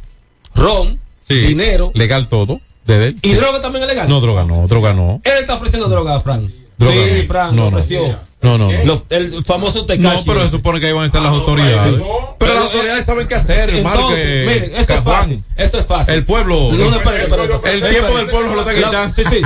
ron, 0.54 1.00
Sí. 1.28 1.40
dinero 1.40 1.90
Legal 1.94 2.28
todo. 2.28 2.60
De 2.86 3.06
él. 3.06 3.18
y 3.22 3.32
droga 3.32 3.62
también 3.62 3.84
es 3.84 3.88
legal. 3.88 4.06
No, 4.10 4.20
droga 4.20 4.44
no, 4.44 4.66
droga 4.68 4.92
no. 4.92 5.22
Él 5.24 5.32
está 5.40 5.54
ofreciendo 5.54 5.88
droga, 5.88 6.20
Fran. 6.20 6.52
Droga 6.76 6.94
sí, 6.94 7.10
no. 7.22 7.26
Fran, 7.26 7.56
No, 7.56 7.70
lo 7.70 7.78
no. 7.78 8.18
No, 8.44 8.58
no, 8.58 8.70
no. 8.70 8.84
Lo- 8.84 9.06
el 9.08 9.42
famoso 9.42 9.86
Tecachi. 9.86 10.02
No, 10.18 10.22
pero 10.26 10.42
se 10.44 10.50
supone 10.50 10.78
que 10.78 10.86
ahí 10.86 10.92
van 10.92 11.04
a 11.04 11.06
estar 11.06 11.22
las 11.22 11.32
autoridades. 11.32 11.94
Pero 12.38 12.54
las 12.54 12.64
autoridades 12.64 13.04
saben 13.06 13.26
qué 13.26 13.34
hacer, 13.36 13.70
hermano. 13.70 13.94
Entonces, 14.00 14.24
que- 14.26 14.44
miren, 14.46 14.74
esto 14.76 14.86
que 14.86 14.92
es 14.98 15.00
Juan, 15.00 15.16
fácil. 15.16 15.44
Esto 15.56 15.78
es 15.78 15.86
fácil. 15.86 16.14
El 16.14 16.24
pueblo. 16.26 16.70
No, 16.72 16.90
no, 16.90 16.96
espérate, 16.96 17.22
espérate. 17.22 17.72
El 17.72 17.88
tiempo 17.88 18.16
del 18.18 18.26
pueblo 18.28 18.50
se 18.50 18.56
lo 18.56 18.64
gritando. 18.82 19.14
Sí, 19.14 19.22
sí. 19.30 19.40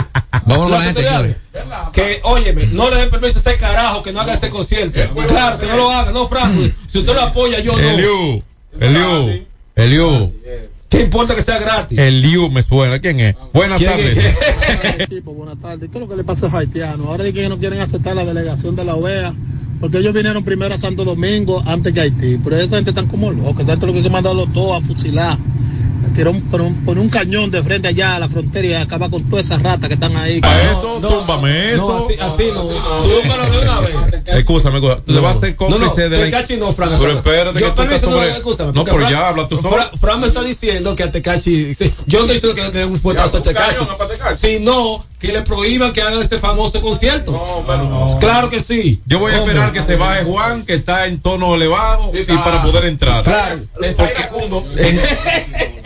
Vamos 0.47 0.63
con 0.65 0.71
la 0.73 0.83
gente, 0.83 1.07
que, 1.93 2.21
óyeme, 2.25 2.67
no 2.73 2.91
le 2.91 2.97
den 2.97 3.11
permiso 3.11 3.39
a 3.39 3.41
ese 3.51 3.57
carajo 3.61 4.03
que 4.03 4.13
no 4.13 4.21
haga 4.21 4.35
ese 4.35 4.51
concierto. 4.51 5.01
Claro, 5.29 5.59
que 5.61 5.67
no 5.67 5.77
lo 5.77 5.91
haga, 5.93 6.11
no, 6.11 6.29
Franco. 6.29 6.61
Si 6.89 6.99
usted 6.99 7.15
lo 7.15 7.23
apoya, 7.23 7.61
yo 7.61 7.73
no. 7.73 7.79
Eliu, 7.79 8.43
Eliu, 8.81 9.47
Eliu. 9.77 10.35
¿Qué 10.89 11.03
importa 11.03 11.35
que 11.35 11.43
sea 11.43 11.59
gratis? 11.59 11.99
Eliu 11.99 12.51
me 12.51 12.63
suena. 12.63 12.99
¿Quién 12.99 13.21
es? 13.21 13.37
Buenas 13.53 13.79
¿Quién 13.79 13.91
tardes. 13.91 14.19
es? 14.19 15.01
equipo, 15.01 15.35
buenas 15.35 15.59
tardes. 15.61 15.91
¿Qué 15.91 15.99
es 15.99 16.01
lo 16.01 16.09
que 16.09 16.17
le 16.17 16.25
pasa 16.25 16.47
a 16.47 16.49
los 16.49 16.59
haitianos? 16.59 17.07
Ahora 17.07 17.25
dicen 17.25 17.43
que 17.43 17.49
no 17.51 17.59
quieren 17.59 17.81
aceptar 17.81 18.17
la 18.17 18.25
delegación 18.25 18.75
de 18.75 18.85
la 18.85 18.95
OEA, 18.95 19.35
porque 19.81 19.99
ellos 19.99 20.15
vinieron 20.15 20.45
primero 20.45 20.75
a 20.75 20.79
Santo 20.79 21.05
Domingo 21.05 21.63
antes 21.67 21.93
que 21.93 22.01
Haití. 22.01 22.39
Pero 22.43 22.57
esa 22.57 22.77
gente 22.77 22.91
están 22.91 23.07
como 23.07 23.31
locos. 23.31 23.65
Esa 23.65 23.73
gente 23.73 23.87
lo 23.87 23.93
que 23.93 23.99
hay 23.99 24.05
que 24.05 24.11
mandarlo 24.11 24.47
todo 24.47 24.75
a 24.75 24.81
fusilar. 24.81 25.37
Tiró 26.15 26.31
un, 26.33 26.41
por 26.43 26.61
un, 26.61 26.75
por 26.85 26.99
un 26.99 27.09
cañón 27.09 27.51
de 27.51 27.63
frente 27.63 27.89
allá 27.89 28.17
a 28.17 28.19
la 28.19 28.29
frontera 28.29 28.67
y 28.67 28.75
acaba 28.75 29.09
con 29.09 29.23
todas 29.25 29.47
esas 29.47 29.63
ratas 29.63 29.89
que 29.89 29.95
están 29.95 30.17
ahí. 30.17 30.41
eso, 30.71 30.99
túmbame 31.01 31.73
eso. 31.75 31.87
No, 31.89 32.05
así, 32.07 32.15
así 32.21 32.51
no. 32.53 32.63
Túmbalo 32.63 33.51
de 33.51 33.59
una 33.63 33.81
vez. 33.81 33.91
Escúchame, 34.27 34.77
escúchame. 34.79 35.03
Tú 35.07 35.13
le 35.13 35.21
vas 35.21 35.37
a 35.37 35.41
ser 35.41 35.57
No, 35.59 35.69
no, 35.69 35.79
cómplice 35.79 36.09
de 36.09 36.19
la. 36.19 36.25
Tecachi 36.25 36.57
no, 36.57 36.73
Fran. 36.73 36.91
Pero 36.99 37.13
espérate 37.13 37.61
Yo, 37.61 37.67
que 37.69 37.73
tú 37.73 37.83
estás 37.83 38.03
no, 38.03 38.11
sobre. 38.13 38.31
escúchame, 38.31 38.73
No, 38.73 38.85
pero 38.85 38.97
Fran- 38.99 39.11
ya 39.11 39.29
habla 39.29 39.49
tú 39.49 39.57
solo. 39.57 39.71
Fran, 39.71 39.89
Fran 40.01 40.21
me 40.21 40.27
está 40.27 40.43
diciendo 40.43 40.95
que 40.97 41.03
a 41.05 41.11
Tecachi. 41.13 41.75
yo 42.07 42.21
no 42.27 42.33
estoy 42.33 42.51
diciendo 42.51 42.55
que 42.73 42.79
le 42.79 42.85
un 42.85 42.99
fuetazo 42.99 43.39
a 43.39 43.43
Tecachi. 43.43 43.85
Sino 44.39 45.05
que 45.19 45.33
le 45.33 45.43
prohíban 45.43 45.93
que 45.93 46.01
hagan 46.01 46.21
este 46.21 46.39
famoso 46.39 46.81
concierto. 46.81 47.33
Claro 48.21 48.49
que 48.51 48.61
sí. 48.61 49.01
Yo 49.07 49.19
voy 49.19 49.33
a 49.33 49.39
Hombre. 49.41 49.55
esperar 49.55 49.73
que 49.73 49.83
se 49.83 49.97
baje 49.97 50.25
Juan, 50.25 50.65
que 50.65 50.75
está 50.75 51.07
en 51.07 51.19
tono 51.21 51.55
elevado, 51.57 52.13
y 52.15 52.25
para 52.25 52.63
poder 52.63 52.85
entrar. 52.85 53.25
Claro. 53.25 53.59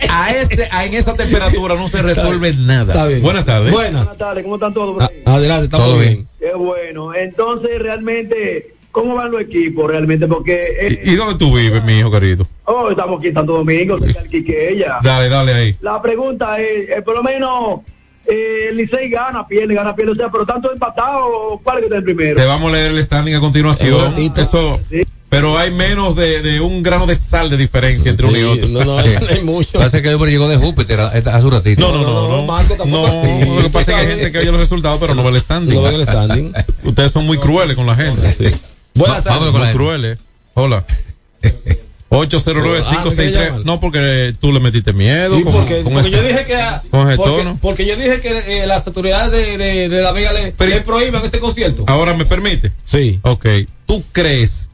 A 0.09 0.31
ese, 0.31 0.67
a- 0.71 0.85
en 0.85 0.93
esa 0.93 1.15
temperatura 1.15 1.75
no 1.75 1.87
se 1.87 2.01
resuelve 2.01 2.53
nada. 2.53 2.93
Está 2.93 3.07
bien. 3.07 3.21
Buenas 3.23 3.45
tardes. 3.45 3.71
Buenas. 3.71 3.93
Buenas 4.03 4.17
tardes, 4.17 4.43
¿cómo 4.43 4.55
están 4.55 4.73
todos? 4.73 5.01
A- 5.01 5.09
adelante, 5.25 5.65
estamos 5.65 5.87
Todo 5.87 5.97
bien. 5.99 6.13
bien. 6.13 6.27
Qué 6.39 6.53
bueno. 6.55 7.15
Entonces, 7.15 7.79
realmente, 7.79 8.75
¿cómo 8.91 9.15
van 9.15 9.31
los 9.31 9.41
equipos 9.41 9.89
realmente? 9.89 10.27
Porque, 10.27 10.61
eh, 10.81 11.01
¿Y, 11.03 11.11
y 11.11 11.15
dónde 11.15 11.35
tú 11.39 11.55
vives, 11.55 11.83
mi 11.83 11.97
hijo 11.99 12.11
querido? 12.11 12.47
oh, 12.65 12.91
estamos 12.91 13.17
aquí 13.19 13.29
en 13.29 13.33
Santo 13.33 13.53
Domingo, 13.53 13.97
cerca 13.99 14.19
del 14.21 14.29
Quiqueya. 14.29 14.99
Dale, 15.01 15.29
dale 15.29 15.53
ahí. 15.53 15.75
La 15.81 15.99
pregunta 16.01 16.59
es, 16.61 16.89
eh, 16.89 17.01
por 17.01 17.15
lo 17.15 17.23
menos, 17.23 17.79
eh, 18.27 18.67
el 18.69 18.77
Licey 18.77 19.09
gana, 19.09 19.47
pierde, 19.47 19.73
gana, 19.75 19.95
pierde, 19.95 20.11
o 20.13 20.15
sea, 20.15 20.29
pero 20.31 20.45
tanto 20.45 20.71
empatado, 20.71 21.59
¿cuál 21.63 21.77
es 21.77 21.81
que 21.81 21.85
está 21.85 21.97
el 21.97 22.03
primero? 22.03 22.35
Te 22.35 22.45
vamos 22.45 22.69
a 22.71 22.75
leer 22.75 22.91
el 22.91 23.03
standing 23.03 23.35
a 23.35 23.39
continuación. 23.39 24.13
Eso, 24.37 24.79
pero 25.29 25.57
hay 25.57 25.71
menos 25.71 26.15
de, 26.15 26.41
de 26.43 26.61
un 26.61 26.83
grano 26.83 27.07
de 27.07 27.15
sal 27.15 27.49
de 27.49 27.57
diferencia 27.57 28.11
entre 28.11 28.27
uno 28.27 28.37
y 28.37 28.43
otro. 28.43 28.67
No, 28.69 28.85
no, 28.85 29.01
Sí. 29.03 29.09
no 29.19 29.27
hay 29.27 29.43
mucho. 29.43 29.79
Parece 29.79 30.01
que 30.03 30.09
llegó 30.09 30.47
de 30.47 30.57
Júpiter 30.57 30.99
a- 30.99 31.07
hace 31.07 31.45
un 31.45 31.51
ratito. 31.51 31.81
No, 31.81 31.91
no, 31.97 32.03
no, 32.03 32.27
no. 32.37 32.43
Marco 32.43 32.75
tampoco 32.75 33.07
No, 33.07 33.07
así. 33.07 33.49
lo 33.55 33.61
que 33.63 33.69
pasa 33.71 33.79
es 33.79 33.97
que 33.97 34.01
hay 34.03 34.07
gente 34.17 34.31
que 34.31 34.37
oye 34.39 34.51
los 34.51 34.59
resultados, 34.59 34.99
pero 34.99 35.15
no 35.15 35.23
ve 35.23 35.31
el 35.31 35.41
standing. 35.41 35.73
No 35.75 35.81
ven 35.81 35.95
el 35.95 36.03
standing. 36.03 36.53
Ustedes 36.83 37.11
son 37.11 37.25
muy 37.25 37.39
crueles 37.39 37.75
con 37.75 37.87
la 37.87 37.95
gente. 37.95 38.21
Buenas 38.93 39.17
Va- 39.17 39.23
tardes. 39.23 39.25
vámonos 39.25 39.51
con 39.51 39.53
Muy 39.53 39.59
la 39.61 39.65
gente. 39.67 39.77
crueles. 39.77 40.17
Hola. 40.53 40.85
809 42.19 42.79
Ah. 42.85 43.61
No, 43.65 43.79
porque 43.79 44.35
tú 44.39 44.51
le 44.51 44.59
metiste 44.59 44.93
miedo. 44.93 45.37
Sí, 45.37 45.43
con- 45.43 45.53
porque, 45.53 45.81
con 45.83 45.93
porque 45.93 46.09
ese- 46.09 46.17
yo 46.17 46.23
dije 46.23 46.45
que 46.45 46.53
con 46.89 47.15
porque, 47.15 47.43
porque 47.61 47.85
yo 47.85 47.95
dije 47.95 48.19
que 48.21 48.61
eh, 48.63 48.67
las 48.67 48.85
autoridades 48.87 49.31
de, 49.31 49.57
de, 49.57 49.89
de 49.89 50.01
la 50.01 50.11
Vega 50.11 50.31
le, 50.33 50.53
le 50.75 50.81
prohíban 50.81 51.23
este 51.23 51.39
concierto. 51.39 51.83
Ahora 51.87 52.13
me 52.15 52.25
permite. 52.25 52.71
Sí. 52.83 53.19
Ok. 53.23 53.45
¿Tú 53.85 54.03
crees 54.11 54.69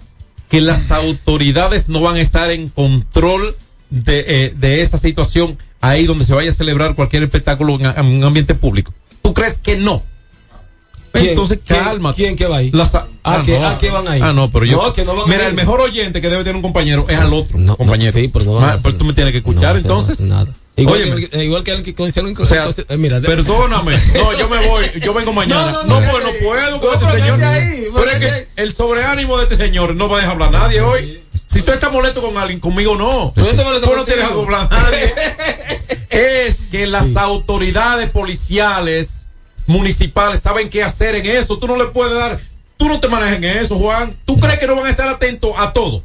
que 0.50 0.62
las 0.62 0.92
autoridades 0.92 1.90
no 1.90 2.02
van 2.02 2.16
a 2.16 2.22
estar 2.22 2.50
en 2.52 2.70
control 2.70 3.56
de, 3.90 4.26
eh, 4.28 4.54
de 4.58 4.82
esa 4.82 4.98
situación 4.98 5.58
ahí 5.82 6.06
donde 6.06 6.26
se 6.26 6.34
vaya 6.34 6.50
a 6.50 6.54
celebrar 6.54 6.96
cualquier 6.96 7.24
espectáculo 7.24 7.76
en, 7.80 7.86
en 7.86 8.06
un 8.06 8.24
ambiente 8.24 8.56
público? 8.56 8.94
¿Tú 9.22 9.34
crees 9.34 9.60
que 9.60 9.78
no? 9.78 10.04
¿Quién? 11.14 11.30
Entonces, 11.30 11.60
calma. 11.66 12.14
¿Quién 12.14 12.36
que 12.36 12.46
va 12.48 12.58
ahí? 12.58 12.72
Las- 12.72 12.96
¿A 12.96 13.08
ah, 13.24 13.44
qué- 13.46 13.60
no. 13.60 13.68
a 13.68 13.78
qué 13.78 13.90
van 13.90 14.08
ahí? 14.08 14.22
Ah, 14.24 14.34
no, 14.34 14.52
pero 14.52 14.66
yo. 14.66 14.82
No, 14.82 14.94
que 14.94 15.04
no 15.06 15.16
van 15.16 15.30
mira, 15.30 15.48
el 15.48 15.54
mejor 15.56 15.82
oyente 15.82 16.22
que 16.22 16.30
debe 16.30 16.44
tener 16.44 16.56
un 16.56 16.62
compañero 16.62 17.06
es 17.10 17.18
al 17.18 17.34
otro 17.34 17.58
No, 17.58 17.76
compañero. 17.78 18.12
sí, 18.14 18.28
pero 18.28 18.46
no 18.46 18.54
van 18.54 18.64
a 18.64 18.68
Ah, 18.68 18.70
hacer 18.72 18.84
pero 18.84 18.98
tú 18.98 19.06
me 19.06 19.14
tienes 19.14 19.32
que 19.32 19.40
escuchar 19.40 19.76
entonces. 19.76 20.20
Nada. 20.22 20.48
Igual, 20.76 21.02
Óyeme. 21.02 21.28
que, 21.28 21.44
igual 21.44 21.64
que 21.64 21.72
el 21.74 21.84
que 21.84 21.94
concierto 21.94 22.42
O 22.42 22.46
sea, 22.46 22.60
entonces, 22.60 22.86
eh, 22.88 22.96
mira, 22.96 23.20
perdóname. 23.20 23.98
No, 24.14 24.38
yo 24.38 24.48
me 24.48 24.66
voy. 24.68 24.86
Yo 25.02 25.14
vengo 25.14 25.34
mañana. 25.34 25.72
No, 25.74 25.84
No, 25.84 26.00
no, 26.00 26.06
no, 26.08 26.12
pues 26.12 26.24
no 26.24 26.32
puedo 26.48 26.80
con 26.82 26.94
este 26.94 27.20
señor. 27.22 27.44
ahí, 27.44 27.86
pero 27.94 28.10
es 28.10 28.20
que 28.20 28.48
el 28.56 28.74
sobreánimo 28.74 29.38
de 29.38 29.44
este 29.44 29.58
señor 29.58 29.94
no 29.96 30.08
va 30.08 30.18
a 30.18 30.22
dejar 30.22 30.34
hablar 30.36 30.56
a 30.56 30.60
nadie 30.60 30.80
hoy. 30.82 31.24
Si 31.52 31.64
tú 31.64 31.72
estás 31.72 31.92
molesto 31.92 32.22
con 32.22 32.38
alguien, 32.38 32.60
conmigo 32.60 32.96
no. 32.96 33.34
Molesto 33.36 33.64
Tú 33.82 33.96
no 33.96 34.06
tienes 34.06 34.24
contigo. 34.26 34.44
hablar 34.46 34.68
a 34.72 34.84
nadie. 34.84 35.14
es 36.10 36.56
que 36.72 36.88
las 36.88 37.18
autoridades 37.18 38.10
policiales, 38.12 39.26
municipales, 39.70 40.40
saben 40.42 40.70
qué 40.70 40.84
hacer 40.84 41.16
en 41.16 41.26
eso. 41.26 41.58
Tú 41.58 41.68
no 41.68 41.78
le 41.78 41.86
puedes 41.86 42.14
dar. 42.18 42.40
Tú 42.78 42.88
no 42.88 43.00
te 43.00 43.08
manejas 43.08 43.38
en 43.38 43.44
eso, 43.44 43.76
Juan. 43.76 44.16
¿Tú 44.26 44.38
crees 44.40 44.60
que 44.60 44.68
no 44.68 44.76
van 44.76 44.88
a 44.88 44.90
estar 44.90 45.08
atentos 45.08 45.52
a 45.58 45.72
todo? 45.74 46.04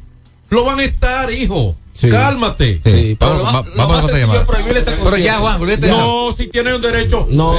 Lo 0.49 0.63
van 0.65 0.79
a 0.79 0.83
estar, 0.83 1.31
hijo. 1.31 1.75
Sí. 1.93 2.09
Cálmate. 2.09 2.81
Sí, 2.83 3.15
pero 3.17 3.41
vamos, 3.41 3.65
va- 3.79 3.99
a 4.01 4.05
ese 4.05 4.91
Pero 5.01 5.17
ya, 5.17 5.37
Juan. 5.37 5.59
No, 5.87 6.31
si 6.33 6.47
tienen 6.47 6.73
un 6.75 6.81
derecho. 6.81 7.25
No, 7.31 7.51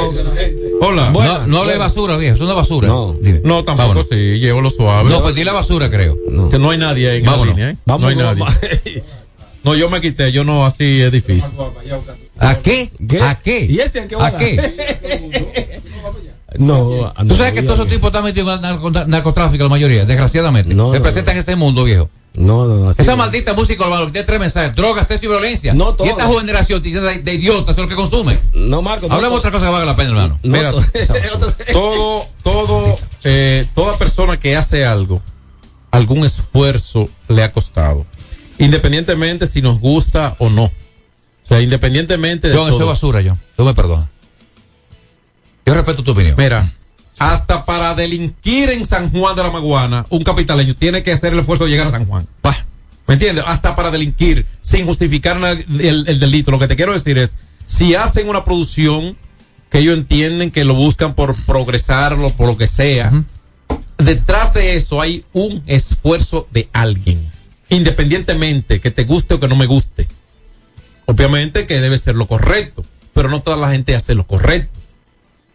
Hola. 0.83 1.11
Bueno, 1.11 1.39
no, 1.41 1.47
no 1.47 1.65
le 1.65 1.79
basura, 1.79 2.19
viejo, 2.19 2.35
es 2.37 2.41
una 2.43 2.53
basura. 2.53 2.87
No. 2.87 3.15
Dime. 3.21 3.41
No, 3.45 3.65
tampoco 3.65 3.89
Vámonos. 3.89 4.07
sí, 4.11 4.39
llevo 4.39 4.61
lo 4.61 4.69
suave. 4.71 5.09
No, 5.09 5.19
ofendí 5.19 5.43
la 5.43 5.55
basura, 5.55 5.91
creo. 5.91 6.19
no. 6.31 6.51
Que 6.51 6.59
no 6.59 6.71
hay 6.71 6.77
nadie 6.79 7.11
ahí 7.11 7.19
en 7.21 7.25
Vámonos. 7.25 7.47
la 7.47 7.53
línea, 7.55 7.71
¿eh? 7.71 7.77
Vamos, 7.87 8.03
no 8.03 8.09
hay 8.09 8.37
nadie. 8.37 9.03
No, 9.65 9.75
yo 9.75 9.89
me 9.91 10.01
quité, 10.03 10.31
yo 10.31 10.45
no, 10.45 10.67
así 10.67 11.01
es 11.01 11.11
difícil. 11.11 11.51
¿A 12.39 12.55
qué? 12.57 12.91
¿Qué? 13.09 13.21
¿A 13.21 13.35
qué? 13.37 13.67
¿Y 13.67 13.79
ese 13.81 14.01
a 14.01 14.09
qué 14.09 14.17
¿A 14.19 14.37
qué? 14.37 15.81
No, 16.59 17.13
Tú 17.29 17.37
sabes 17.37 17.53
que 17.53 17.63
todos 17.63 17.81
esos 17.81 17.91
tipos 17.91 18.09
están 18.09 18.25
metidos 18.25 18.61
en 18.63 19.11
narcotráfico, 19.11 19.65
la 19.65 19.71
mayoría, 19.71 20.05
desgraciadamente. 20.05 20.75
No, 20.75 20.89
no, 20.89 20.93
Representan 20.93 21.35
no. 21.35 21.41
este 21.41 21.57
mundo, 21.57 21.85
viejo. 21.85 22.09
No, 22.35 22.67
no, 22.67 22.77
no. 22.77 22.91
Esa 22.91 23.05
no. 23.05 23.17
maldita 23.17 23.55
música 23.55 23.85
que 23.85 24.11
tiene 24.13 24.27
tres 24.27 24.41
mensajes: 24.41 24.75
drogas, 24.75 25.07
sexo 25.07 25.25
y 25.25 25.29
violencia. 25.29 25.73
No 25.75 25.91
y 25.91 25.97
todas. 25.97 26.13
esta 26.13 26.27
joven 26.27 26.41
generación 26.47 26.83
de, 26.83 27.19
de 27.19 27.35
idiotas 27.35 27.77
es 27.77 27.83
lo 27.83 27.89
que 27.89 27.95
consume. 27.95 28.39
No, 28.55 28.83
Marco. 28.83 29.09
no 29.09 29.15
Hablemos 29.15 29.39
otra 29.39 29.51
cosa 29.51 29.65
que 29.67 29.71
valga 29.73 29.87
la 29.87 29.97
pena, 29.97 30.11
hermano. 30.11 30.39
no 30.43 30.53
Mira, 30.57 30.71
to- 30.71 30.83
Todo, 31.73 32.27
todo, 32.43 32.99
eh, 33.25 33.67
toda 33.75 33.97
persona 33.97 34.39
que 34.39 34.55
hace 34.55 34.85
algo, 34.85 35.23
algún 35.91 36.25
esfuerzo 36.25 37.09
le 37.29 37.43
ha 37.43 37.53
costado. 37.53 38.05
Independientemente 38.59 39.47
si 39.47 39.63
nos 39.63 39.81
gusta 39.81 40.37
o 40.39 40.49
no. 40.51 40.71
O 41.47 41.49
sea, 41.49 41.63
independientemente 41.63 42.49
de 42.49 42.57
John, 42.57 42.69
eso 42.69 42.81
es 42.81 42.87
basura, 42.87 43.23
John. 43.25 43.41
Tú 43.57 43.65
me 43.65 43.73
perdonas. 43.73 44.09
Yo 45.65 45.75
respeto 45.75 46.03
tu 46.03 46.11
opinión. 46.11 46.35
Mira, 46.37 46.73
hasta 47.19 47.65
para 47.65 47.95
delinquir 47.95 48.71
en 48.71 48.85
San 48.85 49.11
Juan 49.11 49.37
de 49.37 49.43
la 49.45 49.51
Maguana, 49.51 50.05
un 50.11 50.23
capitaleño 50.23 50.75
tiene 50.75 51.03
que 51.03 51.13
hacer 51.13 51.33
el 51.33 51.39
esfuerzo 51.39 51.65
de 51.65 51.71
llegar 51.71 51.87
a 51.87 51.91
San 51.91 52.07
Juan. 52.07 52.27
Bah, 52.43 52.67
¿Me 53.07 53.15
entiendes? 53.15 53.45
Hasta 53.47 53.77
para 53.77 53.93
delinquir, 53.93 54.45
sin 54.63 54.87
justificar 54.87 55.39
el, 55.39 56.05
el 56.09 56.21
delito. 56.21 56.51
Lo 56.51 56.59
que 56.59 56.67
te 56.67 56.75
quiero 56.75 56.93
decir 56.93 57.17
es, 57.19 57.37
si 57.67 57.95
hacen 57.95 58.29
una 58.29 58.45
producción 58.45 59.17
que 59.71 59.79
ellos 59.79 59.97
entienden 59.97 60.51
que 60.51 60.65
lo 60.65 60.75
buscan 60.75 61.15
por 61.15 61.37
progresarlo, 61.45 62.31
por 62.31 62.49
lo 62.49 62.57
que 62.57 62.67
sea, 62.67 63.13
detrás 63.99 64.55
de 64.55 64.77
eso 64.77 65.01
hay 65.01 65.25
un 65.33 65.63
esfuerzo 65.67 66.49
de 66.51 66.69
alguien, 66.73 67.31
independientemente 67.69 68.81
que 68.81 68.91
te 68.91 69.05
guste 69.05 69.35
o 69.35 69.41
que 69.41 69.49
no 69.49 69.57
me 69.57 69.67
guste. 69.67 70.09
Obviamente 71.07 71.67
que 71.67 71.81
debe 71.81 71.99
ser 71.99 72.17
lo 72.17 72.27
correcto, 72.27 72.85
pero 73.15 73.29
no 73.29 73.41
toda 73.41 73.57
la 73.57 73.71
gente 73.71 73.95
hace 73.97 74.15
lo 74.15 74.27
correcto. 74.27 74.79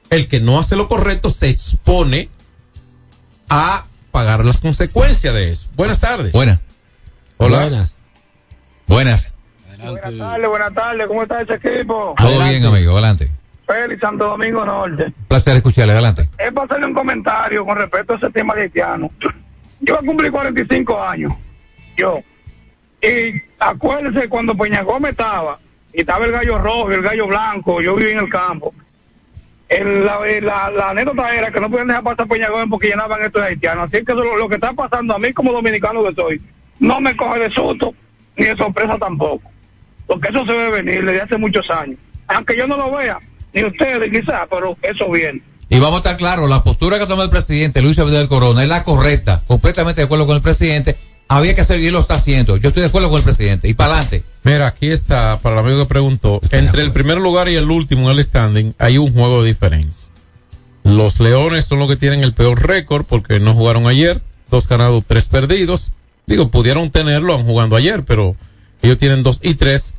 El 0.09 0.27
que 0.27 0.39
no 0.39 0.59
hace 0.59 0.75
lo 0.75 0.87
correcto 0.87 1.29
se 1.29 1.49
expone 1.49 2.29
a 3.49 3.85
pagar 4.11 4.43
las 4.45 4.61
consecuencias 4.61 5.33
de 5.33 5.51
eso. 5.51 5.69
Buenas 5.75 5.99
tardes. 5.99 6.31
buenas. 6.31 6.59
Hola. 7.37 7.59
Buenas. 7.59 7.95
Buenas. 8.87 9.33
Buenas 9.77 10.17
tardes, 10.17 10.47
buenas 10.47 10.73
tardes, 10.73 11.07
¿cómo 11.07 11.23
está 11.23 11.41
ese 11.41 11.53
equipo? 11.55 12.13
Todo 12.17 12.27
Adelante. 12.27 12.59
bien, 12.59 12.65
amigo. 12.65 12.93
Adelante. 12.93 13.31
Félix, 13.65 14.01
Santo 14.01 14.25
Domingo 14.25 14.65
Norte. 14.65 15.13
Placer 15.27 15.57
escucharle. 15.57 15.93
Adelante. 15.93 16.29
Es 16.37 16.51
para 16.51 16.65
hacerle 16.65 16.85
un 16.87 16.93
comentario 16.93 17.65
con 17.65 17.77
respecto 17.77 18.13
a 18.13 18.17
ese 18.17 18.29
tema 18.29 18.53
haitiano. 18.53 19.09
Yo 19.79 19.97
cumplir 20.05 20.31
45 20.31 21.01
años. 21.01 21.33
Yo. 21.97 22.19
Y 23.01 23.39
acuérdese 23.61 24.27
cuando 24.27 24.57
Peña 24.57 24.81
Gómez 24.81 25.11
estaba, 25.11 25.59
y 25.93 26.01
estaba 26.01 26.25
el 26.25 26.31
gallo 26.31 26.57
rojo 26.57 26.91
el 26.91 27.01
gallo 27.01 27.27
blanco, 27.27 27.81
yo 27.81 27.95
viví 27.95 28.11
en 28.11 28.19
el 28.19 28.29
campo. 28.29 28.73
La, 29.69 30.89
anécdota 30.89 31.33
era 31.33 31.49
que 31.49 31.61
no 31.61 31.69
podían 31.69 31.87
dejar 31.87 32.03
pasar 32.03 32.27
Peña 32.27 32.49
Gómez 32.49 32.67
porque 32.69 32.89
llenaban 32.89 33.23
estos 33.23 33.41
haitianos. 33.41 33.85
Así 33.85 34.03
que 34.03 34.13
lo, 34.13 34.35
lo 34.35 34.49
que 34.49 34.55
está 34.55 34.73
pasando 34.73 35.15
a 35.15 35.19
mí 35.19 35.31
como 35.31 35.53
dominicano 35.53 36.03
que 36.03 36.13
soy, 36.13 36.41
no 36.79 36.99
me 36.99 37.15
coge 37.15 37.39
de 37.39 37.49
susto, 37.51 37.93
ni 38.35 38.47
de 38.47 38.57
sorpresa 38.57 38.97
tampoco. 38.97 39.49
Porque 40.07 40.27
eso 40.27 40.45
se 40.45 40.51
debe 40.51 40.81
venir 40.81 41.05
desde 41.05 41.21
hace 41.21 41.37
muchos 41.37 41.69
años. 41.69 41.97
Aunque 42.27 42.57
yo 42.57 42.67
no 42.67 42.75
lo 42.75 42.91
vea, 42.91 43.17
ni 43.53 43.63
ustedes 43.63 44.11
quizás, 44.11 44.47
pero 44.49 44.75
eso 44.81 45.09
viene. 45.09 45.41
Y 45.69 45.79
vamos 45.79 45.95
a 45.95 45.97
estar 45.99 46.17
claros, 46.17 46.49
la 46.49 46.63
postura 46.63 46.99
que 46.99 47.05
toma 47.05 47.23
el 47.23 47.29
presidente 47.29 47.81
Luis 47.81 47.97
Abinader 47.97 48.27
Corona 48.27 48.63
es 48.63 48.67
la 48.67 48.83
correcta, 48.83 49.43
completamente 49.47 50.01
de 50.01 50.05
acuerdo 50.05 50.27
con 50.27 50.35
el 50.35 50.41
presidente. 50.41 50.97
Había 51.31 51.55
que 51.55 51.61
hacer 51.61 51.79
y 51.79 51.89
lo 51.91 52.01
está 52.01 52.15
haciendo. 52.15 52.57
Yo 52.57 52.67
estoy 52.67 52.81
de 52.81 52.89
acuerdo 52.89 53.09
con 53.09 53.19
el 53.19 53.23
presidente. 53.23 53.69
Y 53.69 53.73
para 53.73 53.93
adelante. 53.93 54.25
Mira, 54.43 54.67
aquí 54.67 54.89
está, 54.89 55.39
para 55.39 55.61
el 55.61 55.65
amigo 55.65 55.79
que 55.79 55.85
preguntó, 55.85 56.41
entre 56.51 56.81
el 56.81 56.91
primer 56.91 57.19
lugar 57.19 57.47
y 57.47 57.55
el 57.55 57.71
último 57.71 58.11
en 58.11 58.17
el 58.17 58.23
standing 58.25 58.75
hay 58.77 58.97
un 58.97 59.13
juego 59.13 59.41
de 59.41 59.47
diferencia. 59.47 60.07
Los 60.83 61.21
Leones 61.21 61.63
son 61.63 61.79
los 61.79 61.87
que 61.87 61.95
tienen 61.95 62.21
el 62.21 62.33
peor 62.33 62.67
récord 62.67 63.05
porque 63.05 63.39
no 63.39 63.53
jugaron 63.53 63.87
ayer, 63.87 64.19
dos 64.49 64.67
ganados, 64.67 65.05
tres 65.07 65.29
perdidos. 65.29 65.91
Digo, 66.27 66.51
pudieron 66.51 66.91
tenerlo 66.91 67.37
jugando 67.39 67.77
ayer, 67.77 68.03
pero 68.03 68.35
ellos 68.81 68.97
tienen 68.97 69.23
dos 69.23 69.39
y 69.41 69.53
tres. 69.53 69.93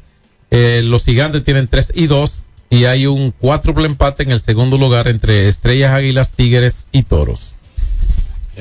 Eh, 0.50 0.82
los 0.84 1.06
Gigantes 1.06 1.44
tienen 1.44 1.66
tres 1.66 1.92
y 1.94 2.08
dos 2.08 2.42
y 2.68 2.84
hay 2.84 3.06
un 3.06 3.30
cuádruple 3.30 3.86
empate 3.86 4.24
en 4.24 4.32
el 4.32 4.40
segundo 4.40 4.76
lugar 4.76 5.08
entre 5.08 5.48
Estrellas, 5.48 5.94
Águilas, 5.94 6.28
Tigres 6.28 6.88
y 6.92 7.04
Toros. 7.04 7.54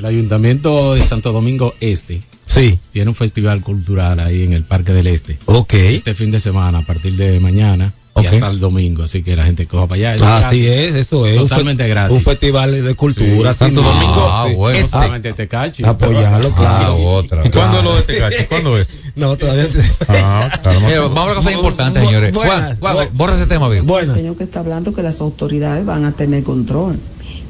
El 0.01 0.07
Ayuntamiento 0.07 0.95
de 0.95 1.03
Santo 1.03 1.31
Domingo 1.31 1.75
Este. 1.79 2.23
Sí. 2.47 2.79
Tiene 2.91 3.09
un 3.09 3.15
festival 3.15 3.61
cultural 3.61 4.19
ahí 4.19 4.41
en 4.41 4.53
el 4.53 4.63
Parque 4.63 4.93
del 4.93 5.05
Este. 5.05 5.37
Ok. 5.45 5.75
Este 5.75 6.15
fin 6.15 6.31
de 6.31 6.39
semana, 6.39 6.79
a 6.79 6.81
partir 6.87 7.15
de 7.15 7.39
mañana 7.39 7.93
Ok. 8.13 8.23
y 8.23 8.25
hasta 8.25 8.47
el 8.47 8.59
domingo. 8.59 9.03
Así 9.03 9.21
que 9.21 9.35
la 9.35 9.45
gente 9.45 9.67
coja 9.67 9.85
para 9.85 9.97
allá. 9.99 10.15
Eso 10.15 10.25
Así 10.25 10.63
gratis. 10.65 10.69
es, 10.89 10.95
eso 10.95 11.27
es. 11.27 11.39
un 11.39 11.47
Totalmente 11.47 11.83
fe- 11.83 11.89
gratis. 11.89 12.17
Un 12.17 12.23
festival 12.23 12.83
de 12.83 12.95
cultura. 12.95 13.53
Sí. 13.53 13.59
Santo 13.59 13.83
Ah, 13.85 13.93
Domingo. 13.93 14.43
sí. 14.49 14.55
bueno, 14.55 14.77
Este. 14.79 14.89
solamente 14.89 15.33
Tecachi. 15.33 15.83
Apoyarlo, 15.85 16.51
claro. 16.55 16.95
otra. 16.97 17.45
¿Y 17.45 17.51
cuándo 17.51 17.77
es 17.77 17.83
lo 17.83 17.95
de 17.97 18.01
Tecachi? 18.01 18.45
¿Cuándo 18.49 18.77
es? 18.79 19.01
No, 19.15 19.37
todavía. 19.37 19.67
Ah. 20.09 20.49
Mira, 20.87 21.01
vamos 21.01 21.17
a 21.19 21.23
una 21.25 21.35
cosa 21.35 21.51
importante, 21.51 21.99
señores. 21.99 22.33
Buenas, 22.33 22.79
Juan, 22.79 22.95
Juan, 22.95 23.09
borra 23.13 23.35
ese 23.35 23.45
tema, 23.45 23.69
bien. 23.69 23.85
Bueno. 23.85 24.13
El 24.13 24.17
señor 24.19 24.35
que 24.35 24.45
está 24.45 24.61
hablando 24.61 24.93
que 24.95 25.03
las 25.03 25.21
autoridades 25.21 25.85
van 25.85 26.05
a 26.05 26.11
tener 26.11 26.41
control. 26.43 26.97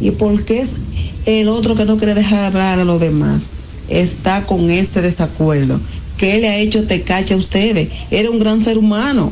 ¿Y 0.01 0.11
por 0.11 0.43
qué 0.43 0.61
es 0.61 0.71
el 1.25 1.47
otro 1.47 1.75
que 1.75 1.85
no 1.85 1.97
quiere 1.97 2.15
dejar 2.15 2.45
hablar 2.45 2.79
a 2.79 2.83
los 2.83 2.99
demás 2.99 3.49
está 3.87 4.45
con 4.45 4.69
ese 4.71 5.01
desacuerdo? 5.01 5.79
¿Qué 6.17 6.39
le 6.39 6.49
ha 6.49 6.57
hecho 6.57 6.85
Tecache 6.85 7.35
a 7.35 7.37
ustedes? 7.37 7.89
Era 8.09 8.29
un 8.29 8.39
gran 8.39 8.63
ser 8.63 8.77
humano. 8.77 9.31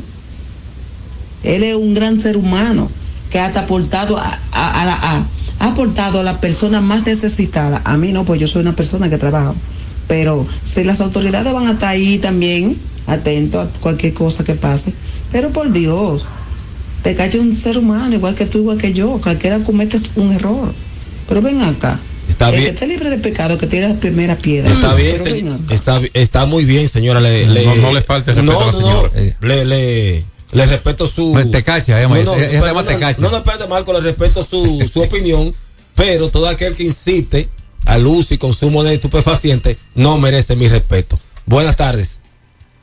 Él 1.43 1.63
es 1.63 1.75
un 1.75 1.93
gran 1.93 2.21
ser 2.21 2.38
humano 2.38 2.89
que 3.32 3.39
ha 3.39 3.47
aportado 3.47 4.17
a, 4.17 4.39
la 4.51 5.25
ha 5.60 5.65
aportado 5.65 6.27
a 6.27 6.41
persona 6.41 6.82
más 6.82 7.05
necesitada. 7.05 7.82
A 7.84 7.97
mí 7.97 8.12
no, 8.12 8.23
pues 8.25 8.39
yo 8.39 8.47
soy 8.47 8.62
una 8.62 8.75
persona 8.75 9.10
que 9.10 9.17
trabaja. 9.17 9.53
Pero 10.08 10.47
si 10.63 10.84
las 10.84 11.01
autoridades 11.01 11.53
van 11.53 11.67
a 11.67 11.73
estar 11.73 11.89
ahí 11.89 12.17
también, 12.17 12.77
atentos 13.08 13.67
a 13.67 13.79
cualquier 13.79 14.13
cosa 14.13 14.43
que 14.43 14.55
pase. 14.55 14.93
Pero 15.32 15.51
por 15.51 15.71
Dios, 15.71 16.25
te 17.03 17.15
cae 17.15 17.39
un 17.39 17.53
ser 17.53 17.77
humano, 17.77 18.13
igual 18.15 18.35
que 18.35 18.45
tú, 18.45 18.59
igual 18.59 18.77
que 18.77 18.93
yo. 18.93 19.19
Cualquiera 19.21 19.59
comete 19.59 19.97
un 20.15 20.33
error. 20.33 20.73
Pero 21.27 21.41
ven 21.41 21.62
acá. 21.62 21.99
Está 22.27 22.49
el 22.49 22.55
bien. 22.55 22.63
que 22.65 22.69
esté 22.71 22.88
libre 22.88 23.09
de 23.09 23.17
pecado, 23.17 23.57
que 23.57 23.67
tire 23.67 23.88
la 23.89 23.95
primera 23.95 24.35
piedra. 24.35 24.71
Está 24.71 24.93
bien, 24.95 25.51
acá. 25.53 25.73
está, 25.73 26.01
está 26.13 26.45
muy 26.45 26.63
bien, 26.65 26.88
señora. 26.88 27.19
Le, 27.19 27.45
No, 27.45 27.53
le- 27.53 27.75
no 27.77 27.93
le 27.93 28.01
falte 28.01 28.33
respeto 28.33 28.53
no, 28.53 28.62
a 28.62 28.65
la 28.67 28.71
no, 28.71 28.77
señora. 28.77 29.09
no. 29.41 29.47
Le, 29.47 29.65
le, 29.65 30.25
le 30.51 30.65
respeto 30.65 31.07
su. 31.07 31.33
Tecacha, 31.51 31.93
ella 31.99 32.01
llama- 32.03 32.17
no, 32.19 32.23
no, 32.25 32.33
se 32.39 32.47
pero 32.47 32.65
llama 32.67 32.81
no, 32.83 32.88
Tecacha. 32.88 33.21
No, 33.21 33.31
no, 33.31 33.38
espérate, 33.38 33.67
Marco, 33.67 33.93
le 33.93 34.01
respeto 34.01 34.43
su, 34.43 34.88
su 34.91 35.01
opinión, 35.01 35.53
pero 35.95 36.29
todo 36.29 36.47
aquel 36.47 36.75
que 36.75 36.83
incite 36.83 37.49
al 37.85 38.05
uso 38.05 38.33
y 38.33 38.38
consumo 38.38 38.83
de 38.83 38.93
estupefacientes 38.95 39.77
no 39.95 40.17
merece 40.19 40.55
mi 40.55 40.67
respeto. 40.67 41.17
Buenas 41.45 41.75
tardes. 41.77 42.19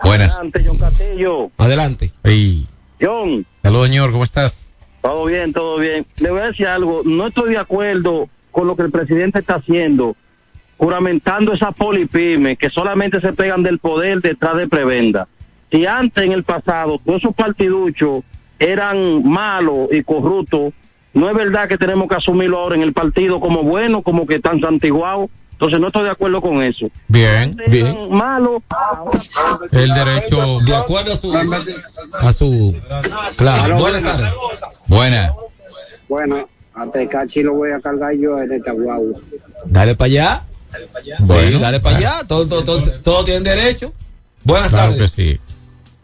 Buenas. 0.03 0.35
Adelante, 0.35 0.63
John 0.67 0.79
Castillo. 0.79 1.51
Adelante. 1.57 2.11
Ey. 2.25 2.67
John, 3.01 3.45
Saludos, 3.63 3.89
señor, 3.89 4.13
¿cómo 4.13 4.25
estás? 4.25 4.65
todo 5.03 5.27
bien, 5.27 5.53
todo 5.53 5.79
bien. 5.79 6.05
Le 6.17 6.31
voy 6.31 6.41
a 6.41 6.47
decir 6.47 6.67
algo. 6.67 7.03
No 7.05 7.29
estoy 7.29 7.51
de 7.51 7.59
acuerdo 7.59 8.29
con 8.51 8.67
lo 8.67 8.75
que 8.75 8.83
el 8.83 8.91
presidente 8.91 9.39
está 9.39 9.57
haciendo, 9.57 10.17
juramentando 10.79 11.53
esas 11.53 11.75
polipymes 11.75 12.59
que 12.59 12.71
solamente 12.71 13.21
se 13.21 13.33
pegan 13.33 13.63
del 13.63 13.79
poder 13.79 14.21
detrás 14.21 14.57
de 14.57 14.67
prebenda. 14.67 15.29
Si 15.71 15.87
antes, 15.87 16.25
en 16.25 16.33
el 16.33 16.43
pasado, 16.43 17.01
todos 17.05 17.23
esos 17.23 17.35
partiduchos 17.35 18.25
eran 18.59 19.23
malos 19.29 19.89
y 19.93 20.03
corruptos, 20.03 20.73
no 21.13 21.29
es 21.29 21.37
verdad 21.37 21.69
que 21.69 21.79
tenemos 21.79 22.09
que 22.09 22.15
asumirlo 22.17 22.59
ahora 22.59 22.77
en 22.77 22.83
el 22.83 22.93
partido 22.93 23.41
como 23.41 23.63
bueno, 23.63 24.03
como 24.03 24.27
que 24.27 24.37
están 24.37 24.61
santiguados. 24.61 25.31
Entonces 25.57 25.81
no 25.81 25.87
estoy 25.87 26.05
de 26.05 26.11
acuerdo 26.11 26.41
con 26.43 26.63
eso. 26.63 26.87
Bien, 27.09 27.57
bien. 27.69 27.97
Malos. 28.11 28.63
El 29.73 29.89
derecho. 29.95 30.59
De 30.67 30.77
acuerdo 30.77 31.13
a 31.15 31.17
su. 31.17 31.35
A 32.13 32.33
su. 32.33 32.77
Claro. 33.37 33.77
Buenas 33.77 33.81
buenas. 33.81 34.03
tardes. 34.03 34.33
Buena. 34.87 35.35
Bueno, 36.09 36.49
a 36.75 36.87
Tecachi 36.91 37.43
lo 37.43 37.55
voy 37.55 37.71
a 37.73 37.81
cargar 37.81 38.13
yo 38.15 38.39
en 38.41 38.53
esta 38.53 38.73
guagua. 38.73 39.19
Dale 39.65 39.95
para 39.95 40.07
allá. 40.07 40.43
Bueno. 41.21 41.57
Sí, 41.57 41.63
dale 41.63 41.81
para 41.81 41.97
allá. 41.97 42.15
Todos 42.29 42.49
todo, 42.51 42.63
todo, 42.63 42.81
todos 43.03 43.25
tienen 43.25 43.43
derecho. 43.43 43.93
Buenas 44.45 44.69
Claro 44.71 44.93
tardes. 44.93 45.13
que 45.13 45.23
sí. 45.33 45.41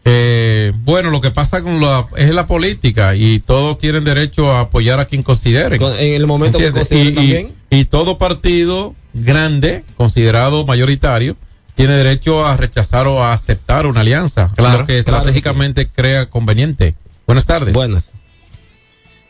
Eh, 0.05 0.73
bueno, 0.83 1.11
lo 1.11 1.21
que 1.21 1.31
pasa 1.31 1.61
con 1.61 1.79
la, 1.79 2.05
es 2.17 2.33
la 2.33 2.45
política 2.47 3.15
y 3.15 3.39
todos 3.39 3.77
tienen 3.77 4.03
derecho 4.03 4.51
a 4.51 4.61
apoyar 4.61 4.99
a 4.99 5.05
quien 5.05 5.21
consideren. 5.23 5.77
Con- 5.79 5.93
en 5.97 6.13
el 6.15 6.25
momento 6.27 6.57
que 6.57 6.65
¿Entiendes? 6.67 6.89
consideren 6.89 7.13
y, 7.13 7.15
también. 7.15 7.53
y- 7.69 7.77
y 7.81 7.85
todo 7.85 8.17
partido 8.17 8.95
grande, 9.13 9.83
considerado 9.95 10.65
mayoritario, 10.65 11.37
tiene 11.75 11.93
derecho 11.93 12.45
a 12.45 12.55
rechazar 12.57 13.07
o 13.07 13.23
a 13.23 13.33
aceptar 13.33 13.85
una 13.85 14.01
alianza, 14.01 14.51
Claro, 14.55 14.79
lo 14.79 14.85
que 14.85 15.03
claro 15.03 15.17
estratégicamente 15.17 15.87
crea 15.87 16.29
conveniente. 16.29 16.95
Buenas 17.25 17.45
tardes. 17.45 17.73
Buenas. 17.73 18.13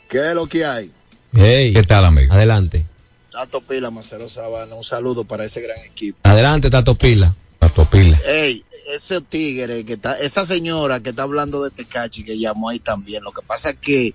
¿Qué 0.09 0.29
es 0.29 0.35
lo 0.35 0.47
que 0.47 0.65
hay? 0.65 0.91
Hey, 1.33 1.73
¿Qué 1.73 1.83
tal, 1.83 2.05
amigo? 2.05 2.33
Adelante. 2.33 2.85
Tato 3.31 3.61
Pila, 3.61 3.89
Marcelo 3.89 4.29
Sabana, 4.29 4.75
un 4.75 4.83
saludo 4.83 5.23
para 5.23 5.45
ese 5.45 5.61
gran 5.61 5.79
equipo. 5.79 6.19
Adelante, 6.23 6.69
Tato 6.69 6.95
Pila. 6.95 7.33
Tato 7.57 7.85
Pila. 7.85 8.19
Ey, 8.27 8.63
ese 8.93 9.21
tigre 9.21 9.83
que 9.85 9.93
está, 9.93 10.19
esa 10.19 10.45
señora 10.45 10.99
que 10.99 11.09
está 11.09 11.23
hablando 11.23 11.63
de 11.63 11.71
Tecachi 11.71 12.23
que 12.23 12.37
llamó 12.37 12.69
ahí 12.69 12.79
también, 12.79 13.23
lo 13.23 13.31
que 13.31 13.41
pasa 13.41 13.71
es 13.71 13.77
que 13.77 14.13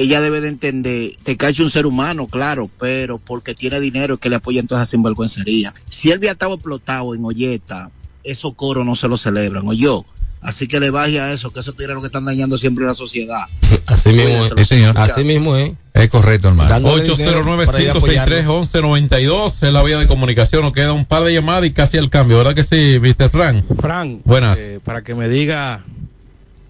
ella 0.00 0.20
debe 0.20 0.40
de 0.40 0.46
entender, 0.46 1.10
Tecachi 1.24 1.62
es 1.62 1.66
un 1.66 1.70
ser 1.70 1.84
humano, 1.84 2.28
claro, 2.28 2.70
pero 2.78 3.18
porque 3.18 3.56
tiene 3.56 3.80
dinero 3.80 4.14
es 4.14 4.20
que 4.20 4.28
le 4.28 4.36
apoyan 4.36 4.68
toda 4.68 4.82
esa 4.82 4.92
sinvergüencería. 4.92 5.74
Si 5.88 6.12
él 6.12 6.18
había 6.18 6.30
estado 6.30 6.54
explotado 6.54 7.16
en 7.16 7.24
Olleta, 7.24 7.90
esos 8.22 8.54
coros 8.54 8.86
no 8.86 8.94
se 8.94 9.08
lo 9.08 9.16
celebran, 9.16 9.66
o 9.66 9.72
yo. 9.72 10.04
Así 10.40 10.68
que 10.68 10.78
le 10.78 10.90
baje 10.90 11.18
a 11.18 11.32
eso, 11.32 11.52
que 11.52 11.58
esos 11.58 11.74
tigres 11.74 11.96
lo 11.96 12.00
que 12.00 12.06
están 12.06 12.24
dañando 12.24 12.58
siempre 12.58 12.84
a 12.84 12.88
la 12.88 12.94
sociedad. 12.94 13.46
Así 13.86 14.10
mismo 14.10 14.44
es. 14.44 14.52
Sí, 14.56 14.64
señor. 14.66 14.96
Así 14.96 15.24
mismo 15.24 15.56
es. 15.56 15.72
Es 15.94 16.08
correcto, 16.10 16.46
hermano. 16.46 16.70
Dándole 16.70 17.02
dinero 17.02 17.44
para 17.66 17.82
ir 17.82 17.88
a 17.88 17.92
apoyarlo. 17.92 18.62
809-563-1192 18.66 19.66
es 19.66 19.72
la 19.72 19.82
vía 19.82 19.98
de 19.98 20.06
comunicación. 20.06 20.62
Nos 20.62 20.72
queda 20.72 20.92
un 20.92 21.06
par 21.06 21.24
de 21.24 21.34
llamadas 21.34 21.64
y 21.64 21.72
casi 21.72 21.98
al 21.98 22.08
cambio, 22.08 22.38
¿verdad 22.38 22.54
que 22.54 22.62
sí, 22.62 23.00
Mr. 23.00 23.30
Frank? 23.30 23.64
Fran, 23.80 24.20
Buenas. 24.24 24.58
eh, 24.60 24.78
para 24.84 25.02
que 25.02 25.16
me 25.16 25.28
diga 25.28 25.82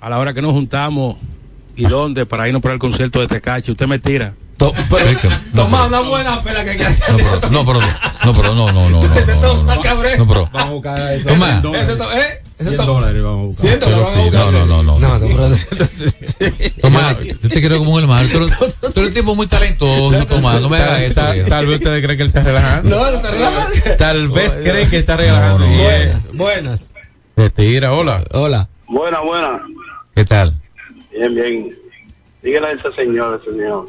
a 0.01 0.09
la 0.09 0.19
hora 0.19 0.33
que 0.33 0.41
nos 0.41 0.53
juntamos 0.53 1.19
y 1.79 1.87
dónde 1.87 2.27
para 2.27 2.47
irnos 2.49 2.61
para 2.61 2.75
el 2.75 2.81
concierto 2.81 3.21
de 3.21 3.29
Tecachi, 3.29 3.71
usted 3.71 3.87
me 3.87 3.99
tira. 3.99 4.35
To- 4.59 4.75
pero, 4.91 5.21
toma 5.55 5.87
una 5.87 6.01
buena 6.01 6.43
pela 6.43 6.65
que 6.65 6.77
No, 7.53 7.65
pero, 7.65 7.81
no, 8.25 8.35
pero 8.35 8.55
no, 8.57 8.73
no, 8.73 8.91
no, 8.91 9.01
no, 9.01 9.07
no, 9.07 9.15
Ese 9.15 9.37
no, 9.37 9.41
toma 9.41 9.77
no, 9.77 9.81
cabrón. 9.83 10.13
no, 10.19 10.27
pero, 10.27 10.51
Vamos 10.53 10.69
a 10.69 10.71
buscar 10.73 11.13
eso. 11.13 11.29
Toma. 11.29 11.63
Ese 11.77 11.95
to- 11.97 12.13
¿eh? 12.13 12.43
Ese 12.59 12.71
100 12.71 12.77
to- 12.77 12.87
dólares 12.87 13.23
vamos 13.23 13.41
a 13.41 13.47
buscar. 13.47 13.67
Cien 13.69 13.79
dólares 13.81 14.05
vamos 14.05 14.17
a 14.17 14.23
buscar. 14.25 14.53
no, 14.53 14.67
no, 14.67 14.83
no, 14.83 14.99
no. 14.99 14.99
No, 14.99 15.19
no, 15.21 15.57
Tomás, 16.83 17.17
yo 17.25 17.49
te 17.49 17.61
quiero 17.61 17.79
como 17.79 17.93
un 17.95 18.01
hermano. 18.03 18.29
Tú, 18.29 18.39
eres- 18.39 18.59
tú 18.59 18.93
eres 18.97 19.09
un 19.11 19.15
tipo 19.15 19.35
muy 19.37 19.47
talentoso, 19.47 20.27
Tomás. 20.27 20.61
No 20.61 20.69
me 20.69 20.79
hagas 20.79 21.03
eso. 21.03 21.15
Tal, 21.49 21.67
vez 21.69 21.77
ustedes 21.77 22.03
creen 22.05 22.17
que 22.19 22.23
él 22.25 22.29
está 22.29 22.43
relajando. 22.43 22.97
No, 22.99 23.11
no 23.13 23.21
te 23.21 23.31
relajas. 23.31 23.97
Tal 23.97 24.29
vez 24.29 24.53
creen 24.65 24.91
que 24.91 24.99
está 24.99 25.17
relajando. 25.17 25.65
No, 25.67 25.71
no. 25.73 25.83
Buenas, 25.85 26.21
buenas. 26.35 26.81
te 27.37 27.51
tira, 27.51 27.93
hola. 27.93 28.25
Hola. 28.33 28.69
Buena, 28.89 29.21
buena. 29.21 29.63
¿Qué 30.17 30.25
tal? 30.25 30.61
Bien, 31.13 31.35
bien. 31.35 31.71
Dígale 32.43 32.67
a 32.69 32.73
ese 32.73 32.93
señor, 32.93 33.41
ese 33.43 33.53
señor, 33.53 33.89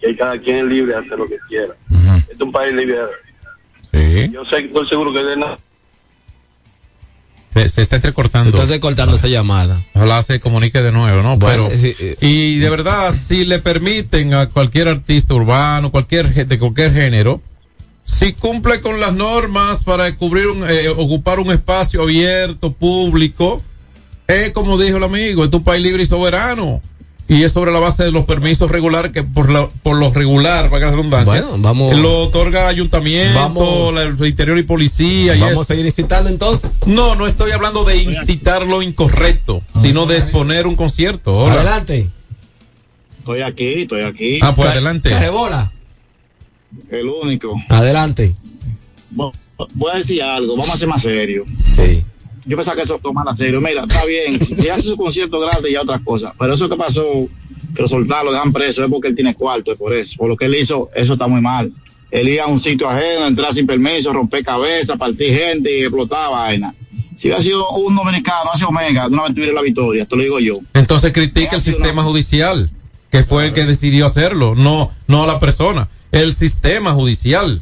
que 0.00 0.16
cada 0.16 0.38
quien 0.40 0.56
es 0.56 0.64
libre 0.64 0.94
de 0.94 0.98
hacer 1.00 1.18
lo 1.18 1.26
que 1.26 1.38
quiera. 1.48 1.74
Este 2.18 2.32
es 2.32 2.40
un 2.40 2.52
país 2.52 2.74
libre. 2.74 2.98
Sí. 3.92 4.30
Yo 4.32 4.44
sé, 4.44 4.58
estoy 4.58 4.86
seguro 4.88 5.12
que 5.12 5.22
de 5.24 5.36
nada. 5.36 5.58
Se, 7.54 7.68
se 7.68 7.82
está 7.82 7.96
entrecortando. 7.96 8.50
Entonces 8.50 8.78
cortando 8.78 9.16
esa 9.16 9.28
llamada. 9.28 9.82
Ojalá 9.94 10.22
se 10.22 10.38
comunique 10.38 10.80
de 10.80 10.92
nuevo, 10.92 11.22
¿no? 11.22 11.36
Bueno, 11.38 11.66
Pero, 11.68 11.76
sí, 11.76 11.94
eh. 11.98 12.16
y 12.20 12.58
de 12.58 12.70
verdad, 12.70 13.12
si 13.12 13.44
le 13.44 13.58
permiten 13.58 14.34
a 14.34 14.48
cualquier 14.48 14.88
artista 14.88 15.34
urbano, 15.34 15.90
cualquier 15.90 16.46
de 16.46 16.58
cualquier 16.58 16.92
género, 16.92 17.40
si 18.04 18.32
cumple 18.32 18.80
con 18.80 19.00
las 19.00 19.14
normas 19.14 19.84
para 19.84 20.14
cubrir 20.16 20.46
un, 20.46 20.68
eh, 20.68 20.88
ocupar 20.88 21.40
un 21.40 21.52
espacio 21.52 22.02
abierto, 22.02 22.72
público, 22.72 23.62
es 24.28 24.50
como 24.52 24.78
dijo 24.78 24.98
el 24.98 25.04
amigo, 25.04 25.44
es 25.44 25.52
un 25.52 25.64
país 25.64 25.82
libre 25.82 26.02
y 26.02 26.06
soberano. 26.06 26.80
Y 27.30 27.42
es 27.44 27.52
sobre 27.52 27.72
la 27.72 27.78
base 27.78 28.04
de 28.04 28.10
los 28.10 28.24
permisos 28.24 28.70
regulares 28.70 29.12
que 29.12 29.22
por, 29.22 29.50
la, 29.50 29.68
por 29.82 29.98
lo 29.98 30.10
regular, 30.10 30.70
para 30.70 30.80
que 30.80 30.84
la 30.86 30.90
redundancia, 30.92 31.30
Bueno, 31.42 31.56
vamos- 31.58 31.94
lo 31.98 32.20
otorga 32.22 32.68
ayuntamiento, 32.68 33.38
Vamos- 33.38 33.92
la- 33.92 34.04
el 34.04 34.26
interior 34.26 34.56
y 34.56 34.62
policía. 34.62 35.36
y 35.36 35.40
Vamos 35.40 35.66
a 35.66 35.74
seguir 35.74 35.84
incitando 35.84 36.30
entonces. 36.30 36.70
No, 36.86 37.16
no 37.16 37.26
estoy 37.26 37.50
hablando 37.50 37.84
de 37.84 37.98
incitar 37.98 38.66
lo 38.66 38.80
incorrecto, 38.80 39.62
sino 39.82 40.06
de 40.06 40.16
exponer 40.18 40.66
un 40.66 40.74
concierto. 40.74 41.34
Hola. 41.34 41.56
Adelante. 41.56 42.08
Estoy 43.18 43.42
aquí, 43.42 43.82
estoy 43.82 44.02
aquí. 44.04 44.38
Ah, 44.40 44.54
pues 44.54 44.70
adelante. 44.70 45.10
Carrebola. 45.10 45.70
El 46.90 47.08
único. 47.08 47.60
Adelante. 47.68 48.34
Voy 49.74 49.92
a 49.92 49.96
decir 49.98 50.22
algo, 50.22 50.56
vamos 50.56 50.74
a 50.74 50.78
ser 50.78 50.88
más 50.88 51.02
serios. 51.02 51.46
Sí. 51.76 52.04
Yo 52.48 52.56
pensaba 52.56 52.76
que 52.76 52.82
eso 52.82 52.98
tomara 52.98 53.36
serio. 53.36 53.60
Mira, 53.60 53.82
está 53.82 54.06
bien, 54.06 54.42
si 54.42 54.68
hace 54.70 54.82
su 54.82 54.96
concierto 54.96 55.38
grande 55.38 55.70
ya 55.70 55.82
otra 55.82 56.00
cosa. 56.02 56.32
Pero 56.38 56.54
eso 56.54 56.66
que 56.66 56.76
pasó, 56.76 57.04
que 57.76 57.82
lo 57.82 57.88
soltaron, 57.88 58.26
lo 58.26 58.32
dejan 58.32 58.54
preso, 58.54 58.82
es 58.82 58.90
porque 58.90 59.08
él 59.08 59.14
tiene 59.14 59.34
cuarto, 59.34 59.70
es 59.70 59.78
por 59.78 59.92
eso. 59.92 60.16
Por 60.16 60.30
lo 60.30 60.36
que 60.36 60.46
él 60.46 60.54
hizo, 60.54 60.88
eso 60.94 61.12
está 61.12 61.26
muy 61.26 61.42
mal. 61.42 61.70
Él 62.10 62.26
iba 62.26 62.44
a 62.44 62.46
un 62.46 62.58
sitio 62.58 62.88
ajeno, 62.88 63.26
entrar 63.26 63.52
sin 63.52 63.66
permiso, 63.66 64.14
romper 64.14 64.42
cabeza, 64.42 64.96
partir 64.96 65.36
gente 65.36 65.78
y 65.78 65.82
explotar 65.82 66.30
vaina. 66.30 66.74
Si 67.18 67.28
hubiera 67.28 67.42
sido 67.42 67.68
un 67.70 67.94
dominicano, 67.94 68.50
hace 68.50 68.64
Omega, 68.64 69.08
vez 69.08 69.34
tuviera 69.34 69.52
la 69.52 69.60
victoria, 69.60 70.06
te 70.06 70.16
lo 70.16 70.22
digo 70.22 70.40
yo. 70.40 70.60
Entonces 70.72 71.12
critica 71.12 71.56
el 71.56 71.62
sistema 71.62 72.02
judicial, 72.02 72.70
que 73.10 73.24
fue 73.24 73.48
el 73.48 73.52
que 73.52 73.66
decidió 73.66 74.06
hacerlo, 74.06 74.54
no, 74.54 74.90
no 75.06 75.26
la 75.26 75.38
persona, 75.38 75.88
el 76.12 76.32
sistema 76.32 76.92
judicial. 76.92 77.60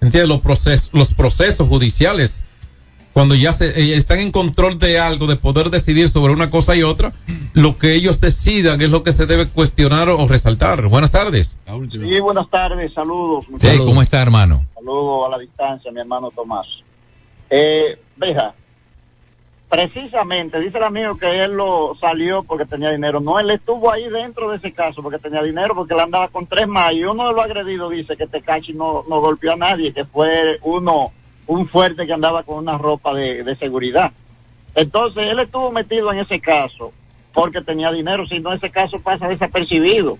¿Entiendes? 0.00 0.28
Los 0.28 0.40
procesos, 0.40 0.90
los 0.92 1.14
procesos 1.14 1.68
judiciales, 1.68 2.42
cuando 3.12 3.34
ya 3.34 3.52
se, 3.52 3.80
eh, 3.80 3.96
están 3.96 4.18
en 4.20 4.30
control 4.30 4.78
de 4.78 4.98
algo, 4.98 5.26
de 5.26 5.36
poder 5.36 5.70
decidir 5.70 6.08
sobre 6.08 6.32
una 6.32 6.50
cosa 6.50 6.76
y 6.76 6.82
otra, 6.82 7.12
lo 7.54 7.76
que 7.78 7.94
ellos 7.94 8.20
decidan 8.20 8.80
es 8.80 8.90
lo 8.90 9.02
que 9.02 9.12
se 9.12 9.26
debe 9.26 9.46
cuestionar 9.46 10.08
o 10.08 10.26
resaltar. 10.28 10.88
Buenas 10.88 11.10
tardes. 11.10 11.58
Sí, 11.90 12.20
buenas 12.20 12.48
tardes, 12.50 12.92
saludos. 12.92 13.44
Sí, 13.58 13.78
¿cómo 13.78 14.02
está, 14.02 14.22
hermano? 14.22 14.64
Saludos 14.74 15.26
a 15.26 15.30
la 15.30 15.38
distancia, 15.38 15.90
mi 15.90 16.00
hermano 16.00 16.30
Tomás. 16.30 16.66
Eh, 17.50 17.98
veja, 18.16 18.54
precisamente, 19.68 20.58
dice 20.60 20.78
el 20.78 20.84
amigo 20.84 21.16
que 21.16 21.44
él 21.44 21.52
lo 21.52 21.94
salió 22.00 22.42
porque 22.42 22.64
tenía 22.64 22.90
dinero. 22.90 23.20
No, 23.20 23.38
él 23.38 23.50
estuvo 23.50 23.90
ahí 23.90 24.08
dentro 24.08 24.50
de 24.50 24.56
ese 24.56 24.72
caso 24.72 25.02
porque 25.02 25.18
tenía 25.18 25.42
dinero, 25.42 25.74
porque 25.74 25.94
él 25.94 26.00
andaba 26.00 26.28
con 26.28 26.46
tres 26.46 26.66
más. 26.66 26.92
Y 26.92 27.04
uno 27.04 27.28
de 27.28 27.34
los 27.34 27.44
agredidos 27.44 27.90
dice 27.90 28.16
que 28.16 28.26
Tecachi 28.26 28.72
no, 28.72 29.04
no 29.08 29.20
golpeó 29.20 29.52
a 29.52 29.56
nadie, 29.56 29.92
que 29.92 30.04
fue 30.04 30.58
uno, 30.62 31.12
un 31.50 31.68
fuerte 31.68 32.06
que 32.06 32.12
andaba 32.12 32.44
con 32.44 32.58
una 32.58 32.78
ropa 32.78 33.12
de, 33.12 33.56
seguridad. 33.58 34.12
Entonces, 34.76 35.26
él 35.26 35.40
estuvo 35.40 35.72
metido 35.72 36.12
en 36.12 36.20
ese 36.20 36.38
caso 36.38 36.92
porque 37.34 37.60
tenía 37.60 37.90
dinero, 37.90 38.24
si 38.24 38.38
no 38.38 38.52
ese 38.52 38.70
caso 38.70 39.00
pasa 39.00 39.26
desapercibido. 39.26 40.16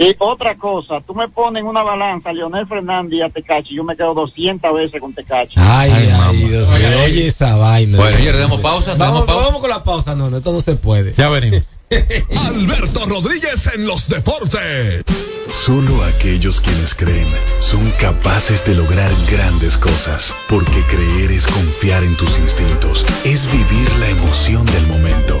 Y 0.00 0.14
otra 0.20 0.56
cosa, 0.56 1.00
tú 1.04 1.12
me 1.12 1.28
pones 1.28 1.60
en 1.60 1.66
una 1.66 1.82
balanza 1.82 2.30
a 2.30 2.32
Leonel 2.32 2.68
Fernández 2.68 3.18
y 3.18 3.22
a 3.22 3.28
Tecachi, 3.28 3.74
yo 3.74 3.82
me 3.82 3.96
quedo 3.96 4.14
200 4.14 4.72
veces 4.72 5.00
con 5.00 5.12
Tecachi. 5.12 5.56
Ay, 5.56 5.90
ay, 5.92 6.36
Dios 6.36 6.68
mío. 6.70 6.88
Oye, 7.04 7.26
esa 7.26 7.56
vaina. 7.56 7.98
Bueno, 7.98 8.16
ya 8.20 8.30
le 8.30 8.38
damos 8.38 8.60
pausa, 8.60 8.94
Vamos, 8.94 8.98
damos 8.98 9.22
pausa. 9.26 9.42
vamos 9.46 9.60
con 9.60 9.70
la 9.70 9.82
pausa, 9.82 10.14
no, 10.14 10.30
no, 10.30 10.36
esto 10.36 10.52
no 10.52 10.60
se 10.60 10.76
puede. 10.76 11.14
Ya 11.16 11.28
venimos. 11.28 11.76
Alberto 12.48 13.06
Rodríguez 13.06 13.70
en 13.74 13.86
los 13.86 14.08
deportes. 14.08 15.04
Solo 15.48 16.04
aquellos 16.04 16.60
quienes 16.60 16.94
creen 16.94 17.28
son 17.58 17.90
capaces 17.92 18.64
de 18.64 18.74
lograr 18.74 19.10
grandes 19.32 19.76
cosas, 19.78 20.32
porque 20.48 20.82
creer 20.90 21.30
es 21.30 21.46
confiar 21.46 22.04
en 22.04 22.14
tus 22.16 22.38
instintos, 22.38 23.06
es 23.24 23.50
vivir 23.50 23.90
la 23.98 24.08
emoción 24.10 24.64
del 24.66 24.86
momento, 24.86 25.40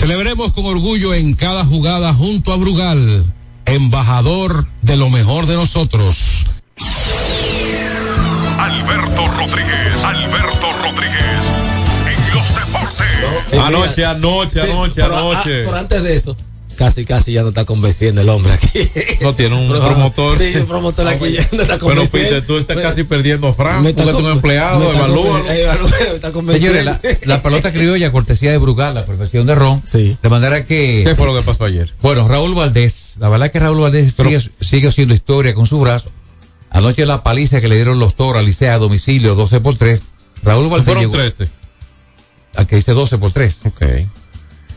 Celebremos 0.00 0.52
con 0.52 0.64
orgullo 0.64 1.12
en 1.12 1.34
cada 1.34 1.62
jugada 1.62 2.14
junto 2.14 2.54
a 2.54 2.56
Brugal, 2.56 3.22
embajador 3.66 4.66
de 4.80 4.96
lo 4.96 5.10
mejor 5.10 5.44
de 5.44 5.56
nosotros. 5.56 6.46
Alberto 8.58 9.28
Rodríguez, 9.28 10.02
Alberto 10.02 10.66
Rodríguez, 10.82 11.20
en 12.06 12.34
los 12.34 12.54
deportes. 12.54 13.60
Anoche, 13.62 14.06
anoche, 14.06 14.62
Sí, 14.62 14.70
anoche, 14.70 15.02
pero, 15.02 15.16
anoche. 15.18 15.38
ah, 15.60 15.64
pero 15.66 15.76
antes 15.76 16.02
de 16.02 16.16
eso, 16.16 16.34
casi, 16.80 17.04
casi 17.04 17.32
ya 17.34 17.42
no 17.42 17.48
está 17.50 17.66
convenciendo 17.66 18.22
el 18.22 18.28
hombre 18.30 18.54
aquí. 18.54 18.90
No 19.20 19.34
tiene 19.34 19.54
un 19.54 19.68
Pero, 19.72 19.86
promotor. 19.86 20.38
Sí, 20.38 20.52
un 20.56 20.66
promotor 20.66 21.06
aquí 21.08 21.32
ya 21.32 21.46
no 21.52 21.60
está 21.62 21.76
Bueno, 21.76 22.00
convenciendo. 22.02 22.10
Peter, 22.30 22.46
tú 22.46 22.56
estás 22.56 22.76
Me- 22.76 22.82
casi 22.82 23.04
perdiendo 23.04 23.48
a 23.48 23.54
Frank, 23.54 23.84
porque 23.94 24.12
un 24.14 24.26
empleado, 24.32 24.90
convenciendo. 26.32 26.52
Señores, 26.52 26.84
la, 26.86 27.00
la 27.24 27.42
pelota 27.42 27.70
criolla, 27.72 28.10
cortesía 28.10 28.50
de 28.52 28.58
Brugal, 28.58 28.94
la 28.94 29.04
perfección 29.04 29.46
de 29.46 29.54
Ron. 29.54 29.82
Sí. 29.86 30.16
De 30.22 30.28
manera 30.30 30.64
que. 30.66 31.02
¿Qué 31.04 31.14
fue 31.14 31.26
lo 31.26 31.34
que 31.36 31.42
pasó 31.42 31.64
ayer? 31.64 31.92
Bueno, 32.00 32.26
Raúl 32.26 32.54
Valdés, 32.54 33.14
la 33.18 33.28
verdad 33.28 33.50
que 33.50 33.58
Raúl 33.58 33.80
Valdés 33.80 34.14
sigue, 34.14 34.40
sigue 34.60 34.88
haciendo 34.88 35.12
historia 35.14 35.54
con 35.54 35.66
su 35.66 35.78
brazo. 35.80 36.10
Anoche 36.70 37.04
la 37.04 37.22
paliza 37.22 37.60
que 37.60 37.68
le 37.68 37.76
dieron 37.76 37.98
los 37.98 38.14
toros 38.14 38.40
a 38.40 38.42
Licea 38.42 38.74
a 38.74 38.78
domicilio 38.78 39.34
12 39.34 39.60
por 39.60 39.76
3. 39.76 40.00
Raúl 40.42 40.68
Valdés 40.70 40.84
Fueron 40.86 41.02
llegó. 41.02 41.12
13. 41.14 41.48
Aquí 42.56 42.76
dice 42.76 42.92
12 42.92 43.18
por 43.18 43.32
3. 43.32 43.56
Ok. 43.66 43.82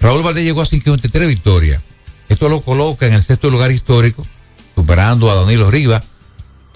Raúl 0.01 0.21
Valdés 0.21 0.43
llegó 0.43 0.61
a 0.61 0.65
53 0.65 1.27
victorias. 1.29 1.81
Esto 2.33 2.49
lo 2.49 2.61
coloca 2.61 3.05
en 3.05 3.13
el 3.13 3.21
sexto 3.21 3.49
lugar 3.51 3.71
histórico, 3.71 4.25
superando 4.75 5.29
a 5.31 5.35
Danilo 5.35 5.69
Rivas. 5.69 6.03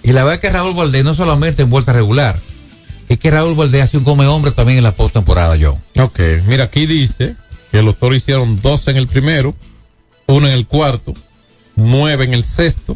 Y 0.03 0.12
la 0.12 0.24
verdad 0.24 0.36
es 0.36 0.41
que 0.41 0.49
Raúl 0.51 0.76
Valdés 0.76 1.03
no 1.03 1.16
solamente 1.16 1.64
en 1.64 1.70
vuelta 1.72 1.93
regular, 1.93 2.39
es 3.10 3.18
que 3.18 3.32
Raúl 3.32 3.55
Valdés 3.55 3.82
hace 3.82 3.97
un 3.97 4.03
come 4.03 4.28
hombre 4.28 4.51
también 4.51 4.78
en 4.78 4.84
la 4.84 4.95
postemporada, 4.95 5.58
John. 5.60 5.82
Ok, 5.99 6.20
mira, 6.45 6.66
aquí 6.66 6.86
dice 6.86 7.36
que 7.72 7.82
los 7.82 7.97
toros 7.97 8.18
hicieron 8.18 8.62
12 8.62 8.91
en 8.91 8.97
el 8.97 9.08
primero, 9.08 9.55
uno 10.28 10.47
en 10.47 10.53
el 10.53 10.68
cuarto, 10.68 11.16
9 11.76 12.26
en 12.26 12.34
el 12.36 12.45
sexto, 12.45 12.95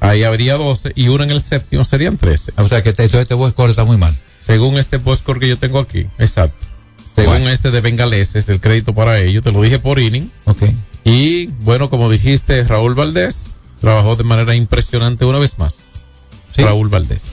ahí 0.00 0.24
habría 0.24 0.54
12, 0.54 0.92
y 0.96 1.06
uno 1.06 1.22
en 1.22 1.30
el 1.30 1.42
séptimo 1.42 1.84
serían 1.84 2.16
13. 2.16 2.52
O 2.56 2.68
sea 2.68 2.82
que 2.82 2.88
este, 2.90 3.04
este 3.04 3.24
score 3.50 3.70
está 3.70 3.84
muy 3.84 3.96
mal. 3.96 4.16
Según 4.44 4.76
este 4.76 4.98
score 5.14 5.38
que 5.38 5.48
yo 5.48 5.56
tengo 5.56 5.78
aquí, 5.78 6.08
exacto. 6.18 6.66
Según 7.14 7.34
Bueno. 7.34 7.50
este 7.50 7.70
de 7.70 7.80
Bengaleses, 7.80 8.48
el 8.48 8.60
crédito 8.60 8.92
para 8.92 9.20
ellos, 9.20 9.44
te 9.44 9.52
lo 9.52 9.62
dije 9.62 9.78
por 9.78 10.00
inning. 10.00 10.30
Ok. 10.46 10.64
Y 11.06 11.46
bueno, 11.60 11.88
como 11.88 12.10
dijiste, 12.10 12.64
Raúl 12.64 12.96
Valdés 12.96 13.50
trabajó 13.80 14.16
de 14.16 14.24
manera 14.24 14.56
impresionante 14.56 15.24
una 15.24 15.38
vez 15.38 15.56
más. 15.56 15.84
Raúl 16.56 16.88
Valdés. 16.88 17.30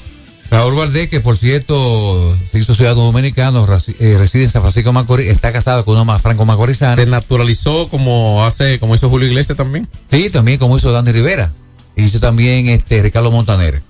Raúl 0.51 0.75
Valdés, 0.75 1.09
que 1.09 1.21
por 1.21 1.37
cierto 1.37 2.37
se 2.51 2.59
hizo 2.59 2.75
ciudadano 2.75 3.05
dominicano, 3.05 3.67
eh, 3.99 4.15
reside 4.19 4.43
en 4.43 4.51
San 4.51 4.61
Francisco 4.61 4.93
Macorís, 4.93 5.27
está 5.29 5.51
casado 5.51 5.83
con 5.85 5.95
una 5.95 6.03
más 6.03 6.21
franco 6.21 6.45
macorizana. 6.45 7.01
Se 7.01 7.07
naturalizó 7.07 7.89
como 7.89 8.45
hace, 8.45 8.77
como 8.79 8.93
hizo 8.93 9.09
Julio 9.09 9.27
Iglesias 9.27 9.57
también. 9.57 9.89
Sí, 10.11 10.29
también 10.29 10.59
como 10.59 10.77
hizo 10.77 10.91
Dani 10.91 11.11
Rivera. 11.11 11.51
Hizo 11.95 12.19
también 12.19 12.69
este 12.69 13.01
Ricardo 13.01 13.31
Montaner. 13.31 13.81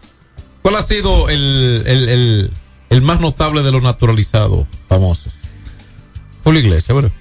¿Cuál 0.61 0.77
ha 0.77 0.81
sido 0.81 1.27
el, 1.27 1.83
el, 1.85 2.07
el, 2.07 2.51
el 2.89 3.01
más 3.01 3.19
notable 3.19 3.63
de 3.63 3.71
los 3.73 3.83
naturalizados 3.83 4.65
famosos? 4.87 5.33
Julio 6.45 6.61
Iglesias, 6.61 6.93
bueno. 6.93 7.11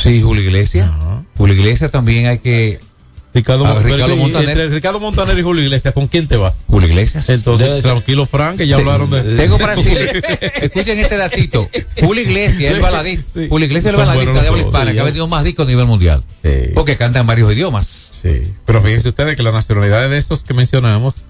Sí, 0.00 0.20
Julio 0.22 0.42
Iglesias. 0.42 0.90
Julio 1.36 1.54
Iglesias 1.54 1.90
también 1.90 2.26
hay 2.26 2.38
que. 2.38 2.80
Ricardo, 3.34 3.64
Ah, 3.64 3.68
Montaner, 3.74 3.94
Ricardo 3.94 4.16
Montaner. 4.16 4.48
Entre 4.50 4.68
Ricardo 4.68 5.00
Montaner 5.00 5.38
y 5.38 5.42
Julio 5.42 5.62
Iglesias, 5.64 5.94
¿con 5.94 6.06
quién 6.06 6.28
te 6.28 6.36
vas? 6.36 6.52
Julio 6.68 6.86
Iglesias. 6.90 7.30
Entonces, 7.30 7.82
tranquilo, 7.82 8.26
Frank, 8.26 8.58
que 8.58 8.66
ya 8.66 8.76
Sí, 8.76 8.82
hablaron 8.82 9.08
de. 9.10 9.22
Tengo 9.36 9.56
para 9.58 9.74
decirle, 9.76 10.22
escuchen 10.60 10.98
este 10.98 11.16
datito. 11.16 11.66
Julio 11.98 12.22
Iglesias, 12.24 12.74
el 12.74 12.80
baladista. 12.80 13.40
Julio 13.48 13.66
Iglesias, 13.66 13.94
el 13.94 13.98
Son 14.00 14.06
baladista 14.06 14.42
de 14.42 14.48
habla 14.48 14.62
hispana, 14.62 14.90
Sí, 14.90 14.94
que 14.94 15.00
ha 15.00 15.04
vendido 15.04 15.28
más 15.28 15.44
discos 15.44 15.64
a 15.66 15.68
nivel 15.70 15.86
mundial. 15.86 16.24
Porque 16.74 16.98
canta 16.98 17.20
en 17.20 17.26
varios 17.26 17.50
idiomas. 17.54 18.12
Sí. 18.20 18.52
Pero 18.66 18.82
fíjense 18.82 19.08
ustedes 19.08 19.34
que 19.34 19.42
las 19.42 19.54
nacionalidades 19.54 20.10
de 20.10 20.18
esos 20.18 20.44
que 20.44 20.52
mencionamos, 20.52 21.22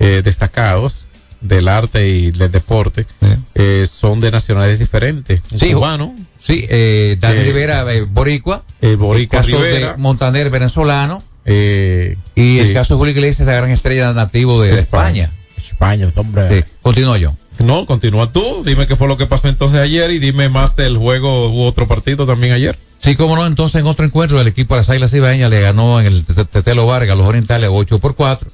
eh, 0.00 0.20
destacados 0.22 1.06
del 1.40 1.68
arte 1.68 2.08
y 2.08 2.30
del 2.32 2.50
deporte, 2.50 3.06
eh, 3.54 3.86
son 3.90 4.20
de 4.20 4.30
nacionalidades 4.30 4.78
diferentes. 4.78 5.40
Sí, 5.58 5.72
cubano, 5.72 6.14
Sí, 6.40 6.64
eh, 6.68 7.16
Dani 7.20 7.40
Eh, 7.40 7.42
Rivera, 7.44 7.92
eh, 7.92 8.02
Boricua. 8.02 8.62
Boricua 8.80 9.16
el 9.16 9.28
caso 9.28 9.48
Rivera. 9.62 9.92
de 9.92 9.96
Montaner, 9.98 10.50
venezolano. 10.50 11.22
Y 11.44 12.58
el 12.58 12.72
caso 12.72 12.94
de 12.94 12.98
Julio 12.98 13.12
Iglesias, 13.12 13.48
esa 13.48 13.56
gran 13.56 13.70
estrella 13.70 14.12
nativo 14.12 14.62
de, 14.62 14.74
España. 14.74 15.32
España, 15.56 16.10
hombre. 16.16 16.58
Sí, 16.58 16.64
continúa 16.82 17.18
yo. 17.18 17.34
No, 17.58 17.86
continúa 17.86 18.30
tú. 18.32 18.62
Dime 18.64 18.86
qué 18.86 18.94
fue 18.96 19.08
lo 19.08 19.16
que 19.16 19.26
pasó 19.26 19.48
entonces 19.48 19.80
ayer 19.80 20.10
y 20.12 20.18
dime 20.20 20.48
más 20.48 20.76
del 20.76 20.96
juego 20.96 21.50
u 21.50 21.62
otro 21.62 21.88
partido 21.88 22.24
también 22.26 22.52
ayer. 22.52 22.78
Sí, 23.00 23.16
como 23.16 23.34
no, 23.36 23.46
entonces 23.46 23.80
en 23.80 23.86
otro 23.88 24.04
encuentro 24.04 24.40
el 24.40 24.46
equipo 24.46 24.74
de 24.74 24.80
las 24.82 24.90
Águilas 24.90 25.12
Ibaeñas 25.12 25.50
le 25.50 25.60
ganó 25.60 25.98
en 26.00 26.06
el 26.06 26.24
Te- 26.24 26.44
Tetelo 26.44 26.86
Vargas 26.86 27.16
los 27.16 27.26
Orientales 27.26 27.70
8 27.72 27.98
por 27.98 28.14
4. 28.14 28.48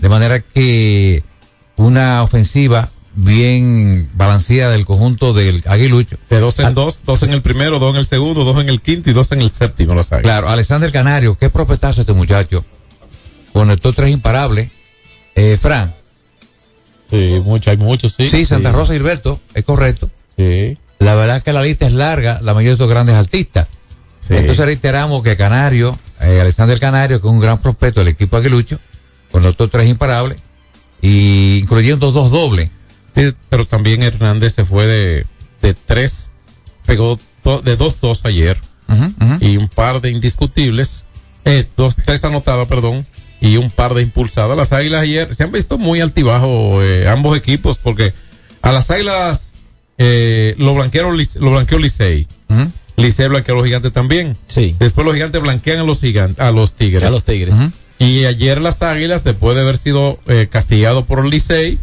De 0.00 0.08
manera 0.08 0.40
que 0.40 1.22
una 1.76 2.22
ofensiva 2.22 2.88
bien 3.14 4.08
balanceada 4.14 4.72
del 4.72 4.86
conjunto 4.86 5.32
del 5.32 5.62
Aguilucho. 5.66 6.16
De 6.30 6.40
dos 6.40 6.58
en 6.58 6.74
dos, 6.74 7.02
dos 7.04 7.22
en 7.22 7.30
el 7.30 7.42
primero, 7.42 7.78
dos 7.78 7.94
en 7.94 8.00
el 8.00 8.06
segundo, 8.06 8.44
dos 8.44 8.60
en 8.60 8.68
el 8.68 8.80
quinto 8.80 9.10
y 9.10 9.12
dos 9.12 9.32
en 9.32 9.40
el 9.40 9.50
séptimo, 9.50 9.94
lo 9.94 10.02
sabes. 10.02 10.24
Claro, 10.24 10.48
Alexander 10.48 10.90
Canario, 10.90 11.36
qué 11.36 11.50
prospectazo 11.50 12.00
este 12.00 12.12
muchacho. 12.12 12.64
Conectó 13.52 13.92
tres 13.92 14.10
imparables. 14.10 14.70
Eh, 15.34 15.56
Fran. 15.60 15.94
Sí, 17.10 17.40
mucho, 17.44 17.70
hay 17.70 17.76
muchos, 17.76 18.14
sí. 18.16 18.28
Sí, 18.28 18.46
Santa 18.46 18.72
Rosa 18.72 18.94
Hilberto, 18.94 19.38
es 19.52 19.64
correcto. 19.64 20.10
Sí. 20.36 20.78
La 20.98 21.14
verdad 21.14 21.38
es 21.38 21.42
que 21.42 21.52
la 21.52 21.62
lista 21.62 21.86
es 21.86 21.92
larga, 21.92 22.40
la 22.42 22.54
mayoría 22.54 22.70
de 22.70 22.74
estos 22.74 22.88
grandes 22.88 23.16
artistas. 23.16 23.68
Sí. 24.26 24.34
Entonces 24.34 24.64
reiteramos 24.64 25.22
que 25.22 25.36
Canario, 25.36 25.98
eh, 26.20 26.40
Alexander 26.40 26.78
Canario, 26.80 27.20
que 27.20 27.26
es 27.26 27.32
un 27.32 27.40
gran 27.40 27.60
prospecto 27.60 28.00
del 28.00 28.08
equipo 28.08 28.36
aguilucho, 28.36 28.78
conectó 29.30 29.68
tres 29.68 29.88
imparables, 29.88 30.40
y 31.02 31.58
incluyendo 31.60 32.10
dos 32.12 32.30
dobles. 32.30 32.70
Sí, 33.14 33.34
pero 33.50 33.66
también 33.66 34.02
Hernández 34.02 34.54
se 34.54 34.64
fue 34.64 34.86
de, 34.86 35.26
de 35.60 35.74
tres, 35.74 36.30
pegó 36.86 37.18
de 37.64 37.76
dos 37.76 38.00
dos 38.00 38.24
ayer 38.24 38.58
y 39.40 39.56
un 39.56 39.68
par 39.68 40.00
de 40.00 40.10
indiscutibles, 40.10 41.04
eh, 41.44 41.66
dos, 41.76 41.96
tres 41.96 42.24
anotadas, 42.24 42.68
perdón, 42.68 43.06
y 43.40 43.56
un 43.56 43.70
par 43.70 43.94
de 43.94 44.02
impulsadas. 44.02 44.56
Las 44.56 44.72
águilas 44.72 45.02
ayer 45.02 45.34
se 45.34 45.42
han 45.42 45.52
visto 45.52 45.76
muy 45.78 46.00
altibajo 46.00 46.82
eh, 46.82 47.08
ambos 47.08 47.36
equipos 47.36 47.78
porque 47.78 48.14
a 48.62 48.70
las 48.72 48.90
águilas 48.90 49.52
eh, 49.98 50.54
lo 50.58 50.74
blanquearon, 50.74 51.18
lo 51.40 51.50
blanqueó 51.50 51.78
Licey. 51.78 52.26
Licey 52.96 53.28
blanqueó 53.28 53.54
a 53.54 53.58
los 53.58 53.66
gigantes 53.66 53.92
también. 53.92 54.36
Sí. 54.46 54.76
Después 54.78 55.04
los 55.04 55.14
gigantes 55.14 55.40
blanquean 55.40 55.80
a 55.80 55.84
los 55.84 56.00
gigantes, 56.00 56.38
a 56.38 56.52
los 56.52 56.74
tigres. 56.74 57.04
A 57.04 57.10
los 57.10 57.24
Tigres. 57.24 57.54
Y 58.04 58.24
ayer 58.24 58.60
las 58.60 58.82
Águilas, 58.82 59.24
después 59.24 59.54
de 59.54 59.62
haber 59.62 59.78
sido 59.78 60.18
eh, 60.26 60.48
castigado 60.50 61.04
por 61.04 61.24
Licey 61.24 61.78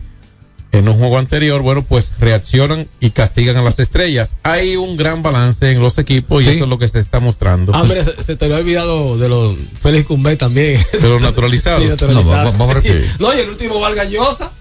en 0.72 0.88
un 0.88 0.97
juego 0.97 1.17
anterior, 1.17 1.61
bueno, 1.61 1.84
pues 1.84 2.13
reaccionan 2.20 2.88
y 2.99 3.09
castigan 3.11 3.57
a 3.57 3.61
las 3.63 3.80
estrellas. 3.80 4.36
Hay 4.43 4.76
un 4.76 4.97
gran 4.97 5.24
balance 5.24 5.72
en 5.72 5.82
los 5.82 5.97
equipos 5.97 6.43
y 6.43 6.47
eso 6.49 6.63
es 6.65 6.70
lo 6.70 6.78
que 6.78 6.88
se 6.88 6.99
está 6.99 7.20
mostrando. 7.20 7.72
Ah, 7.74 7.84
mira, 7.88 8.03
se, 8.03 8.22
se 8.22 8.36
te 8.36 8.45
había 8.45 8.57
olvidado 8.57 9.17
de 9.17 9.30
los 9.30 9.55
Félix 9.82 10.05
Cumbé 10.05 10.36
también. 10.36 10.80
De 11.01 11.09
los 11.09 11.22
naturalizados. 11.22 11.82
Sí, 11.84 11.88
naturalizados. 11.89 12.26
No, 12.26 12.32
vamos- 12.32 12.57
vamos 12.57 12.76
a 12.76 12.80
repetir. 12.82 13.09
No, 13.20 13.34
y 13.34 13.39
el 13.39 13.49
último 13.49 13.80
Vargas 13.80 14.09
Llosa. 14.11 14.51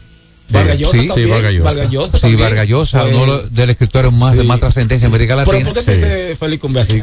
Eh, 0.48 0.52
Vargas 0.52 0.78
Llosa 0.78 0.92
sí, 0.98 1.06
también. 1.08 1.26
sí, 1.28 1.30
Vargas 1.32 1.52
Llosa. 1.52 1.64
Vargas 1.64 1.90
Llosa 1.90 2.12
Sí, 2.16 2.20
también. 2.22 2.40
Vargas 2.40 2.68
Llosa, 2.68 3.00
Fue- 3.02 3.14
uno 3.14 3.38
de 3.42 3.60
los 3.66 3.70
escritores 3.70 4.12
más 4.12 4.34
de 4.36 4.44
más 4.44 4.60
trascendencia 4.60 5.04
en 5.06 5.12
América 5.12 5.36
Pero 5.44 5.52
Latina. 5.52 5.74
¿por 5.74 5.84
qué 5.84 5.90
dice 5.94 6.36
Félix 6.36 6.60
Cumbé 6.62 6.80
así? 6.80 7.02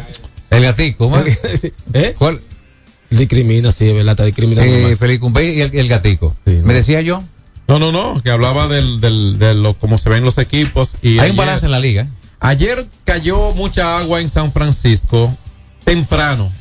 El 0.50 0.64
gatico, 0.64 1.10
¿cómo? 1.10 1.18
¿Eh? 1.94 2.16
¿Cuál? 2.18 2.42
Discrimina, 3.18 3.72
sí, 3.72 3.90
es 3.90 3.96
verdad, 3.96 4.12
está 4.12 4.26
discriminando. 4.26 4.74
Eh. 4.90 4.96
Felipe 4.98 5.20
Cumbé 5.20 5.54
y 5.54 5.62
el, 5.62 5.88
gatico. 5.88 6.36
¿Me 6.46 6.74
decía 6.74 7.02
yo? 7.02 7.24
No, 7.68 7.80
no, 7.80 7.92
no, 7.92 8.22
que 8.22 8.30
hablaba 8.30 8.68
del, 8.68 9.02
del, 9.02 9.40
de 9.40 9.56
lo, 9.56 9.74
cómo 9.74 9.98
se 9.98 10.10
ven 10.10 10.24
los 10.24 10.38
equipos. 10.38 10.96
Y 11.02 11.14
Hay 11.14 11.20
ayer- 11.20 11.32
un 11.32 11.38
balance 11.38 11.66
en 11.66 11.72
la 11.72 11.80
liga. 11.80 12.08
Ayer 12.40 12.86
cayó 13.06 13.54
mucha 13.54 13.98
agua 13.98 14.22
en 14.22 14.30
San 14.30 14.52
Francisco 14.52 15.36
temprano. 15.84 16.52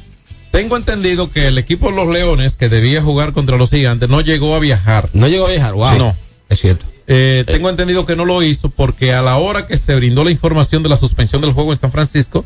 Tengo 0.51 0.77
entendido 0.77 1.31
que 1.31 1.49
el 1.49 1.59
equipo 1.59 1.91
de 1.91 1.97
los 1.97 2.09
Leones, 2.09 2.57
que 2.57 2.69
debía 2.69 3.03
jugar 3.03 3.33
contra 3.33 3.57
los 3.57 3.71
Gigantes, 3.71 4.09
no 4.09 4.21
llegó 4.21 4.55
a 4.55 4.61
viajar. 4.61 5.11
No 5.13 5.27
llegó 5.27 5.47
a 5.47 5.51
viajar, 5.51 5.75
wow. 5.75 5.99
No. 5.99 6.17
Es 6.49 6.61
cierto. 6.61 6.87
Eh, 7.07 7.45
tengo 7.47 7.69
entendido 7.69 8.07
que 8.07 8.17
no 8.17 8.25
lo 8.25 8.43
hizo 8.43 8.71
porque 8.71 9.13
a 9.13 9.21
la 9.21 9.37
hora 9.37 9.67
que 9.67 9.77
se 9.77 9.95
brindó 9.95 10.25
la 10.25 10.31
información 10.31 10.83
de 10.83 10.89
la 10.89 10.97
suspensión 10.97 11.43
del 11.43 11.53
juego 11.53 11.73
en 11.73 11.79
San 11.79 11.91
Francisco, 11.91 12.45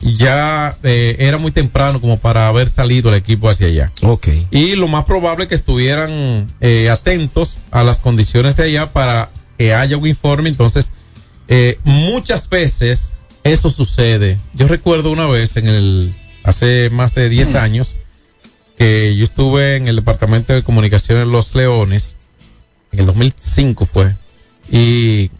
ya 0.00 0.76
eh, 0.82 1.16
era 1.18 1.38
muy 1.38 1.50
temprano 1.50 2.00
como 2.00 2.18
para 2.18 2.48
haber 2.48 2.68
salido 2.68 3.08
el 3.08 3.16
equipo 3.16 3.48
hacia 3.48 3.66
allá. 3.66 3.92
Ok. 4.02 4.28
Y 4.50 4.76
lo 4.76 4.88
más 4.88 5.04
probable 5.04 5.44
es 5.44 5.48
que 5.48 5.54
estuvieran 5.54 6.48
eh, 6.60 6.90
atentos 6.90 7.58
a 7.70 7.82
las 7.82 7.98
condiciones 7.98 8.56
de 8.56 8.64
allá 8.64 8.92
para 8.92 9.30
que 9.56 9.74
haya 9.74 9.96
un 9.96 10.06
informe. 10.06 10.48
Entonces, 10.48 10.90
eh, 11.48 11.78
muchas 11.84 12.48
veces 12.48 13.14
eso 13.44 13.70
sucede. 13.70 14.38
Yo 14.54 14.68
recuerdo 14.68 15.10
una 15.10 15.26
vez 15.26 15.56
en 15.56 15.66
el, 15.68 16.14
hace 16.44 16.90
más 16.90 17.14
de 17.14 17.28
10 17.28 17.54
años, 17.56 17.96
que 18.76 19.16
yo 19.16 19.24
estuve 19.24 19.76
en 19.76 19.88
el 19.88 19.96
departamento 19.96 20.52
de 20.52 20.62
comunicación 20.62 21.18
de 21.18 21.26
Los 21.26 21.54
Leones, 21.54 22.16
en 22.92 23.00
el 23.00 23.06
2005 23.06 23.84
fue, 23.86 24.14
y 24.70 25.30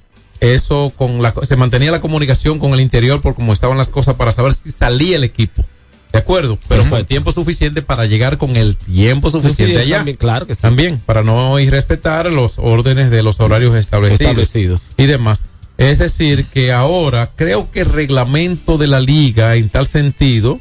eso 0.41 0.93
con 0.97 1.22
la, 1.22 1.34
se 1.47 1.57
mantenía 1.57 1.91
la 1.91 2.01
comunicación 2.01 2.59
con 2.59 2.72
el 2.74 2.80
interior 2.80 3.20
por 3.20 3.34
cómo 3.34 3.53
estaban 3.53 3.78
las 3.78 3.89
cosas 3.91 4.14
para 4.14 4.32
saber 4.32 4.53
si 4.55 4.70
salía 4.70 5.16
el 5.16 5.24
equipo. 5.24 5.64
De 6.12 6.18
acuerdo, 6.20 6.59
pero 6.68 6.84
fue 6.86 7.05
tiempo 7.05 7.32
suficiente 7.32 7.82
para 7.82 8.07
llegar 8.07 8.39
con 8.39 8.57
el 8.57 8.76
tiempo 8.76 9.30
suficiente 9.30 9.74
Sí, 9.74 9.80
allá. 9.82 9.97
también, 9.99 10.16
claro 10.16 10.47
que 10.47 10.55
sí. 10.55 10.62
También, 10.62 10.99
para 10.99 11.22
no 11.22 11.59
irrespetar 11.61 12.32
los 12.32 12.59
órdenes 12.59 13.11
de 13.11 13.22
los 13.22 13.41
horarios 13.41 13.76
establecidos, 13.76 14.20
Establecidos. 14.22 14.82
y 14.97 15.05
demás. 15.05 15.45
Es 15.76 15.99
decir, 15.99 16.47
que 16.47 16.72
ahora 16.72 17.30
creo 17.36 17.70
que 17.70 17.80
el 17.80 17.91
reglamento 17.93 18.78
de 18.78 18.86
la 18.86 19.01
liga, 19.01 19.55
en 19.57 19.68
tal 19.68 19.86
sentido, 19.86 20.61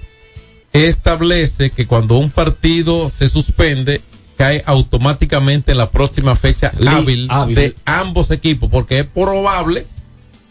establece 0.74 1.70
que 1.72 1.88
cuando 1.88 2.18
un 2.18 2.30
partido 2.30 3.10
se 3.10 3.30
suspende, 3.30 4.02
cae 4.38 4.64
automáticamente 4.66 5.72
en 5.72 5.80
la 5.80 5.90
próxima 5.90 6.36
fecha 6.36 6.72
hábil. 6.88 7.28
de 7.56 7.76
ambos 7.86 8.32
equipos, 8.32 8.70
porque 8.70 9.00
es 9.00 9.06
probable 9.06 9.88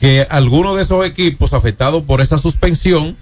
que 0.00 0.26
alguno 0.28 0.74
de 0.74 0.82
esos 0.82 1.06
equipos 1.06 1.52
afectados 1.52 2.02
por 2.02 2.20
esa 2.20 2.36
suspensión, 2.36 3.16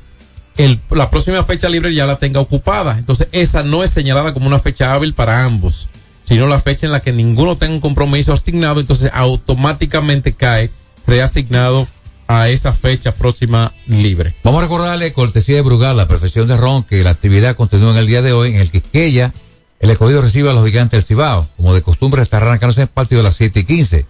el, 0.57 0.81
la 0.91 1.11
próxima 1.11 1.45
fecha 1.45 1.69
libre 1.69 1.95
ya 1.95 2.07
la 2.07 2.17
tenga 2.17 2.41
ocupada. 2.41 2.97
Entonces, 2.99 3.29
esa 3.33 3.63
no 3.63 3.85
es 3.85 3.91
señalada 3.91 4.33
como 4.33 4.47
una 4.47 4.59
fecha 4.59 4.95
hábil 4.95 5.15
para 5.15 5.45
ambos. 5.45 5.89
sino 6.25 6.47
la 6.47 6.59
fecha 6.59 6.87
en 6.87 6.93
la 6.93 7.01
que 7.01 7.13
ninguno 7.13 7.57
tenga 7.57 7.75
un 7.75 7.81
compromiso 7.81 8.33
asignado, 8.33 8.81
entonces 8.81 9.11
automáticamente 9.13 10.33
cae 10.33 10.71
reasignado 11.07 11.87
a 12.27 12.49
esa 12.49 12.73
fecha 12.73 13.15
próxima 13.15 13.73
libre. 13.87 14.35
Vamos 14.43 14.61
a 14.61 14.63
recordarle, 14.63 15.13
cortesía 15.13 15.57
de 15.57 15.63
Brugal, 15.63 15.97
la 15.97 16.09
perfección 16.09 16.49
de 16.49 16.57
Ron, 16.57 16.83
que 16.83 17.03
la 17.05 17.11
actividad 17.11 17.55
continúa 17.57 17.91
en 17.91 17.99
el 17.99 18.07
día 18.07 18.23
de 18.23 18.33
hoy, 18.33 18.55
en 18.55 18.61
el 18.61 18.71
Quisqueya, 18.71 19.35
el 19.81 19.91
escogido 19.91 20.23
recibe 20.23 20.51
a 20.51 20.53
los 20.53 20.65
gigantes 20.65 20.99
del 20.99 21.05
Cibao. 21.05 21.47
Como 21.57 21.75
de 21.75 21.83
costumbre, 21.83 22.23
estará 22.23 22.47
arrancándose 22.47 22.83
el 22.83 22.89
partido 22.89 23.21
a 23.21 23.25
las 23.25 23.35
7 23.37 23.61
y 23.61 23.65
15. 23.65 24.07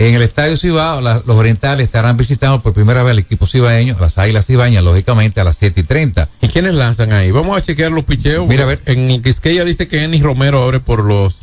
En 0.00 0.14
el 0.14 0.22
estadio 0.22 0.56
Cibao, 0.56 1.00
la- 1.00 1.22
los 1.26 1.36
orientales 1.36 1.84
estarán 1.86 2.16
visitando 2.16 2.60
por 2.60 2.72
primera 2.72 3.02
vez 3.02 3.10
al 3.12 3.18
equipo 3.18 3.46
cibaeño, 3.46 3.96
las 4.00 4.16
águilas 4.18 4.46
cibañas, 4.46 4.84
lógicamente, 4.84 5.40
a 5.40 5.44
las 5.44 5.56
7 5.56 5.80
y 5.80 5.82
30. 5.84 6.28
¿Y 6.40 6.48
quiénes 6.48 6.74
lanzan 6.74 7.12
ahí? 7.12 7.30
Vamos 7.32 7.56
a 7.56 7.62
chequear 7.62 7.90
los 7.90 8.04
picheos. 8.04 8.46
Mira, 8.46 8.62
a 8.62 8.66
ver. 8.66 8.80
En 8.86 9.10
el 9.10 9.22
Quisqueya 9.22 9.64
dice 9.64 9.88
que 9.88 10.04
Ennis 10.04 10.22
Romero 10.22 10.62
abre 10.62 10.78
por 10.78 11.02
los 11.04 11.38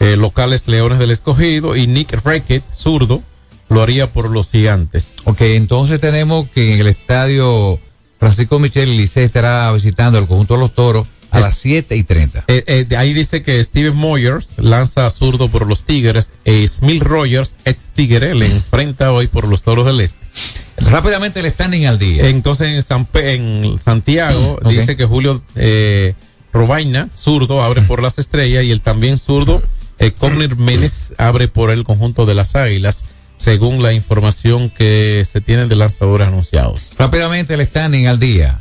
eh, 0.00 0.16
locales 0.16 0.68
Leones 0.68 0.98
del 0.98 1.10
Escogido 1.10 1.74
y 1.74 1.86
Nick 1.86 2.12
Rackett, 2.22 2.62
zurdo, 2.76 3.22
lo 3.70 3.80
haría 3.82 4.12
por 4.12 4.28
los 4.30 4.50
gigantes. 4.50 5.14
Ok, 5.24 5.40
entonces 5.40 5.98
tenemos 5.98 6.48
que 6.50 6.74
en 6.74 6.80
el 6.80 6.88
estadio 6.88 7.78
Francisco 8.18 8.58
Michel 8.58 8.94
Licey 8.94 9.24
estará 9.24 9.72
visitando 9.72 10.18
el 10.18 10.26
conjunto 10.26 10.54
de 10.54 10.60
los 10.60 10.74
toros 10.74 11.06
a 11.36 11.40
las 11.40 11.58
7 11.58 11.96
y 11.96 12.02
30. 12.04 12.44
Eh, 12.48 12.64
eh, 12.66 12.84
de 12.88 12.96
ahí 12.96 13.12
dice 13.14 13.42
que 13.42 13.62
Steven 13.62 13.96
Moyers 13.96 14.58
lanza 14.58 15.06
a 15.06 15.10
zurdo 15.10 15.48
por 15.48 15.66
los 15.66 15.82
Tigres. 15.84 16.28
E 16.44 16.66
Smith 16.68 17.02
Rogers, 17.02 17.54
ex 17.64 17.78
Tigre, 17.94 18.34
le 18.34 18.46
enfrenta 18.46 19.12
hoy 19.12 19.26
por 19.26 19.46
los 19.48 19.62
Toros 19.62 19.86
del 19.86 20.00
Este. 20.00 20.18
Rápidamente 20.78 21.40
el 21.40 21.46
standing 21.50 21.86
al 21.86 21.98
día. 21.98 22.28
Entonces 22.28 22.68
en, 22.68 22.82
San 22.82 23.06
Pe- 23.06 23.34
en 23.34 23.78
Santiago 23.84 24.58
dice 24.68 24.96
que 24.96 25.04
Julio 25.06 25.42
eh, 25.54 26.14
Robaina, 26.52 27.08
zurdo, 27.14 27.62
abre 27.62 27.82
por 27.82 28.02
las 28.02 28.18
estrellas 28.18 28.64
y 28.64 28.70
el 28.70 28.80
también 28.80 29.18
zurdo 29.18 29.62
eh, 29.98 30.12
Conner 30.12 30.56
Menes 30.56 31.14
abre 31.16 31.48
por 31.48 31.70
el 31.70 31.84
conjunto 31.84 32.26
de 32.26 32.34
las 32.34 32.54
águilas, 32.54 33.04
según 33.38 33.82
la 33.82 33.92
información 33.94 34.68
que 34.70 35.26
se 35.30 35.40
tiene 35.40 35.66
de 35.66 35.76
lanzadores 35.76 36.28
anunciados. 36.28 36.92
Rápidamente 36.98 37.54
el 37.54 37.64
standing 37.66 38.06
al 38.06 38.18
día. 38.18 38.60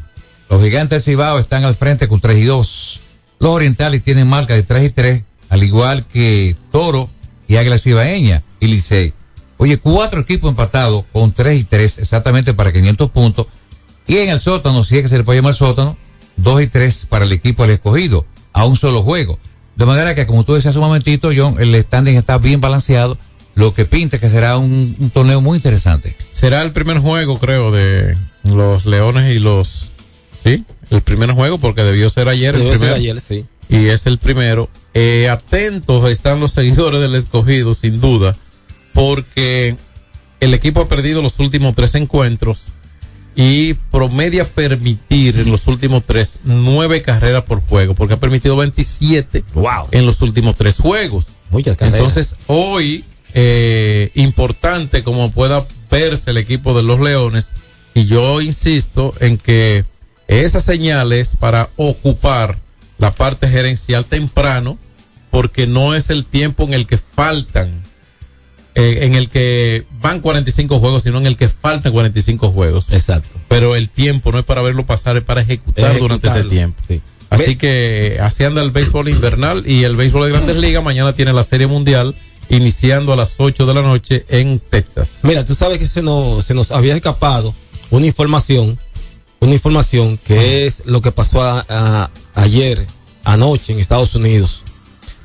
Los 0.49 0.61
gigantes 0.61 0.89
del 0.89 1.01
Cibao 1.01 1.39
están 1.39 1.65
al 1.65 1.75
frente 1.75 2.07
con 2.07 2.19
3 2.19 2.37
y 2.37 2.43
2. 2.43 3.01
Los 3.39 3.51
orientales 3.51 4.03
tienen 4.03 4.27
marca 4.27 4.53
de 4.53 4.63
3 4.63 4.83
y 4.85 4.89
3, 4.89 5.23
al 5.49 5.63
igual 5.63 6.05
que 6.05 6.55
Toro 6.71 7.09
y 7.47 7.57
Águila 7.57 7.77
Cibaeña 7.77 8.43
y 8.59 8.67
Licey. 8.67 9.13
Oye, 9.57 9.77
cuatro 9.77 10.21
equipos 10.21 10.49
empatados 10.49 11.05
con 11.13 11.31
3 11.31 11.59
y 11.59 11.63
3, 11.63 11.99
exactamente 11.99 12.53
para 12.53 12.73
500 12.73 13.09
puntos. 13.09 13.47
Y 14.07 14.17
en 14.17 14.29
el 14.29 14.39
sótano, 14.39 14.83
si 14.83 14.97
es 14.97 15.03
que 15.03 15.07
se 15.07 15.17
le 15.17 15.23
puede 15.23 15.39
llamar 15.39 15.55
sótano, 15.55 15.97
2 16.37 16.61
y 16.63 16.67
3 16.67 17.07
para 17.09 17.25
el 17.25 17.31
equipo 17.31 17.63
del 17.63 17.71
escogido, 17.71 18.25
a 18.53 18.65
un 18.65 18.77
solo 18.77 19.01
juego. 19.01 19.39
De 19.75 19.85
manera 19.85 20.15
que, 20.15 20.25
como 20.25 20.43
tú 20.43 20.53
decías 20.53 20.71
hace 20.71 20.79
un 20.79 20.85
momentito, 20.85 21.31
John, 21.35 21.55
el 21.59 21.75
standing 21.83 22.15
está 22.15 22.37
bien 22.37 22.61
balanceado, 22.61 23.17
lo 23.55 23.73
que 23.73 23.85
pinta 23.85 24.19
que 24.19 24.29
será 24.29 24.57
un 24.57 25.11
torneo 25.13 25.41
muy 25.41 25.57
interesante. 25.57 26.15
Será 26.31 26.61
el 26.61 26.71
primer 26.71 26.99
juego, 26.99 27.39
creo, 27.39 27.71
de 27.71 28.17
los 28.43 28.85
Leones 28.85 29.33
y 29.33 29.39
los... 29.39 29.91
Sí, 30.45 30.63
el 30.91 31.01
primer 31.01 31.31
juego 31.31 31.57
porque 31.57 31.83
debió 31.83 32.09
ser 32.09 32.29
ayer 32.29 32.55
Debió 32.55 32.71
el 32.73 32.79
ser 32.79 32.93
primero. 32.93 33.15
ayer, 33.15 33.19
sí. 33.19 33.45
Y 33.67 33.87
es 33.87 34.05
el 34.05 34.19
primero. 34.19 34.69
Eh, 34.93 35.27
atentos 35.27 36.09
están 36.09 36.39
los 36.39 36.51
seguidores 36.53 37.01
del 37.01 37.15
escogido, 37.15 37.73
sin 37.73 37.99
duda, 37.99 38.35
porque 38.93 39.75
el 40.39 40.53
equipo 40.53 40.81
ha 40.81 40.87
perdido 40.87 41.21
los 41.21 41.39
últimos 41.39 41.73
tres 41.75 41.95
encuentros 41.95 42.67
y 43.35 43.73
promedia 43.73 44.45
permitir 44.45 45.39
en 45.39 45.51
los 45.51 45.67
últimos 45.67 46.03
tres 46.05 46.37
nueve 46.43 47.01
carreras 47.01 47.43
por 47.43 47.61
juego, 47.61 47.93
porque 47.93 48.13
ha 48.13 48.19
permitido 48.19 48.55
27 48.55 49.43
en 49.91 50.05
los 50.05 50.21
últimos 50.21 50.55
tres 50.55 50.77
juegos. 50.77 51.29
Muchas 51.49 51.75
carreras. 51.75 51.99
Entonces, 51.99 52.35
hoy, 52.47 53.03
eh, 53.33 54.11
importante 54.13 55.03
como 55.03 55.31
pueda 55.31 55.65
verse 55.91 56.31
el 56.31 56.37
equipo 56.37 56.77
de 56.77 56.83
los 56.83 56.99
Leones, 57.01 57.53
y 57.93 58.05
yo 58.05 58.41
insisto 58.41 59.13
en 59.19 59.37
que 59.37 59.83
esas 60.27 60.63
señales 60.63 61.35
para 61.39 61.69
ocupar 61.75 62.57
la 62.97 63.13
parte 63.13 63.47
gerencial 63.49 64.05
temprano, 64.05 64.77
porque 65.29 65.67
no 65.67 65.95
es 65.95 66.09
el 66.09 66.25
tiempo 66.25 66.63
en 66.63 66.73
el 66.73 66.87
que 66.87 66.97
faltan, 66.97 67.83
eh, 68.73 68.99
en 69.01 69.15
el 69.15 69.29
que 69.29 69.85
van 70.01 70.21
45 70.21 70.79
juegos, 70.79 71.03
sino 71.03 71.17
en 71.17 71.27
el 71.27 71.37
que 71.37 71.49
faltan 71.49 71.91
45 71.91 72.51
juegos. 72.51 72.87
Exacto. 72.91 73.37
Pero 73.47 73.75
el 73.75 73.89
tiempo 73.89 74.31
no 74.31 74.39
es 74.39 74.45
para 74.45 74.61
verlo 74.61 74.85
pasar, 74.85 75.17
es 75.17 75.23
para 75.23 75.41
ejecutar 75.41 75.91
Ejecutarlo. 75.91 76.17
durante 76.19 76.27
ese 76.27 76.49
tiempo. 76.49 76.81
Sí. 76.87 77.01
Así 77.29 77.55
que 77.57 78.17
así 78.21 78.43
anda 78.43 78.61
el 78.61 78.71
béisbol 78.71 79.09
invernal 79.09 79.63
y 79.67 79.83
el 79.83 79.95
béisbol 79.95 80.25
de 80.27 80.31
grandes 80.31 80.55
ligas. 80.57 80.83
Mañana 80.83 81.13
tiene 81.13 81.33
la 81.33 81.43
serie 81.43 81.67
mundial 81.67 82.15
iniciando 82.49 83.11
a 83.13 83.15
las 83.15 83.35
8 83.37 83.65
de 83.65 83.73
la 83.73 83.81
noche 83.81 84.25
en 84.29 84.59
Texas. 84.59 85.19
Mira, 85.23 85.43
tú 85.43 85.55
sabes 85.55 85.79
que 85.79 85.87
se 85.87 86.01
nos, 86.01 86.45
se 86.45 86.53
nos 86.53 86.71
había 86.71 86.95
escapado 86.95 87.53
una 87.89 88.05
información, 88.05 88.77
una 89.39 89.53
información 89.53 90.17
que 90.17 90.65
es 90.65 90.83
lo 90.85 91.01
que 91.01 91.11
pasó 91.11 91.43
a- 91.43 91.65
a- 91.69 92.09
ayer, 92.33 92.85
anoche 93.23 93.73
en 93.73 93.79
Estados 93.79 94.15
Unidos. 94.15 94.63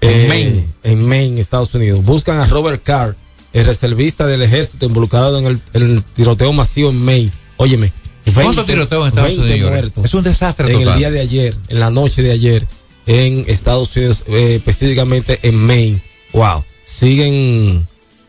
En 0.01 0.11
Eh, 0.11 0.27
Maine. 0.29 0.67
En 0.83 1.07
Maine, 1.07 1.41
Estados 1.41 1.75
Unidos. 1.75 2.05
Buscan 2.05 2.39
a 2.39 2.47
Robert 2.47 2.83
Carr, 2.83 3.17
el 3.53 3.65
reservista 3.67 4.27
del 4.27 4.43
ejército 4.43 4.87
involucrado 4.87 5.39
en 5.39 5.61
el, 5.75 6.03
tiroteo 6.15 6.53
masivo 6.53 6.91
en 6.91 7.03
Maine. 7.05 7.31
Óyeme. 7.57 7.93
¿Cuántos 8.35 8.65
tiroteos 8.67 9.03
en 9.03 9.09
Estados 9.09 9.37
20 9.37 9.53
Unidos? 9.55 9.71
muertos 9.71 10.05
Es 10.05 10.15
un 10.15 10.23
desastre 10.23 10.67
en 10.73 10.79
total. 10.81 10.93
el 10.93 10.99
día 10.99 11.11
de 11.11 11.21
ayer, 11.21 11.55
en 11.69 11.81
la 11.81 11.91
noche 11.91 12.23
de 12.23 12.31
ayer, 12.33 12.67
en 13.07 13.45
Estados 13.49 13.95
Unidos, 13.97 14.25
eh, 14.29 14.57
específicamente 14.57 15.41
en 15.43 15.57
Maine. 15.57 16.03
Wow. 16.33 16.65
Siguen 16.85 17.89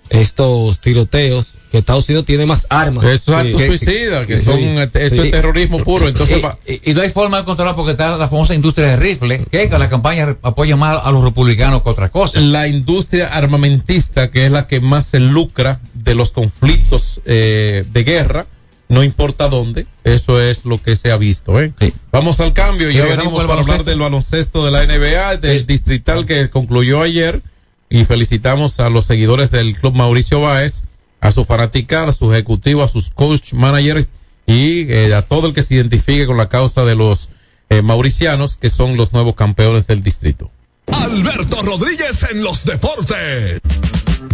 estos 0.09 0.79
tiroteos 0.81 1.53
que 1.71 1.77
Estados 1.77 2.07
Unidos 2.09 2.25
tiene 2.25 2.45
más 2.45 2.67
armas. 2.69 3.05
Eso 3.05 3.13
es 3.13 3.23
Sí. 3.23 3.47
acto 3.47 3.57
Que- 3.57 3.67
suicida, 3.67 4.25
que 4.25 4.41
son, 4.41 4.57
sí. 4.57 4.65
eso 4.93 5.15
Sí. 5.15 5.21
es 5.21 5.31
terrorismo 5.31 5.79
puro. 5.79 6.07
Entonces 6.09 6.37
y, 6.37 6.41
va- 6.41 6.57
y- 6.67 6.91
y 6.91 6.93
no 6.93 7.01
hay 7.01 7.09
forma 7.09 7.37
de 7.37 7.45
controlar 7.45 7.75
porque 7.75 7.91
está 7.93 8.17
la 8.17 8.27
famosa 8.27 8.53
industria 8.53 8.87
de 8.87 8.97
rifle, 8.97 9.45
que 9.49 9.69
la 9.69 9.89
campaña 9.89 10.37
apoya 10.41 10.75
más 10.75 11.05
a 11.05 11.11
los 11.11 11.23
republicanos 11.23 11.81
que 11.81 11.89
otras 11.89 12.11
cosas. 12.11 12.43
la 12.43 12.67
industria 12.67 13.29
armamentista, 13.29 14.29
que 14.31 14.45
es 14.47 14.51
la 14.51 14.67
que 14.67 14.81
más 14.81 15.05
se 15.05 15.19
lucra 15.19 15.79
de 15.93 16.13
los 16.15 16.31
conflictos 16.31 17.21
eh, 17.25 17.85
de 17.91 18.03
guerra, 18.03 18.45
no 18.89 19.03
importa 19.03 19.47
dónde, 19.47 19.85
eso 20.03 20.41
es 20.41 20.65
lo 20.65 20.81
que 20.83 20.97
se 20.97 21.11
ha 21.11 21.15
visto. 21.17 21.57
¿eh? 21.61 21.71
Vamos 22.11 22.41
al 22.41 22.51
cambio, 22.51 22.91
Y 22.91 22.95
ya 22.95 23.05
venimos 23.05 23.31
para 23.31 23.43
hablar 23.43 23.57
baloncesto. 23.59 23.89
del 23.89 23.99
baloncesto 23.99 24.65
de 24.65 24.71
la 24.71 24.83
NBA, 24.83 25.37
del 25.37 25.65
distrital 25.65 26.25
que 26.25 26.49
concluyó 26.49 27.01
ayer, 27.01 27.41
y 27.89 28.03
felicitamos 28.03 28.79
a 28.81 28.89
los 28.89 29.05
seguidores 29.05 29.51
del 29.51 29.75
Club 29.77 29.95
Mauricio 29.95 30.41
Báez, 30.41 30.83
a 31.21 31.31
su 31.31 31.45
fanaticada, 31.45 32.09
a 32.09 32.13
su 32.13 32.33
ejecutivo, 32.33 32.83
a 32.83 32.87
sus 32.87 33.09
coach, 33.11 33.53
managers 33.53 34.07
y 34.47 34.91
eh, 34.91 35.13
a 35.13 35.21
todo 35.21 35.47
el 35.47 35.53
que 35.53 35.63
se 35.63 35.75
identifique 35.75 36.25
con 36.25 36.35
la 36.35 36.49
causa 36.49 36.83
de 36.83 36.95
los 36.95 37.29
eh, 37.69 37.81
mauricianos, 37.81 38.57
que 38.57 38.69
son 38.69 38.97
los 38.97 39.13
nuevos 39.13 39.35
campeones 39.35 39.87
del 39.87 40.03
distrito. 40.03 40.51
Alberto 40.87 41.61
Rodríguez 41.61 42.25
en 42.31 42.43
los 42.43 42.65
deportes. 42.65 43.61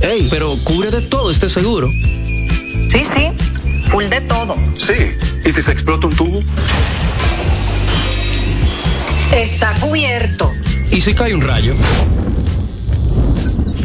Ey, 0.02 0.28
pero 0.30 0.56
cubre 0.64 0.90
de 0.90 1.02
todo 1.02 1.30
este 1.30 1.50
seguro. 1.50 1.90
Sí, 1.90 3.04
sí, 3.04 3.32
full 3.92 4.06
de 4.06 4.22
todo. 4.22 4.56
Sí. 4.76 4.94
¿Y 5.46 5.52
si 5.52 5.62
se 5.62 5.72
explota 5.72 6.08
un 6.08 6.16
tubo? 6.16 6.42
Está 9.34 9.74
cubierto. 9.82 10.52
¿Y 10.92 11.02
si 11.02 11.14
cae 11.14 11.36
un 11.36 11.42
rayo? 11.42 11.76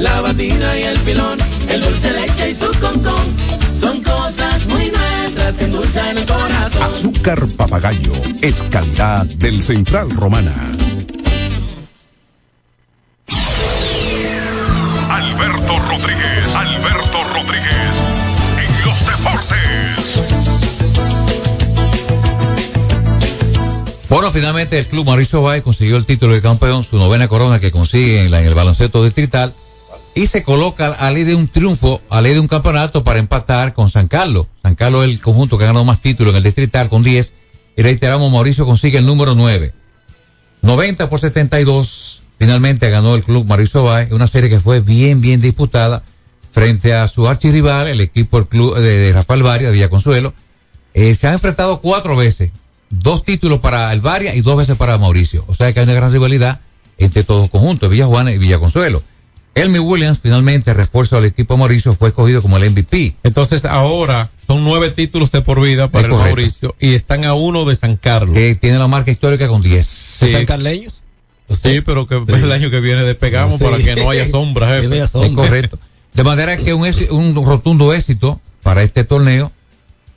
la 0.00 0.20
batina 0.20 0.76
y 0.78 0.82
el 0.82 0.98
filón, 0.98 1.38
el 1.68 1.80
dulce 1.82 2.12
leche 2.12 2.50
y 2.50 2.54
su 2.54 2.66
concón. 2.80 3.34
Son 3.72 4.02
cosas 4.02 4.66
muy 4.66 4.90
nuestras 4.90 5.58
que 5.58 5.64
endulzan 5.64 6.16
el 6.18 6.26
corazón. 6.26 6.82
Azúcar 6.82 7.46
papagayo 7.56 8.12
es 8.42 8.62
calidad 8.70 9.26
del 9.26 9.62
Central 9.62 10.10
Romana. 10.10 10.54
Alberto 15.10 15.78
Rodríguez, 15.88 16.54
Alberto 16.54 17.24
Rodríguez, 17.32 17.92
en 18.58 18.84
los 18.84 18.98
deportes. 19.06 19.56
Bueno, 24.08 24.30
finalmente 24.30 24.78
el 24.78 24.86
club 24.86 25.04
Mauricio 25.06 25.42
Bay 25.42 25.60
consiguió 25.62 25.96
el 25.96 26.06
título 26.06 26.32
de 26.34 26.40
campeón, 26.42 26.84
su 26.84 26.96
novena 26.96 27.28
corona 27.28 27.58
que 27.60 27.70
consigue 27.70 28.24
en, 28.24 28.30
la- 28.30 28.40
en 28.40 28.46
el 28.46 28.54
baloncesto 28.54 29.02
distrital 29.04 29.52
y 30.16 30.28
se 30.28 30.42
coloca 30.42 30.94
a 30.94 31.10
ley 31.10 31.24
de 31.24 31.34
un 31.34 31.46
triunfo, 31.46 32.00
a 32.08 32.22
ley 32.22 32.32
de 32.32 32.40
un 32.40 32.48
campeonato 32.48 33.04
para 33.04 33.20
empatar 33.20 33.74
con 33.74 33.90
San 33.90 34.08
Carlos. 34.08 34.46
San 34.62 34.74
Carlos 34.74 35.04
es 35.04 35.10
el 35.10 35.20
conjunto 35.20 35.58
que 35.58 35.64
ha 35.64 35.66
ganado 35.66 35.84
más 35.84 36.00
títulos 36.00 36.32
en 36.32 36.38
el 36.38 36.42
distrital 36.42 36.88
con 36.88 37.02
10 37.02 37.34
y 37.76 37.82
reiteramos, 37.82 38.32
Mauricio 38.32 38.64
consigue 38.64 38.96
el 38.96 39.04
número 39.04 39.34
9. 39.34 39.74
90 40.62 41.10
por 41.10 41.20
72, 41.20 42.22
finalmente 42.38 42.88
ganó 42.88 43.14
el 43.14 43.24
club 43.24 43.46
Mauricio 43.46 43.84
Bay, 43.84 44.08
una 44.10 44.26
serie 44.26 44.48
que 44.48 44.58
fue 44.58 44.80
bien, 44.80 45.20
bien 45.20 45.42
disputada 45.42 46.02
frente 46.50 46.94
a 46.94 47.08
su 47.08 47.28
archirrival, 47.28 47.86
el 47.86 48.00
equipo 48.00 48.38
el 48.38 48.48
club 48.48 48.74
de, 48.78 49.12
Rafael 49.12 49.42
Varia, 49.42 49.68
de 49.68 49.74
Villaconsuelo. 49.74 50.32
Eh, 50.94 51.14
se 51.14 51.26
han 51.26 51.34
enfrentado 51.34 51.82
cuatro 51.82 52.16
veces, 52.16 52.52
dos 52.88 53.22
títulos 53.22 53.60
para 53.60 53.92
el 53.92 54.00
Varia 54.00 54.34
y 54.34 54.40
dos 54.40 54.56
veces 54.56 54.78
para 54.78 54.96
Mauricio. 54.96 55.44
O 55.46 55.54
sea 55.54 55.70
que 55.74 55.80
hay 55.80 55.84
una 55.84 55.92
gran 55.92 56.10
rivalidad 56.10 56.60
entre 56.96 57.22
todos 57.22 57.42
los 57.42 57.50
conjuntos, 57.50 57.90
Villa 57.90 58.06
Juana 58.06 58.32
y 58.32 58.38
Villaconsuelo. 58.38 59.02
Elmi 59.56 59.78
Williams, 59.78 60.20
finalmente, 60.22 60.72
refuerzo 60.74 61.16
del 61.16 61.24
equipo 61.24 61.56
Mauricio, 61.56 61.94
fue 61.94 62.08
escogido 62.10 62.42
como 62.42 62.58
el 62.58 62.70
MVP. 62.70 63.16
Entonces 63.22 63.64
ahora 63.64 64.30
son 64.46 64.62
nueve 64.62 64.90
títulos 64.90 65.32
de 65.32 65.40
por 65.40 65.60
vida 65.62 65.90
para 65.90 66.06
Es 66.06 66.12
el 66.12 66.18
correcto. 66.18 66.36
Mauricio 66.36 66.76
y 66.78 66.94
están 66.94 67.24
a 67.24 67.32
uno 67.34 67.64
de 67.64 67.74
San 67.74 67.96
Carlos. 67.96 68.34
Que 68.36 68.54
tiene 68.54 68.78
la 68.78 68.86
marca 68.86 69.10
histórica 69.10 69.48
con 69.48 69.62
10. 69.62 69.86
Sí. 69.86 70.32
¿San 70.32 70.44
carleños? 70.46 71.02
Sí, 71.48 71.80
pero 71.80 72.06
que 72.06 72.16
el 72.16 72.52
año 72.52 72.70
que 72.70 72.80
viene 72.80 73.02
despegamos 73.04 73.58
Sí. 73.58 73.64
para 73.64 73.78
que 73.78 73.96
no 73.96 74.10
haya 74.10 74.26
sombra, 74.26 74.68
jefe. 74.68 74.80
Que 74.82 74.88
no 74.88 74.94
haya 74.94 75.04
Es 75.04 75.10
sombra. 75.10 75.44
correcto. 75.44 75.78
De 76.12 76.22
manera 76.22 76.56
que 76.58 76.74
un, 76.74 76.86
un 77.10 77.44
rotundo 77.46 77.92
éxito 77.94 78.40
para 78.62 78.82
este 78.82 79.04
torneo. 79.04 79.52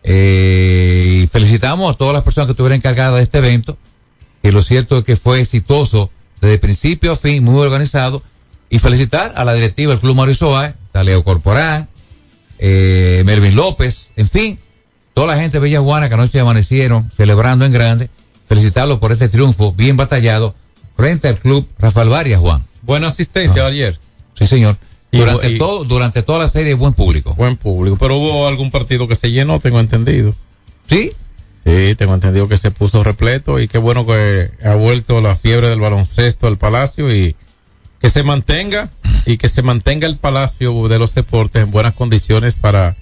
Eh, 0.03 1.21
y 1.23 1.27
felicitamos 1.27 1.93
a 1.93 1.97
todas 1.97 2.13
las 2.13 2.23
personas 2.23 2.47
que 2.47 2.51
estuvieron 2.51 2.75
encargadas 2.77 3.15
de 3.17 3.23
este 3.23 3.37
evento. 3.37 3.77
Que 4.41 4.51
lo 4.51 4.61
cierto 4.61 4.97
es 4.97 5.03
que 5.03 5.15
fue 5.15 5.39
exitoso 5.41 6.09
desde 6.41 6.57
principio 6.57 7.11
a 7.11 7.15
fin, 7.15 7.43
muy 7.43 7.61
organizado. 7.63 8.21
Y 8.69 8.79
felicitar 8.79 9.33
a 9.35 9.43
la 9.45 9.53
directiva 9.53 9.91
del 9.91 9.99
Club 9.99 10.15
Mario 10.15 10.35
Soa, 10.35 10.75
a 10.93 11.03
Leo 11.03 11.23
Corporán, 11.23 11.89
eh, 12.59 13.23
Melvin 13.25 13.55
López, 13.55 14.11
en 14.15 14.27
fin, 14.29 14.59
toda 15.13 15.27
la 15.35 15.41
gente 15.41 15.57
de 15.57 15.61
Bella 15.61 15.79
Juana 15.81 16.07
que 16.07 16.13
anoche 16.15 16.39
amanecieron 16.39 17.11
celebrando 17.15 17.65
en 17.65 17.71
grande. 17.71 18.09
Felicitarlos 18.47 18.99
por 18.99 19.11
este 19.11 19.29
triunfo 19.29 19.73
bien 19.73 19.95
batallado 19.95 20.55
frente 20.97 21.27
al 21.27 21.37
Club 21.37 21.67
Rafael 21.77 22.09
Varias, 22.09 22.39
Juan. 22.41 22.65
Buena 22.81 23.07
asistencia 23.07 23.65
ayer. 23.65 23.99
Sí, 24.33 24.47
señor. 24.47 24.77
Y- 25.11 25.19
Durante, 25.19 25.51
y- 25.51 25.57
todo, 25.57 25.83
durante 25.85 26.23
toda 26.23 26.39
la 26.39 26.47
serie, 26.47 26.73
buen 26.73 26.93
público. 26.93 27.33
Buen 27.35 27.57
público. 27.57 27.97
Pero 27.99 28.17
hubo 28.17 28.47
algún 28.47 28.71
partido 28.71 29.07
que 29.07 29.15
se 29.15 29.31
llenó, 29.31 29.59
tengo 29.59 29.79
entendido. 29.79 30.33
¿Sí? 30.87 31.11
Sí, 31.65 31.95
tengo 31.95 32.13
entendido 32.15 32.47
que 32.47 32.57
se 32.57 32.71
puso 32.71 33.03
repleto 33.03 33.59
y 33.59 33.67
qué 33.67 33.77
bueno 33.77 34.05
que 34.05 34.51
ha 34.63 34.73
vuelto 34.75 35.21
la 35.21 35.35
fiebre 35.35 35.67
del 35.69 35.79
baloncesto 35.79 36.47
al 36.47 36.57
Palacio 36.57 37.13
y 37.13 37.35
que 37.99 38.09
se 38.09 38.23
mantenga 38.23 38.89
y 39.25 39.37
que 39.37 39.49
se 39.49 39.61
mantenga 39.61 40.07
el 40.07 40.17
Palacio 40.17 40.87
de 40.87 40.99
los 40.99 41.13
Deportes 41.15 41.63
en 41.63 41.71
buenas 41.71 41.93
condiciones 41.93 42.57
para 42.57 42.95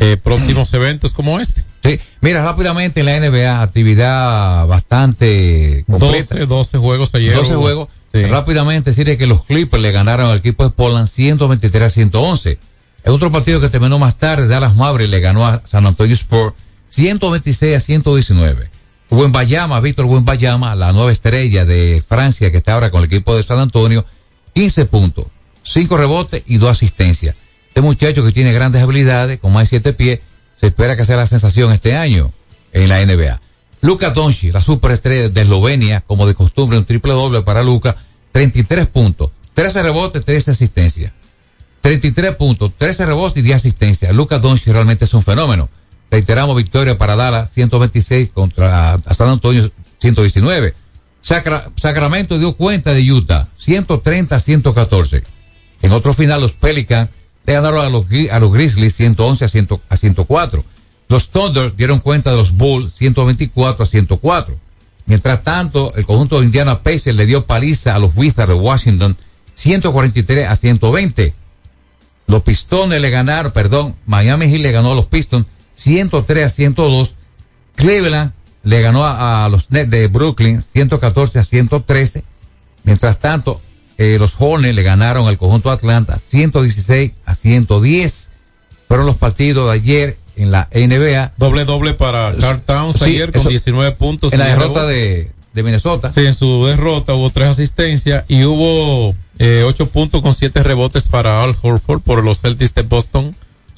eh, 0.00 0.16
próximos 0.22 0.72
eventos 0.72 1.12
como 1.12 1.40
este. 1.40 1.64
Sí. 1.82 1.98
Mira, 2.20 2.42
rápidamente 2.42 3.00
en 3.00 3.06
la 3.06 3.20
NBA, 3.20 3.62
actividad 3.62 4.66
bastante 4.66 5.84
completa. 5.88 6.34
12, 6.34 6.46
12 6.46 6.78
juegos 6.78 7.14
ayer. 7.14 7.34
12 7.34 7.52
hubo. 7.54 7.62
juegos. 7.62 7.88
Sí. 8.12 8.24
Rápidamente 8.24 8.90
decirle 8.90 9.18
que 9.18 9.26
los 9.26 9.44
Clippers 9.44 9.82
le 9.82 9.92
ganaron 9.92 10.30
al 10.30 10.38
equipo 10.38 10.64
de 10.64 10.70
Portland 10.70 11.08
123 11.08 11.82
a 11.84 11.90
111. 11.90 12.58
En 13.04 13.12
otro 13.12 13.30
partido 13.30 13.60
que 13.60 13.68
terminó 13.68 13.98
más 13.98 14.16
tarde, 14.16 14.48
Dallas 14.48 14.74
Mavericks 14.74 15.10
le 15.10 15.20
ganó 15.20 15.46
a 15.46 15.62
San 15.66 15.86
Antonio 15.86 16.14
Sport 16.14 16.54
126 16.88 17.76
a 17.76 17.80
119. 17.80 18.70
Bayama, 19.10 19.80
Víctor 19.80 20.06
Bayama, 20.22 20.74
la 20.74 20.92
nueva 20.92 21.10
estrella 21.10 21.64
de 21.64 22.02
Francia 22.06 22.50
que 22.50 22.58
está 22.58 22.74
ahora 22.74 22.90
con 22.90 23.00
el 23.00 23.06
equipo 23.06 23.34
de 23.34 23.42
San 23.42 23.58
Antonio, 23.58 24.04
15 24.54 24.84
puntos, 24.86 25.26
5 25.64 25.96
rebotes 25.96 26.42
y 26.46 26.58
2 26.58 26.70
asistencias. 26.70 27.36
Este 27.68 27.80
muchacho 27.80 28.24
que 28.24 28.32
tiene 28.32 28.52
grandes 28.52 28.82
habilidades, 28.82 29.38
con 29.38 29.52
más 29.52 29.64
de 29.64 29.78
7 29.78 29.92
pies, 29.92 30.20
se 30.60 30.66
espera 30.66 30.96
que 30.96 31.04
sea 31.04 31.16
la 31.16 31.26
sensación 31.26 31.72
este 31.72 31.96
año 31.96 32.32
en 32.72 32.88
la 32.88 33.04
NBA. 33.04 33.40
Luka 33.80 34.10
Doncic, 34.10 34.52
la 34.52 34.60
superestrella 34.60 35.28
de 35.28 35.40
Eslovenia, 35.40 36.02
como 36.02 36.26
de 36.26 36.34
costumbre, 36.34 36.76
un 36.76 36.84
triple 36.84 37.12
doble 37.12 37.42
para 37.42 37.62
Luka, 37.62 37.96
33 38.32 38.86
puntos, 38.88 39.30
13 39.54 39.82
rebotes, 39.82 40.24
13 40.24 40.50
asistencias. 40.50 41.12
33 41.80 42.36
puntos, 42.36 42.72
13 42.76 43.06
rebotes 43.06 43.38
y 43.38 43.42
10 43.42 43.56
asistencias. 43.56 44.14
Luka 44.14 44.38
Doncic 44.38 44.68
realmente 44.68 45.06
es 45.06 45.14
un 45.14 45.22
fenómeno. 45.22 45.70
Reiteramos 46.10 46.56
victoria 46.56 46.98
para 46.98 47.16
Dallas, 47.16 47.50
126 47.52 48.30
contra 48.30 48.98
San 49.16 49.28
Antonio, 49.28 49.70
119. 50.00 50.74
Sacra- 51.22 51.70
Sacramento 51.76 52.38
dio 52.38 52.52
cuenta 52.54 52.92
de 52.94 53.10
Utah, 53.10 53.48
130 53.58 54.36
a 54.36 54.40
114. 54.40 55.22
En 55.82 55.92
otro 55.92 56.14
final, 56.14 56.40
los 56.40 56.52
Pelicans 56.52 57.10
le 57.46 57.52
ganaron 57.54 57.84
a 57.84 57.88
los, 57.88 58.08
Grizzlies 58.08 58.94
111 58.94 59.44
a, 59.44 59.48
100 59.48 59.68
a 59.88 59.96
104. 59.96 60.64
Los 61.08 61.30
Thunder 61.30 61.74
dieron 61.74 61.98
cuenta 62.00 62.30
de 62.30 62.36
los 62.36 62.52
Bulls 62.52 62.94
124 62.94 63.82
a 63.82 63.86
104. 63.86 64.56
Mientras 65.06 65.42
tanto, 65.42 65.92
el 65.96 66.06
conjunto 66.06 66.38
de 66.38 66.46
Indiana 66.46 66.82
Pacers 66.82 67.16
le 67.16 67.26
dio 67.26 67.46
paliza 67.46 67.94
a 67.94 67.98
los 67.98 68.12
Wizards 68.14 68.48
de 68.48 68.54
Washington 68.54 69.16
143 69.54 70.48
a 70.48 70.56
120. 70.56 71.34
Los 72.28 72.42
Pistones 72.42 73.00
le 73.00 73.10
ganaron, 73.10 73.50
perdón, 73.50 73.96
Miami 74.06 74.46
Heat 74.46 74.60
le 74.60 74.72
ganó 74.72 74.92
a 74.92 74.94
los 74.94 75.06
Pistons 75.06 75.46
103 75.74 76.46
a 76.46 76.48
102. 76.48 77.12
Cleveland 77.74 78.32
le 78.62 78.80
ganó 78.82 79.04
a, 79.04 79.44
a 79.44 79.48
los 79.48 79.70
Nets 79.70 79.90
de 79.90 80.06
Brooklyn 80.08 80.62
114 80.62 81.38
a 81.38 81.44
113. 81.44 82.24
Mientras 82.84 83.18
tanto, 83.18 83.60
eh, 83.98 84.16
los 84.18 84.32
Hornets 84.38 84.74
le 84.74 84.82
ganaron 84.82 85.26
al 85.28 85.38
conjunto 85.38 85.68
de 85.70 85.74
Atlanta 85.76 86.18
116 86.18 87.12
a 87.24 87.34
110. 87.34 88.28
Fueron 88.88 89.06
los 89.06 89.16
partidos 89.16 89.66
de 89.66 89.72
ayer 89.72 90.16
en 90.36 90.50
la 90.50 90.68
NBA. 90.72 91.32
Doble 91.36 91.64
doble 91.64 91.94
para 91.94 92.34
Carl 92.38 92.60
Towns 92.62 92.98
Sí, 92.98 93.04
ayer 93.04 93.32
con 93.32 93.40
eso- 93.42 93.48
19 93.50 93.92
puntos. 93.92 94.32
En 94.32 94.38
la 94.38 94.46
10 94.46 94.58
derrota 94.58 94.86
de, 94.86 95.30
de 95.52 95.62
Minnesota. 95.62 96.12
Sí, 96.12 96.26
en 96.26 96.34
su 96.34 96.64
derrota 96.66 97.14
hubo 97.14 97.30
tres 97.30 97.48
asistencias 97.48 98.24
y 98.28 98.44
hubo 98.44 99.14
eh, 99.38 99.64
ocho 99.66 99.86
puntos 99.90 100.22
con 100.22 100.34
siete 100.34 100.62
rebotes 100.62 101.08
para 101.08 101.42
Al 101.44 101.56
Horford 101.62 102.00
por 102.02 102.24
los 102.24 102.40
Celtics 102.40 102.74
de 102.74 102.82
Boston 102.82 103.34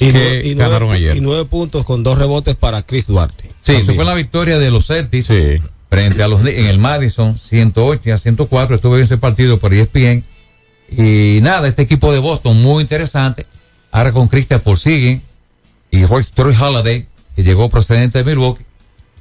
Y, 0.08 0.12
que 0.12 0.42
y 0.44 0.54
ganaron 0.54 0.88
nueve, 0.88 0.96
ayer. 0.96 1.16
y 1.16 1.20
nueve 1.20 1.44
puntos 1.44 1.84
con 1.84 2.02
dos 2.02 2.18
rebotes 2.18 2.56
para 2.56 2.82
Chris 2.82 3.06
Duarte. 3.06 3.50
Sí, 3.62 3.72
eso 3.72 3.94
fue 3.94 4.04
la 4.04 4.14
victoria 4.14 4.58
de 4.58 4.70
los 4.70 4.86
Celtics 4.86 5.28
frente 5.88 6.22
a 6.22 6.28
los 6.28 6.40
en 6.44 6.66
el 6.66 6.78
Madison 6.78 7.38
108 7.38 8.14
a 8.14 8.18
104. 8.18 8.76
Estuve 8.76 8.98
en 8.98 9.04
ese 9.04 9.18
partido 9.18 9.58
por 9.58 9.74
ESPN. 9.74 10.24
Y 10.90 11.40
nada, 11.42 11.68
este 11.68 11.82
equipo 11.82 12.12
de 12.12 12.18
Boston 12.18 12.62
muy 12.62 12.82
interesante. 12.82 13.46
Ahora 13.90 14.12
con 14.12 14.28
Christian 14.28 14.60
Porsiguen, 14.60 15.22
y 15.92 16.06
Roy, 16.06 16.24
Troy 16.24 16.54
Halladay, 16.54 17.06
que 17.36 17.44
llegó 17.44 17.68
procedente 17.68 18.18
de 18.18 18.24
Milwaukee. 18.24 18.64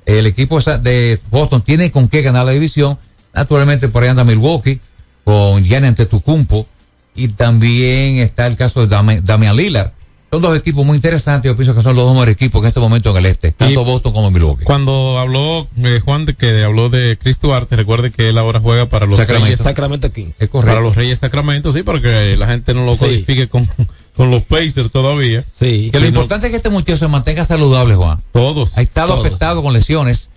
El 0.05 0.25
equipo 0.25 0.59
de 0.59 1.19
Boston 1.29 1.61
tiene 1.61 1.91
con 1.91 2.07
qué 2.07 2.21
ganar 2.23 2.45
la 2.45 2.53
división. 2.53 2.97
Naturalmente 3.33 3.87
por 3.87 4.03
ahí 4.03 4.09
anda 4.09 4.23
Milwaukee 4.23 4.79
con 5.23 5.63
Gianni 5.63 5.87
Antetokounmpo 5.87 6.67
y 7.13 7.27
también 7.27 8.17
está 8.17 8.47
el 8.47 8.57
caso 8.57 8.85
de 8.85 9.21
Damian 9.21 9.55
Lillard. 9.55 9.91
Son 10.31 10.41
dos 10.41 10.57
equipos 10.57 10.85
muy 10.85 10.95
interesantes. 10.95 11.51
Yo 11.51 11.57
pienso 11.57 11.75
que 11.75 11.81
son 11.81 11.93
los 11.93 12.05
dos 12.05 12.13
mejores 12.13 12.35
equipos 12.35 12.61
en 12.61 12.67
este 12.69 12.79
momento 12.79 13.11
en 13.11 13.17
el 13.17 13.25
este, 13.25 13.51
tanto 13.51 13.83
Boston 13.83 14.13
como 14.13 14.31
Milwaukee. 14.31 14.63
Cuando 14.63 15.19
habló 15.19 15.67
eh, 15.83 15.99
Juan 16.05 16.23
de 16.25 16.35
que 16.35 16.63
habló 16.63 16.87
de 16.87 17.17
Chris 17.21 17.37
Duarte, 17.41 17.75
recuerde 17.75 18.11
que 18.11 18.29
él 18.29 18.37
ahora 18.37 18.61
juega 18.61 18.85
para 18.85 19.05
los 19.05 19.19
Sacramento. 19.19 19.45
Reyes 19.47 19.59
Sacramento 19.61 20.11
Kings. 20.13 20.35
Es 20.39 20.47
correcto. 20.47 20.71
Para 20.73 20.81
los 20.81 20.95
Reyes 20.95 21.19
Sacramento, 21.19 21.73
sí, 21.73 21.83
porque 21.83 22.37
la 22.37 22.47
gente 22.47 22.73
no 22.73 22.85
lo 22.85 22.95
Sí. 22.95 22.99
codifique 23.01 23.49
con, 23.49 23.67
con 24.15 24.31
los 24.31 24.43
Pacers 24.43 24.89
todavía. 24.89 25.43
Sí. 25.53 25.89
Que 25.91 25.97
lo 25.99 26.03
no- 26.03 26.07
importante 26.07 26.47
es 26.47 26.51
que 26.51 26.57
este 26.57 26.69
muchacho 26.69 26.97
se 26.97 27.07
mantenga 27.09 27.43
saludable, 27.43 27.95
Juan. 27.95 28.21
Todos. 28.31 28.77
Ha 28.77 28.81
estado 28.83 29.15
Todos. 29.15 29.25
afectado 29.25 29.61
con 29.61 29.73
lesiones 29.73 30.29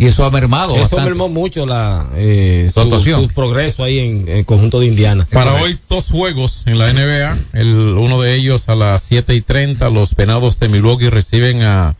y 0.00 0.06
eso 0.06 0.24
ha 0.24 0.30
mermado 0.30 0.74
Eso 0.74 0.82
bastante. 0.82 1.04
mermó 1.06 1.28
mucho 1.28 1.66
la, 1.66 2.06
eh, 2.14 2.66
Su 2.68 2.74
su, 2.74 2.80
actuación. 2.82 3.22
su 3.22 3.28
progreso 3.34 3.82
ahí 3.82 3.98
en, 3.98 4.28
en 4.28 4.38
el 4.38 4.46
conjunto 4.46 4.78
de 4.78 4.86
Indiana. 4.86 5.26
Para 5.32 5.54
hoy, 5.54 5.76
dos 5.88 6.08
juegos 6.10 6.62
en 6.66 6.78
la 6.78 6.92
NBA. 6.92 7.36
El, 7.52 7.74
uno 7.98 8.20
de 8.22 8.36
ellos 8.36 8.68
a 8.68 8.76
las 8.76 9.02
7 9.02 9.34
y 9.34 9.40
30. 9.40 9.90
Los 9.90 10.14
Venados 10.14 10.60
de 10.60 10.68
Milwaukee 10.68 11.10
reciben 11.10 11.62
a 11.62 11.96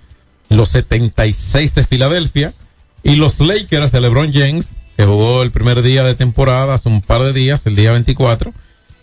los 0.49 0.69
76 0.69 1.75
de 1.75 1.85
Filadelfia. 1.85 2.55
Y 3.03 3.17
los 3.17 3.41
Lakers 3.41 3.91
de 3.91 4.01
LeBron 4.01 4.33
James, 4.33 4.71
que 4.97 5.05
jugó 5.05 5.43
el 5.43 5.51
primer 5.51 5.83
día 5.83 6.05
de 6.05 6.15
temporada 6.15 6.75
hace 6.75 6.89
un 6.89 7.01
par 7.01 7.23
de 7.23 7.33
días, 7.33 7.67
el 7.67 7.75
día 7.77 7.93
24, 7.93 8.53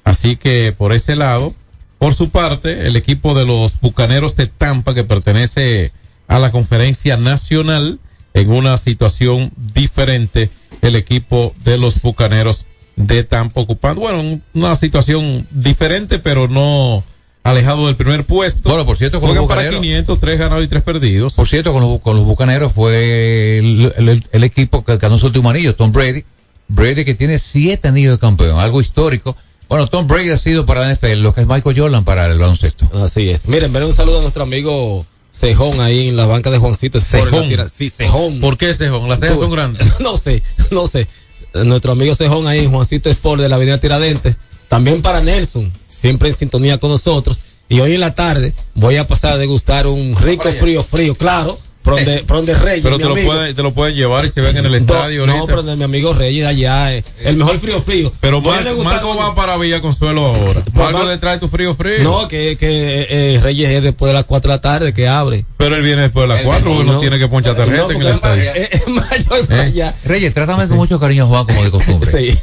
Así 0.04 0.36
que 0.36 0.74
por 0.78 0.94
ese 0.94 1.16
lado, 1.16 1.54
por 1.98 2.14
su 2.14 2.30
parte, 2.30 2.88
el 2.88 2.96
equipo 2.96 3.34
de 3.34 3.46
los 3.46 3.80
Bucaneros 3.82 4.36
de 4.36 4.48
Tampa, 4.48 4.94
que 4.94 5.04
pertenece 5.04 5.92
a 6.28 6.40
la 6.40 6.52
conferencia 6.52 7.18
nacional, 7.18 8.00
en 8.34 8.52
una 8.52 8.78
situación 8.78 9.52
diferente, 9.56 10.50
el 10.82 10.96
equipo 10.96 11.54
de 11.64 11.78
los 11.78 12.02
Bucaneros 12.02 12.66
de 12.96 13.24
Tampa 13.24 13.62
ocupando, 13.62 14.02
bueno, 14.02 14.20
un- 14.22 14.44
una 14.54 14.76
situación 14.76 15.48
diferente, 15.52 16.20
pero 16.20 16.48
no 16.48 17.04
alejado 17.44 17.88
del 17.88 17.96
primer 17.96 18.26
puesto. 18.26 18.70
Bueno, 18.70 18.86
por 18.86 18.98
cierto, 18.98 19.20
con 19.20 19.30
los 19.30 19.38
Juegan 19.38 19.48
para 19.48 19.62
Bucaneros. 19.62 19.82
500, 19.82 20.20
3 20.20 20.40
ganados 20.40 20.64
y 20.64 20.68
3 20.68 20.84
perdidos. 20.84 21.34
Por 21.34 21.48
cierto, 21.48 21.74
con 21.74 21.82
los, 21.82 22.00
con 22.02 22.16
los 22.16 22.26
bucaneros 22.26 22.72
fue 22.74 23.58
el, 23.60 23.94
el- 23.98 24.28
el 24.32 24.44
equipo 24.44 24.84
que 24.84 24.98
ganó 24.98 25.18
su 25.18 25.26
último 25.28 25.50
anillo, 25.50 25.76
Tom 25.76 25.92
Brady. 25.92 26.24
Brady 26.70 27.04
que 27.06 27.14
tiene 27.16 27.38
siete 27.40 27.90
anillos 27.90 28.14
de 28.14 28.20
campeón, 28.20 28.60
algo 28.60 28.82
histórico. 28.82 29.36
Bueno, 29.70 29.88
Tom 29.88 30.08
Brady 30.08 30.30
ha 30.30 30.38
sido 30.38 30.66
para 30.66 30.82
la 30.82 30.94
NFL 30.94 31.22
lo 31.22 31.34
que 31.34 31.42
es 31.42 31.48
Michael 31.48 31.78
Jordan 31.78 32.04
para 32.06 32.28
el 32.28 32.40
baloncesto. 32.40 32.90
Así 33.04 33.30
es. 33.30 33.48
Miren, 33.48 33.72
ven 33.74 33.84
un 33.84 33.94
saludo 33.94 34.20
a 34.20 34.22
nuestro 34.22 34.44
amigo 34.44 35.06
Cejón 35.32 35.82
ahí 35.82 36.10
en 36.10 36.16
la 36.16 36.26
banca 36.26 36.50
de 36.52 36.58
Juancito. 36.60 37.02
Cejón. 37.02 37.46
Sí, 37.72 37.90
Cejón. 37.90 38.40
¿Por 38.40 38.58
qué 38.58 38.74
Cejón? 38.74 39.10
Las 39.10 39.20
cejas 39.20 39.38
son 39.38 39.52
grandes. 39.52 39.86
no 40.00 40.16
sé, 40.18 40.42
no 40.72 40.88
sé. 40.88 41.08
Nuestro 41.54 41.92
amigo 41.92 42.16
Cejón 42.16 42.48
ahí 42.48 42.60
en 42.60 42.72
Juancito 42.72 43.10
Sport 43.10 43.42
de 43.42 43.50
la 43.50 43.56
Avenida 43.56 43.80
Tiradentes. 43.80 44.38
También 44.74 45.04
para 45.04 45.22
Nelson, 45.22 45.72
siempre 45.88 46.30
en 46.30 46.34
sintonía 46.34 46.80
con 46.80 46.90
nosotros. 46.90 47.40
Y 47.70 47.80
hoy 47.80 47.94
en 47.94 48.00
la 48.00 48.16
tarde 48.16 48.54
voy 48.74 48.96
a 48.96 49.08
pasar 49.08 49.34
a 49.34 49.38
degustar 49.38 49.86
un 49.86 50.16
rico 50.16 50.52
frío 50.52 50.82
frío, 50.82 51.14
claro. 51.14 51.60
Pronde, 51.84 52.24
Pronde 52.26 52.56
Reyes. 52.56 52.82
Pero 52.82 52.96
mi 52.98 53.04
te 53.04 53.10
lo, 53.10 53.14
amigo. 53.16 53.32
pueden, 53.34 53.56
te 53.56 53.62
lo 53.64 53.74
pueden 53.74 53.96
llevar 53.96 54.24
y 54.26 54.30
se 54.30 54.40
ven 54.42 54.56
en 54.58 54.66
el 54.66 54.76
estadio 54.76 55.26
No, 55.28 55.34
ahorita. 55.34 55.48
pero 55.48 55.64
de 55.64 55.76
mi 55.76 55.84
amigo 55.84 56.14
Reyes 56.14 56.46
allá, 56.46 56.94
eh, 56.96 57.04
el 57.24 57.36
mejor 57.36 57.60
frío 57.60 57.82
frío. 57.82 58.12
Pero 58.22 58.42
Mar- 58.42 58.66
Marco 58.84 59.16
va 59.18 59.36
para 59.36 59.58
Villa 59.58 59.82
Consuelo 59.82 60.26
ahora. 60.28 60.64
Marco 60.74 61.00
Mar- 61.00 61.08
le 61.08 61.18
trae 61.18 61.40
tu 61.40 61.48
frío 61.50 61.74
frío. 61.76 62.02
No, 62.04 62.28
que, 62.28 62.58
que 62.58 63.02
eh, 63.02 63.08
eh, 63.36 63.40
Reyes 63.44 63.70
es 63.70 63.84
después 63.84 64.10
de 64.10 64.14
las 64.14 64.24
4 64.26 64.50
de 64.50 64.56
la 64.56 64.62
tarde 64.62 64.94
que 64.94 65.08
abre. 65.08 65.46
Pero 65.58 65.76
él 65.76 65.82
viene 65.82 66.04
después 66.04 66.28
de 66.28 66.34
las 66.36 66.44
4 66.44 66.70
porque 66.74 66.84
no, 66.92 67.00
tiene 67.00 67.20
que 67.20 67.28
ponchar 67.28 67.56
tarjeta 67.56 67.84
No, 67.84 67.92
en 67.92 68.02
el 68.02 68.08
es 68.08 68.16
estadio. 68.16 68.52
es 68.54 68.88
mayor 68.88 69.48
para 69.48 69.62
allá. 69.64 69.96
Reyes, 70.06 70.34
trátame 70.34 70.68
con 70.68 70.78
mucho 70.78 71.00
cariño, 71.00 71.28
Juan, 71.28 71.46
como 71.46 71.64
de 71.64 71.72
costumbre. 71.72 72.10
Sí. 72.12 72.38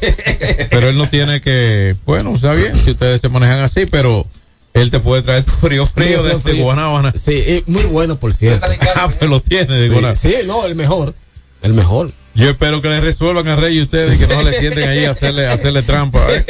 Pero 0.71 0.89
él 0.89 0.99
no 0.99 1.09
tiene 1.09 1.41
que. 1.41 1.97
Bueno, 2.05 2.35
está 2.35 2.53
bien 2.55 2.73
si 2.85 2.91
ustedes 2.91 3.21
se 3.21 3.29
manejan 3.29 3.61
así, 3.61 3.87
pero 3.87 4.27
él 4.75 4.91
te 4.91 5.01
puede 5.01 5.23
traer 5.23 5.45
tu 5.45 5.51
frío 5.51 5.87
frío 5.87 6.23
de, 6.23 6.39
de 6.39 6.63
Guanábana. 6.63 7.13
Sí, 7.17 7.65
muy 7.67 7.85
bueno, 7.85 8.17
por 8.17 8.33
cierto. 8.33 8.67
Ah, 8.95 9.09
pues 9.09 9.31
lo 9.31 9.41
tiene 9.41 9.77
de 9.77 9.89
Guanábana. 9.89 10.17
Sí, 10.17 10.31
sí, 10.31 10.47
no, 10.47 10.67
el 10.67 10.75
mejor. 10.75 11.15
El 11.63 11.75
mejor. 11.75 12.13
Yo 12.35 12.51
espero 12.51 12.81
que 12.81 12.89
le 12.89 13.01
resuelvan 13.01 13.49
a 13.49 13.57
Rey 13.57 13.79
y 13.79 13.83
ustedes 13.83 14.19
que 14.19 14.27
no 14.33 14.43
le 14.43 14.53
sienten 14.53 14.89
ahí 14.89 15.05
a 15.05 15.11
hacerle, 15.11 15.49
a 15.49 15.53
hacerle 15.53 15.83
trampa. 15.83 16.21
¿eh? 16.31 16.45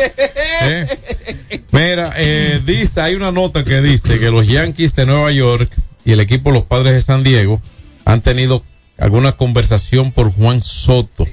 ¿Eh? 0.63 1.63
Mira, 1.71 2.13
eh, 2.17 2.61
dice, 2.65 3.01
hay 3.01 3.15
una 3.15 3.33
nota 3.33 3.65
que 3.65 3.81
dice 3.81 4.19
que 4.19 4.31
los 4.31 4.47
Yankees 4.47 4.95
de 4.95 5.07
Nueva 5.07 5.33
York 5.33 5.71
y 6.05 6.13
el 6.13 6.21
equipo 6.21 6.51
Los 6.51 6.65
Padres 6.65 6.93
de 6.93 7.01
San 7.01 7.23
Diego 7.23 7.63
han 8.05 8.21
tenido 8.21 8.63
alguna 8.99 9.33
conversación 9.33 10.13
por 10.13 10.31
Juan 10.33 10.61
Soto 10.61 11.27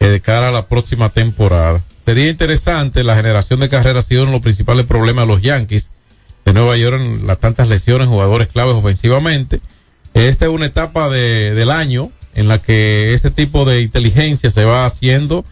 de 0.00 0.20
cara 0.20 0.48
a 0.48 0.52
la 0.52 0.66
próxima 0.66 1.08
temporada. 1.10 1.82
Sería 2.04 2.28
interesante, 2.28 3.04
la 3.04 3.16
generación 3.16 3.60
de 3.60 3.68
carreras 3.68 4.04
ha 4.04 4.08
sido 4.08 4.22
uno 4.22 4.32
de 4.32 4.36
los 4.36 4.42
principales 4.42 4.86
problemas 4.86 5.26
de 5.26 5.34
los 5.34 5.42
Yankees 5.42 5.90
de 6.44 6.52
Nueva 6.52 6.76
York 6.76 7.00
en 7.00 7.26
las 7.26 7.38
tantas 7.38 7.68
lesiones, 7.68 8.08
jugadores 8.08 8.48
claves 8.48 8.74
ofensivamente. 8.74 9.60
Esta 10.12 10.44
es 10.44 10.50
una 10.50 10.66
etapa 10.66 11.08
de, 11.08 11.54
del 11.54 11.70
año 11.70 12.10
en 12.34 12.48
la 12.48 12.58
que 12.58 13.14
este 13.14 13.30
tipo 13.30 13.64
de 13.64 13.82
inteligencia 13.82 14.50
se 14.50 14.64
va 14.64 14.86
haciendo 14.86 15.44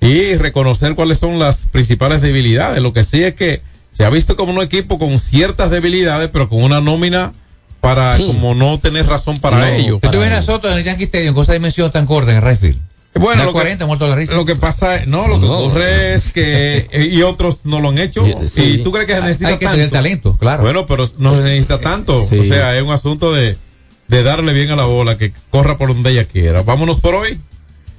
y 0.00 0.34
reconocer 0.36 0.94
cuáles 0.94 1.18
son 1.18 1.38
las 1.38 1.66
principales 1.70 2.22
debilidades. 2.22 2.82
Lo 2.82 2.92
que 2.92 3.04
sí 3.04 3.22
es 3.22 3.34
que 3.34 3.62
se 3.92 4.04
ha 4.04 4.10
visto 4.10 4.36
como 4.36 4.52
un 4.52 4.62
equipo 4.62 4.98
con 4.98 5.18
ciertas 5.20 5.70
debilidades, 5.70 6.30
pero 6.32 6.48
con 6.48 6.62
una 6.62 6.80
nómina 6.80 7.32
para 7.80 8.16
como 8.18 8.54
no 8.54 8.78
tener 8.78 9.06
razón 9.06 9.38
para 9.40 9.58
No, 9.58 9.66
ello. 9.66 10.00
tú 10.10 10.18
ven 10.20 10.32
a 10.32 10.40
Soto 10.40 10.70
en 10.70 10.78
el 10.78 10.84
Yankee 10.84 11.04
Stadium 11.04 11.34
con 11.34 11.42
esa 11.42 11.52
dimensión 11.52 11.90
tan 11.90 12.06
corta 12.06 12.30
en 12.30 12.36
el 12.38 12.42
right 12.42 12.58
field. 12.58 12.80
Bueno, 13.14 13.44
lo 13.44 13.50
que- 13.50 13.54
40 13.54 13.86
muerto 13.86 14.04
de 14.04 14.10
la 14.10 14.16
risa. 14.16 14.32
Lo 14.34 14.44
que 14.46 14.56
pasa 14.56 14.96
es, 14.96 15.06
no, 15.06 15.28
lo 15.28 15.38
que 15.40 15.46
No. 15.46 15.58
ocurre 15.58 16.14
es 16.14 16.32
que, 16.32 16.88
eh, 16.90 17.08
y 17.12 17.22
otros 17.22 17.60
no 17.64 17.80
lo 17.80 17.90
han 17.90 17.98
hecho, 17.98 18.24
Sí. 18.46 18.62
y 18.62 18.78
tú 18.78 18.90
crees 18.90 19.06
que 19.06 19.14
se 19.14 19.20
necesita 19.20 19.48
Hay 19.48 19.58
que 19.58 19.66
tanto. 19.66 19.76
tener 19.76 19.90
talento, 19.90 20.36
claro. 20.38 20.62
Bueno, 20.62 20.86
pero 20.86 21.08
no 21.18 21.34
se 21.36 21.42
necesita 21.42 21.78
tanto. 21.80 22.22
Sí. 22.22 22.38
O 22.38 22.44
sea, 22.44 22.74
es 22.76 22.82
un 22.82 22.90
asunto 22.90 23.32
de, 23.32 23.58
de 24.08 24.22
darle 24.22 24.52
bien 24.54 24.70
a 24.70 24.76
la 24.76 24.84
bola, 24.84 25.18
que 25.18 25.32
corra 25.50 25.76
por 25.76 25.88
donde 25.92 26.10
ella 26.10 26.24
quiera. 26.24 26.62
Vámonos 26.62 27.00
por 27.00 27.14
hoy. 27.14 27.38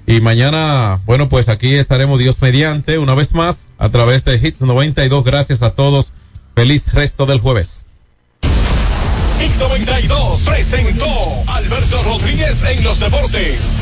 Y 0.06 0.20
mañana, 0.20 1.00
bueno, 1.06 1.30
pues 1.30 1.48
aquí 1.48 1.76
estaremos 1.76 2.20
Dios 2.20 2.38
mediante, 2.42 2.98
una 2.98 3.16
vez 3.16 3.34
más, 3.34 3.68
a 3.78 3.90
través 3.90 4.26
de 4.26 4.36
Hits 4.36 4.62
92. 4.62 5.24
Gracias 5.24 5.62
a 5.62 5.70
todos. 5.76 6.14
Feliz 6.56 6.92
resto 6.92 7.26
del 7.26 7.40
jueves. 7.40 7.86
X92 9.40 10.46
presentó 10.46 11.06
Alberto 11.48 12.02
Rodríguez 12.04 12.64
en 12.64 12.84
los 12.84 13.00
deportes. 13.00 13.78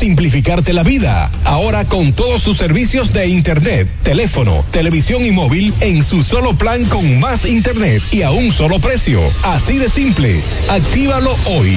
Simplificarte 0.00 0.72
la 0.72 0.82
vida. 0.82 1.30
Ahora 1.44 1.84
con 1.84 2.14
todos 2.14 2.40
sus 2.40 2.56
servicios 2.56 3.12
de 3.12 3.28
internet, 3.28 3.86
teléfono, 4.02 4.64
televisión 4.70 5.26
y 5.26 5.30
móvil 5.30 5.74
en 5.80 6.02
su 6.02 6.22
solo 6.22 6.56
plan 6.56 6.86
con 6.86 7.20
más 7.20 7.44
internet 7.44 8.02
y 8.10 8.22
a 8.22 8.30
un 8.30 8.50
solo 8.50 8.78
precio. 8.78 9.20
Así 9.42 9.76
de 9.76 9.90
simple. 9.90 10.40
Actívalo 10.70 11.36
hoy. 11.44 11.76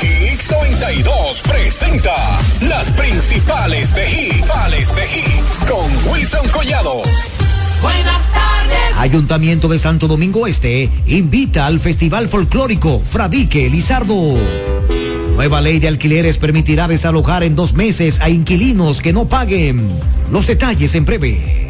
X92 0.00 1.42
presenta 1.42 2.14
las 2.62 2.90
principales 2.92 3.94
de 3.94 4.10
hits, 4.10 4.94
de 4.94 5.04
hits 5.04 5.70
con 5.70 6.12
Wilson 6.12 6.48
Collado. 6.48 7.02
Buenas 7.82 8.32
tardes. 8.32 8.96
Ayuntamiento 8.98 9.68
de 9.68 9.78
Santo 9.78 10.08
Domingo 10.08 10.46
Este 10.46 10.88
invita 11.06 11.66
al 11.66 11.80
Festival 11.80 12.28
Folclórico 12.28 13.00
Fradique 13.00 13.68
Lizardo. 13.68 14.14
Nueva 15.34 15.60
ley 15.60 15.78
de 15.78 15.88
alquileres 15.88 16.38
permitirá 16.38 16.88
desalojar 16.88 17.42
en 17.42 17.54
dos 17.54 17.74
meses 17.74 18.20
a 18.20 18.30
inquilinos 18.30 19.02
que 19.02 19.12
no 19.12 19.28
paguen. 19.28 20.00
Los 20.30 20.46
detalles 20.46 20.94
en 20.94 21.04
breve. 21.04 21.69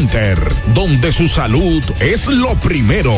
donde 0.73 1.13
su 1.13 1.27
salud 1.27 1.83
es 1.99 2.25
lo 2.25 2.55
primero. 2.55 3.13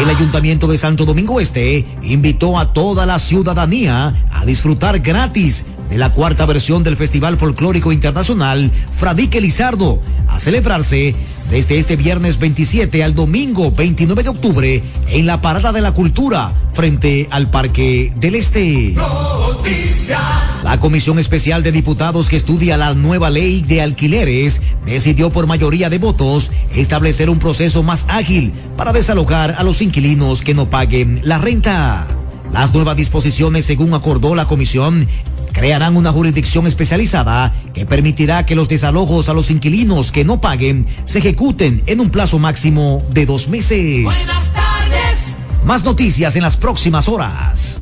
El 0.00 0.08
Ayuntamiento 0.08 0.66
de 0.66 0.78
Santo 0.78 1.04
Domingo 1.04 1.40
Este 1.40 1.84
invitó 2.02 2.58
a 2.58 2.72
toda 2.72 3.04
la 3.04 3.18
ciudadanía 3.18 4.14
a 4.30 4.46
disfrutar 4.46 5.00
gratis 5.00 5.66
de 5.88 5.98
la 5.98 6.12
cuarta 6.12 6.46
versión 6.46 6.82
del 6.82 6.96
Festival 6.96 7.38
Folclórico 7.38 7.92
Internacional 7.92 8.70
Fradique 8.92 9.40
Lizardo, 9.40 10.00
a 10.28 10.38
celebrarse 10.38 11.14
desde 11.50 11.78
este 11.78 11.96
viernes 11.96 12.38
27 12.38 13.04
al 13.04 13.14
domingo 13.14 13.70
29 13.70 14.22
de 14.22 14.28
octubre 14.28 14.82
en 15.08 15.26
la 15.26 15.40
Parada 15.40 15.72
de 15.72 15.80
la 15.80 15.92
Cultura 15.92 16.52
frente 16.74 17.28
al 17.30 17.50
Parque 17.50 18.12
del 18.16 18.34
Este. 18.34 18.94
La 20.64 20.80
Comisión 20.80 21.18
Especial 21.18 21.62
de 21.62 21.72
Diputados 21.72 22.28
que 22.28 22.36
estudia 22.36 22.76
la 22.76 22.94
nueva 22.94 23.30
ley 23.30 23.62
de 23.62 23.82
alquileres 23.82 24.60
decidió 24.84 25.30
por 25.30 25.46
mayoría 25.46 25.90
de 25.90 25.98
votos 25.98 26.50
establecer 26.74 27.30
un 27.30 27.38
proceso 27.38 27.82
más 27.82 28.04
ágil 28.08 28.52
para 28.76 28.92
desalojar 28.92 29.54
a 29.58 29.62
los 29.62 29.80
inquilinos 29.82 30.42
que 30.42 30.54
no 30.54 30.68
paguen 30.68 31.20
la 31.22 31.38
renta. 31.38 32.06
Las 32.52 32.72
nuevas 32.72 32.96
disposiciones, 32.96 33.64
según 33.64 33.94
acordó 33.94 34.34
la 34.34 34.46
comisión, 34.46 35.06
crearán 35.56 35.96
una 35.96 36.12
jurisdicción 36.12 36.66
especializada 36.66 37.54
que 37.72 37.86
permitirá 37.86 38.44
que 38.44 38.54
los 38.54 38.68
desalojos 38.68 39.30
a 39.30 39.32
los 39.32 39.50
inquilinos 39.50 40.12
que 40.12 40.22
no 40.22 40.38
paguen 40.38 40.86
se 41.04 41.20
ejecuten 41.20 41.82
en 41.86 42.00
un 42.00 42.10
plazo 42.10 42.38
máximo 42.38 43.02
de 43.10 43.24
dos 43.24 43.48
meses. 43.48 44.04
Buenas 44.04 44.52
tardes. 44.52 45.34
Más 45.64 45.82
noticias 45.82 46.36
en 46.36 46.42
las 46.42 46.58
próximas 46.58 47.08
horas. 47.08 47.80